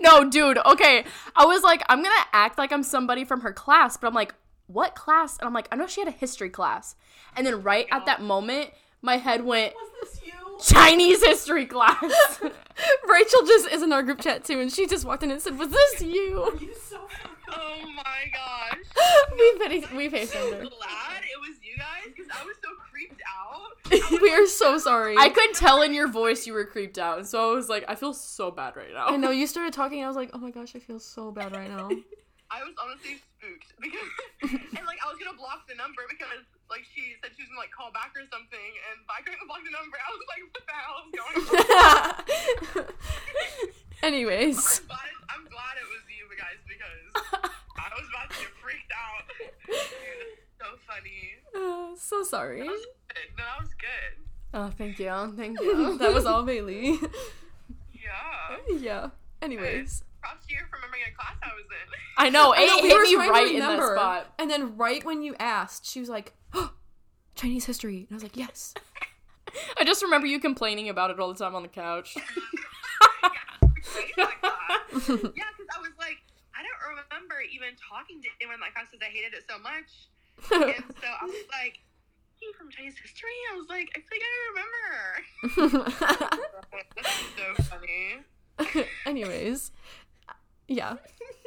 no, 0.00 0.28
dude, 0.28 0.58
okay. 0.58 1.04
I 1.36 1.44
was 1.46 1.62
like, 1.62 1.82
I'm 1.88 2.02
gonna 2.02 2.14
act 2.32 2.58
like 2.58 2.72
I'm 2.72 2.82
somebody 2.82 3.24
from 3.24 3.40
her 3.40 3.52
class, 3.52 3.96
but 3.96 4.06
I'm 4.06 4.14
like, 4.14 4.34
what 4.66 4.94
class? 4.94 5.38
And 5.38 5.46
I'm 5.46 5.52
like, 5.54 5.68
I 5.72 5.76
know 5.76 5.86
she 5.86 6.00
had 6.00 6.08
a 6.08 6.16
history 6.16 6.50
class. 6.50 6.94
And 7.36 7.46
then 7.46 7.62
right 7.62 7.86
at 7.90 8.06
that 8.06 8.22
moment, 8.22 8.70
my 9.00 9.16
head 9.16 9.44
went, 9.44 9.74
Was 9.74 10.10
this 10.12 10.20
you? 10.26 10.32
Chinese 10.62 11.24
history 11.24 11.66
class. 11.66 12.40
Rachel 13.08 13.42
just 13.46 13.68
is 13.70 13.82
in 13.82 13.92
our 13.92 14.02
group 14.02 14.20
chat 14.20 14.44
too, 14.44 14.60
and 14.60 14.72
she 14.72 14.86
just 14.86 15.04
walked 15.04 15.22
in 15.22 15.30
and 15.30 15.40
said, 15.42 15.58
"Was 15.58 15.70
this 15.70 16.02
you?" 16.02 16.58
Oh 17.54 17.82
my 17.94 18.30
gosh. 18.32 18.78
we 19.32 19.58
face 19.58 19.90
we 19.92 20.08
FaceTimed 20.08 20.26
so 20.32 20.52
her. 20.52 20.60
glad 20.62 21.20
it 21.20 21.38
was 21.38 21.58
you 21.62 21.76
guys 21.76 22.04
because 22.06 22.30
I 22.32 22.42
was 22.46 22.56
so 22.62 22.70
creeped 23.06 23.22
out. 23.28 24.20
we 24.22 24.30
are 24.30 24.46
so 24.46 24.78
sorry. 24.78 25.16
I 25.18 25.28
could 25.28 25.54
tell 25.54 25.82
in 25.82 25.94
your 25.94 26.08
voice 26.08 26.46
you 26.46 26.52
were 26.52 26.64
creeped 26.64 26.98
out. 26.98 27.18
And 27.18 27.26
so 27.26 27.50
I 27.50 27.54
was 27.54 27.68
like, 27.68 27.84
I 27.88 27.94
feel 27.94 28.14
so 28.14 28.50
bad 28.50 28.76
right 28.76 28.92
now. 28.92 29.06
I 29.06 29.16
know 29.16 29.30
you 29.30 29.46
started 29.52 29.72
talking. 29.72 29.98
and 29.98 30.04
I 30.04 30.08
was 30.08 30.16
like, 30.16 30.30
"Oh 30.32 30.38
my 30.38 30.50
gosh, 30.50 30.74
I 30.76 30.78
feel 30.78 30.98
so 30.98 31.30
bad 31.30 31.54
right 31.54 31.68
now." 31.68 31.88
I 32.52 32.60
was 32.60 32.76
honestly 32.84 33.16
spooked 33.16 33.72
because, 33.80 34.12
and 34.44 34.84
like 34.84 35.00
I 35.00 35.08
was 35.08 35.16
gonna 35.16 35.36
block 35.36 35.64
the 35.64 35.74
number 35.74 36.02
because 36.04 36.44
like 36.68 36.84
she 36.84 37.16
said 37.24 37.32
she 37.32 37.42
was 37.42 37.48
gonna 37.48 37.64
like 37.64 37.72
call 37.72 37.88
back 37.96 38.12
or 38.12 38.28
something, 38.28 38.70
and 38.92 39.00
but 39.08 39.16
I 39.16 39.20
couldn't 39.24 39.48
block 39.48 39.64
the 39.64 39.72
number. 39.72 39.96
I 39.96 40.12
was 40.12 40.20
like, 40.28 40.44
what 40.52 40.64
the 40.68 40.76
hell 40.76 41.00
is 41.00 41.16
going 41.16 41.36
on? 42.76 42.92
Anyways, 44.04 44.84
I'm 44.84 44.86
glad, 44.86 45.16
I'm 45.32 45.44
glad 45.48 45.74
it 45.80 45.88
was 45.88 46.04
you 46.12 46.28
guys 46.36 46.60
because 46.68 47.08
I 47.80 47.88
was 47.96 48.04
about 48.12 48.28
to 48.28 48.36
get 48.36 48.52
freaked 48.60 48.92
out. 48.92 49.24
Dude, 50.62 50.72
that's 50.72 50.82
so 50.82 50.92
funny. 51.56 51.92
uh, 51.92 51.96
so 51.98 52.22
sorry. 52.22 52.60
That 52.60 52.66
was 52.68 52.86
good. 53.08 53.38
No, 53.38 53.44
that 53.44 53.60
was 53.60 53.74
good. 53.74 54.24
Oh, 54.54 54.70
thank 54.76 54.98
you. 54.98 55.34
Thank 55.36 55.60
you. 55.60 55.98
that 55.98 56.12
was 56.12 56.26
all 56.26 56.42
Bailey. 56.42 56.98
Yeah. 58.02 58.76
yeah. 58.80 59.10
Anyways, 59.40 60.02
Props 60.20 60.44
to 60.46 60.54
you 60.54 60.60
for 60.68 60.76
remembering 60.76 61.02
a 61.08 61.14
class 61.14 61.36
I 61.42 61.54
was 61.54 61.64
in. 61.66 61.88
I 62.18 62.30
know. 62.30 62.52
It 62.52 62.60
I 62.60 62.66
know, 62.66 62.82
we 62.82 62.88
hit 62.88 62.96
were 62.96 63.04
me 63.04 63.30
right 63.30 63.54
in 63.54 63.60
that 63.60 63.78
spot. 63.80 64.26
And 64.38 64.50
then 64.50 64.76
right 64.76 65.04
when 65.04 65.22
you 65.22 65.36
asked, 65.38 65.86
she 65.86 66.00
was 66.00 66.08
like, 66.08 66.32
oh, 66.52 66.72
"Chinese 67.36 67.64
history," 67.64 67.98
and 67.98 68.08
I 68.10 68.14
was 68.14 68.22
like, 68.24 68.36
"Yes." 68.36 68.74
I 69.78 69.84
just 69.84 70.02
remember 70.02 70.26
you 70.26 70.40
complaining 70.40 70.88
about 70.88 71.10
it 71.10 71.20
all 71.20 71.28
the 71.32 71.38
time 71.38 71.54
on 71.54 71.62
the 71.62 71.68
couch. 71.68 72.16
Right? 73.94 74.14
like 74.16 74.40
that. 74.42 74.78
yeah, 75.36 75.50
because 75.52 75.70
I 75.74 75.80
was 75.82 75.92
like, 75.98 76.18
I 76.54 76.62
don't 76.62 76.82
remember 76.94 77.42
even 77.52 77.74
talking 77.76 78.22
to 78.22 78.28
anyone 78.40 78.54
in 78.54 78.60
my 78.60 78.70
class 78.70 78.86
because 78.90 79.04
I 79.04 79.10
hated 79.10 79.34
it 79.34 79.44
so 79.48 79.58
much. 79.58 80.08
And 80.50 80.84
so 81.00 81.06
I 81.20 81.24
was 81.24 81.34
like, 81.60 81.78
"Hey, 82.40 82.52
from 82.58 82.68
Chinese 82.70 82.98
history?" 82.98 83.30
I 83.52 83.56
was 83.56 83.68
like, 83.68 83.88
"I 83.94 84.00
think 84.02 84.22
I 84.22 84.26
remember." 84.50 86.30
So 87.36 87.44
funny. 87.64 88.22
Anyways, 89.06 89.72
yeah, 90.68 90.96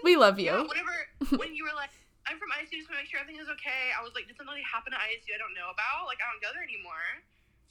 we 0.03 0.15
love 0.17 0.39
Yeah, 0.39 0.61
you. 0.61 0.67
whenever 0.67 1.07
when 1.41 1.55
you 1.55 1.63
were 1.63 1.73
like, 1.75 1.89
"I'm 2.27 2.37
from 2.39 2.49
ISU, 2.59 2.77
just 2.77 2.89
want 2.89 2.97
to 2.99 3.03
make 3.03 3.09
sure 3.09 3.19
everything 3.19 3.41
is 3.41 3.49
okay," 3.49 3.91
I 3.97 4.01
was 4.03 4.11
like, 4.15 4.27
"Did 4.27 4.37
something 4.37 4.55
happen 4.71 4.93
at 4.93 4.99
ISU 4.99 5.33
I 5.35 5.39
don't 5.39 5.53
know 5.53 5.69
about? 5.73 6.05
Like, 6.07 6.19
I 6.21 6.25
don't 6.31 6.41
go 6.41 6.49
there 6.53 6.63
anymore." 6.63 7.23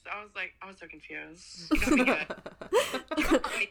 So 0.03 0.09
I 0.13 0.21
was 0.21 0.31
like, 0.35 0.53
I 0.61 0.67
was 0.67 0.77
so 0.77 0.85
confused. 0.87 1.71
You 1.73 1.79
got 1.79 1.91
me 1.97 2.05
good. 2.05 2.27
You 3.17 3.23
got 3.27 3.43
me. 3.57 3.69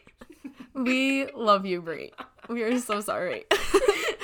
We 0.73 1.27
love 1.31 1.65
you, 1.65 1.81
Brie. 1.81 2.11
We 2.49 2.63
are 2.63 2.77
so 2.79 2.99
sorry. 2.99 3.45
So 3.51 3.57
is 3.77 3.79
it 3.79 4.19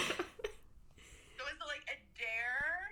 like 1.68 1.86
a 1.88 1.96
dare? 2.20 2.92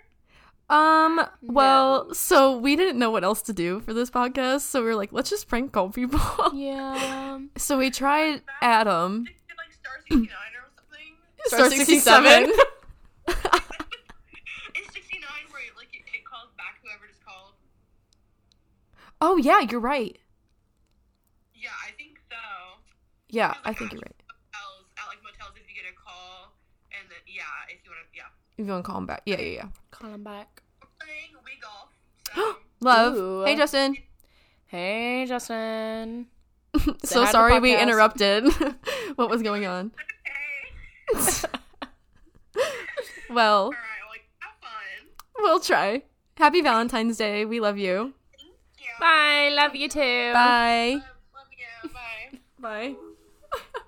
Um, 0.70 1.20
well, 1.42 2.14
so 2.14 2.56
we 2.56 2.76
didn't 2.76 2.98
know 2.98 3.10
what 3.10 3.24
else 3.24 3.42
to 3.42 3.52
do 3.52 3.80
for 3.80 3.92
this 3.92 4.08
podcast, 4.10 4.60
so 4.60 4.80
we 4.80 4.86
were 4.86 4.94
like, 4.94 5.12
let's 5.12 5.28
just 5.28 5.48
prank 5.48 5.72
call 5.72 5.90
people. 5.90 6.20
Yeah. 6.54 7.40
so 7.56 7.76
we 7.78 7.90
tried 7.90 8.42
Adam. 8.62 9.24
Like 9.24 9.36
Star 9.72 9.92
69 10.08 10.28
or 10.30 10.70
something? 10.76 11.16
Star 11.46 11.68
67. 11.70 12.50
Is 12.50 12.54
69 14.94 15.28
where 15.50 15.62
like 15.76 15.88
it, 15.92 16.02
it 16.14 16.24
calls 16.24 16.50
back 16.56 16.78
whoever 16.82 17.06
just 17.08 17.24
called? 17.24 17.54
Oh 19.20 19.36
yeah, 19.36 19.60
you're 19.60 19.80
right. 19.80 20.16
Yeah, 21.54 21.70
I 21.86 21.90
think 21.98 22.18
so. 22.30 22.36
Yeah, 23.28 23.54
I 23.64 23.72
think 23.72 23.92
you're 23.92 24.00
right. 24.00 24.22
Motels, 24.28 24.86
at 24.98 25.06
like 25.08 25.18
motels, 25.24 25.52
if 25.56 25.68
you 25.68 25.74
get 25.74 25.90
a 25.90 25.94
call, 25.98 26.52
and 26.92 27.08
then 27.10 27.18
yeah, 27.26 27.42
if 27.68 27.84
you 27.84 27.90
want 27.90 28.06
to, 28.06 28.16
yeah. 28.16 28.30
If 28.56 28.66
you 28.66 28.72
want 28.72 28.84
to 28.84 28.88
call 28.90 28.98
him 28.98 29.06
back, 29.06 29.22
Yeah, 29.26 29.40
yeah, 29.40 29.64
yeah, 29.64 29.68
Call 30.00 30.14
him 30.14 30.24
back. 30.24 30.62
We're 30.80 30.88
playing 30.98 31.44
we 31.44 31.50
golf. 31.60 31.90
So 32.34 32.56
Love. 32.80 33.14
Ooh. 33.16 33.44
Hey, 33.44 33.54
Justin. 33.54 33.96
Hey, 34.66 35.26
Justin. 35.28 36.26
so 37.04 37.24
hi 37.24 37.32
sorry 37.32 37.58
we 37.60 37.76
interrupted. 37.76 38.44
what 39.16 39.28
was 39.28 39.42
going 39.42 39.66
on? 39.66 39.92
okay. 41.16 41.22
Well, 43.28 43.66
All 43.66 43.70
right. 43.70 43.76
Well, 43.78 44.18
have 44.40 44.52
fun. 44.60 45.08
we'll 45.38 45.60
try. 45.60 46.02
Happy 46.36 46.62
Valentine's 46.62 47.16
Day. 47.16 47.44
We 47.44 47.60
love 47.60 47.78
you. 47.78 48.12
Thank 48.36 48.52
you. 48.78 48.86
Bye. 48.98 49.50
Love 49.52 49.76
you 49.76 49.88
too. 49.88 50.32
Bye. 50.32 50.94
Love, 50.94 51.02
love 51.34 51.46
you. 51.84 51.90
Bye. 52.58 52.94
Bye. 53.58 53.80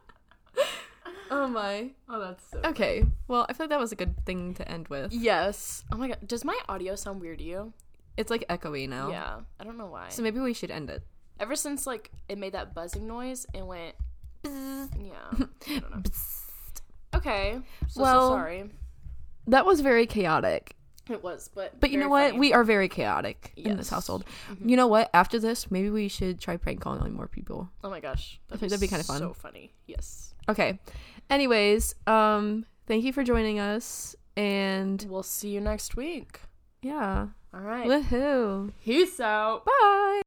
Oh 1.33 1.49
my. 1.49 1.91
Oh, 2.09 2.21
that's 2.21 2.45
so. 2.51 2.61
Okay. 2.65 3.05
Well, 3.29 3.47
I 3.49 3.53
feel 3.53 3.65
like 3.65 3.71
that 3.71 3.81
was 3.81 3.93
a 3.93 3.97
good 3.97 4.15
thing 4.27 4.55
to 4.55 4.69
end 4.71 4.89
with. 4.89 5.13
Yes. 5.13 5.85
Oh 5.91 5.97
my 5.97 6.09
god. 6.09 6.19
Does 6.27 6.45
my 6.45 6.59
audio 6.69 6.95
sound 6.95 7.21
weird 7.21 7.39
to 7.39 7.45
you? 7.45 7.73
It's 8.17 8.31
like 8.31 8.45
echoey 8.49 8.89
now. 8.89 9.11
Yeah. 9.11 9.41
I 9.59 9.65
don't 9.65 9.79
know 9.79 9.87
why. 9.87 10.09
So 10.11 10.23
maybe 10.23 10.39
we 10.41 10.53
should 10.55 10.71
end 10.71 10.91
it. 10.91 11.03
Ever 11.41 11.57
since 11.57 11.87
like 11.87 12.11
it 12.29 12.39
made 12.39 12.53
that 12.53 12.75
buzzing 12.75 13.07
noise, 13.07 13.47
and 13.55 13.67
went. 13.67 13.95
Yeah. 14.45 14.51
I 15.69 15.79
don't 15.79 15.91
know. 15.91 16.03
Okay. 17.15 17.59
So, 17.89 18.03
Well- 18.03 18.29
so 18.29 18.35
sorry. 18.35 18.71
That 19.49 19.67
was 19.67 19.81
very 19.81 20.07
chaotic. 20.07 20.77
It 21.11 21.21
was, 21.21 21.51
but 21.53 21.81
But 21.81 21.91
you 21.91 21.99
know 21.99 22.09
what? 22.09 22.29
funny. 22.29 22.39
We 22.39 22.53
are 22.53 22.63
very 22.63 22.89
chaotic 22.89 23.53
in 23.57 23.77
this 23.77 23.87
Yes. 23.87 23.91
household. 23.91 24.25
Mm-hmm. 24.53 24.69
You 24.69 24.77
know 24.77 24.87
what? 24.87 25.11
After 25.13 25.41
this, 25.41 25.69
maybe 25.69 25.91
we 25.91 26.07
should 26.07 26.39
try 26.39 26.57
prank 26.57 26.81
calling 26.81 27.13
more 27.15 27.27
people. 27.27 27.69
Oh 27.83 27.91
my 27.91 27.99
gosh. 27.99 28.39
I 28.53 28.57
think 28.57 28.71
that'd 28.71 28.81
be 28.81 28.87
kinda 28.87 29.03
fun. 29.03 29.19
So 29.19 29.33
funny. 29.33 29.73
Yes. 29.89 30.33
Okay. 30.49 30.79
Anyways, 31.33 31.95
um, 32.07 32.67
thank 32.87 33.05
you 33.05 33.13
for 33.13 33.25
joining 33.25 33.59
us. 33.59 34.15
And 34.37 35.05
We'll 35.09 35.23
see 35.23 35.49
you 35.49 35.61
next 35.61 35.97
week. 35.97 36.41
yeah. 36.83 37.29
All 37.55 37.61
right. 37.61 37.87
Woohoo. 37.87 38.73
Peace 38.85 39.19
out. 39.21 39.65
Bye. 39.67 40.22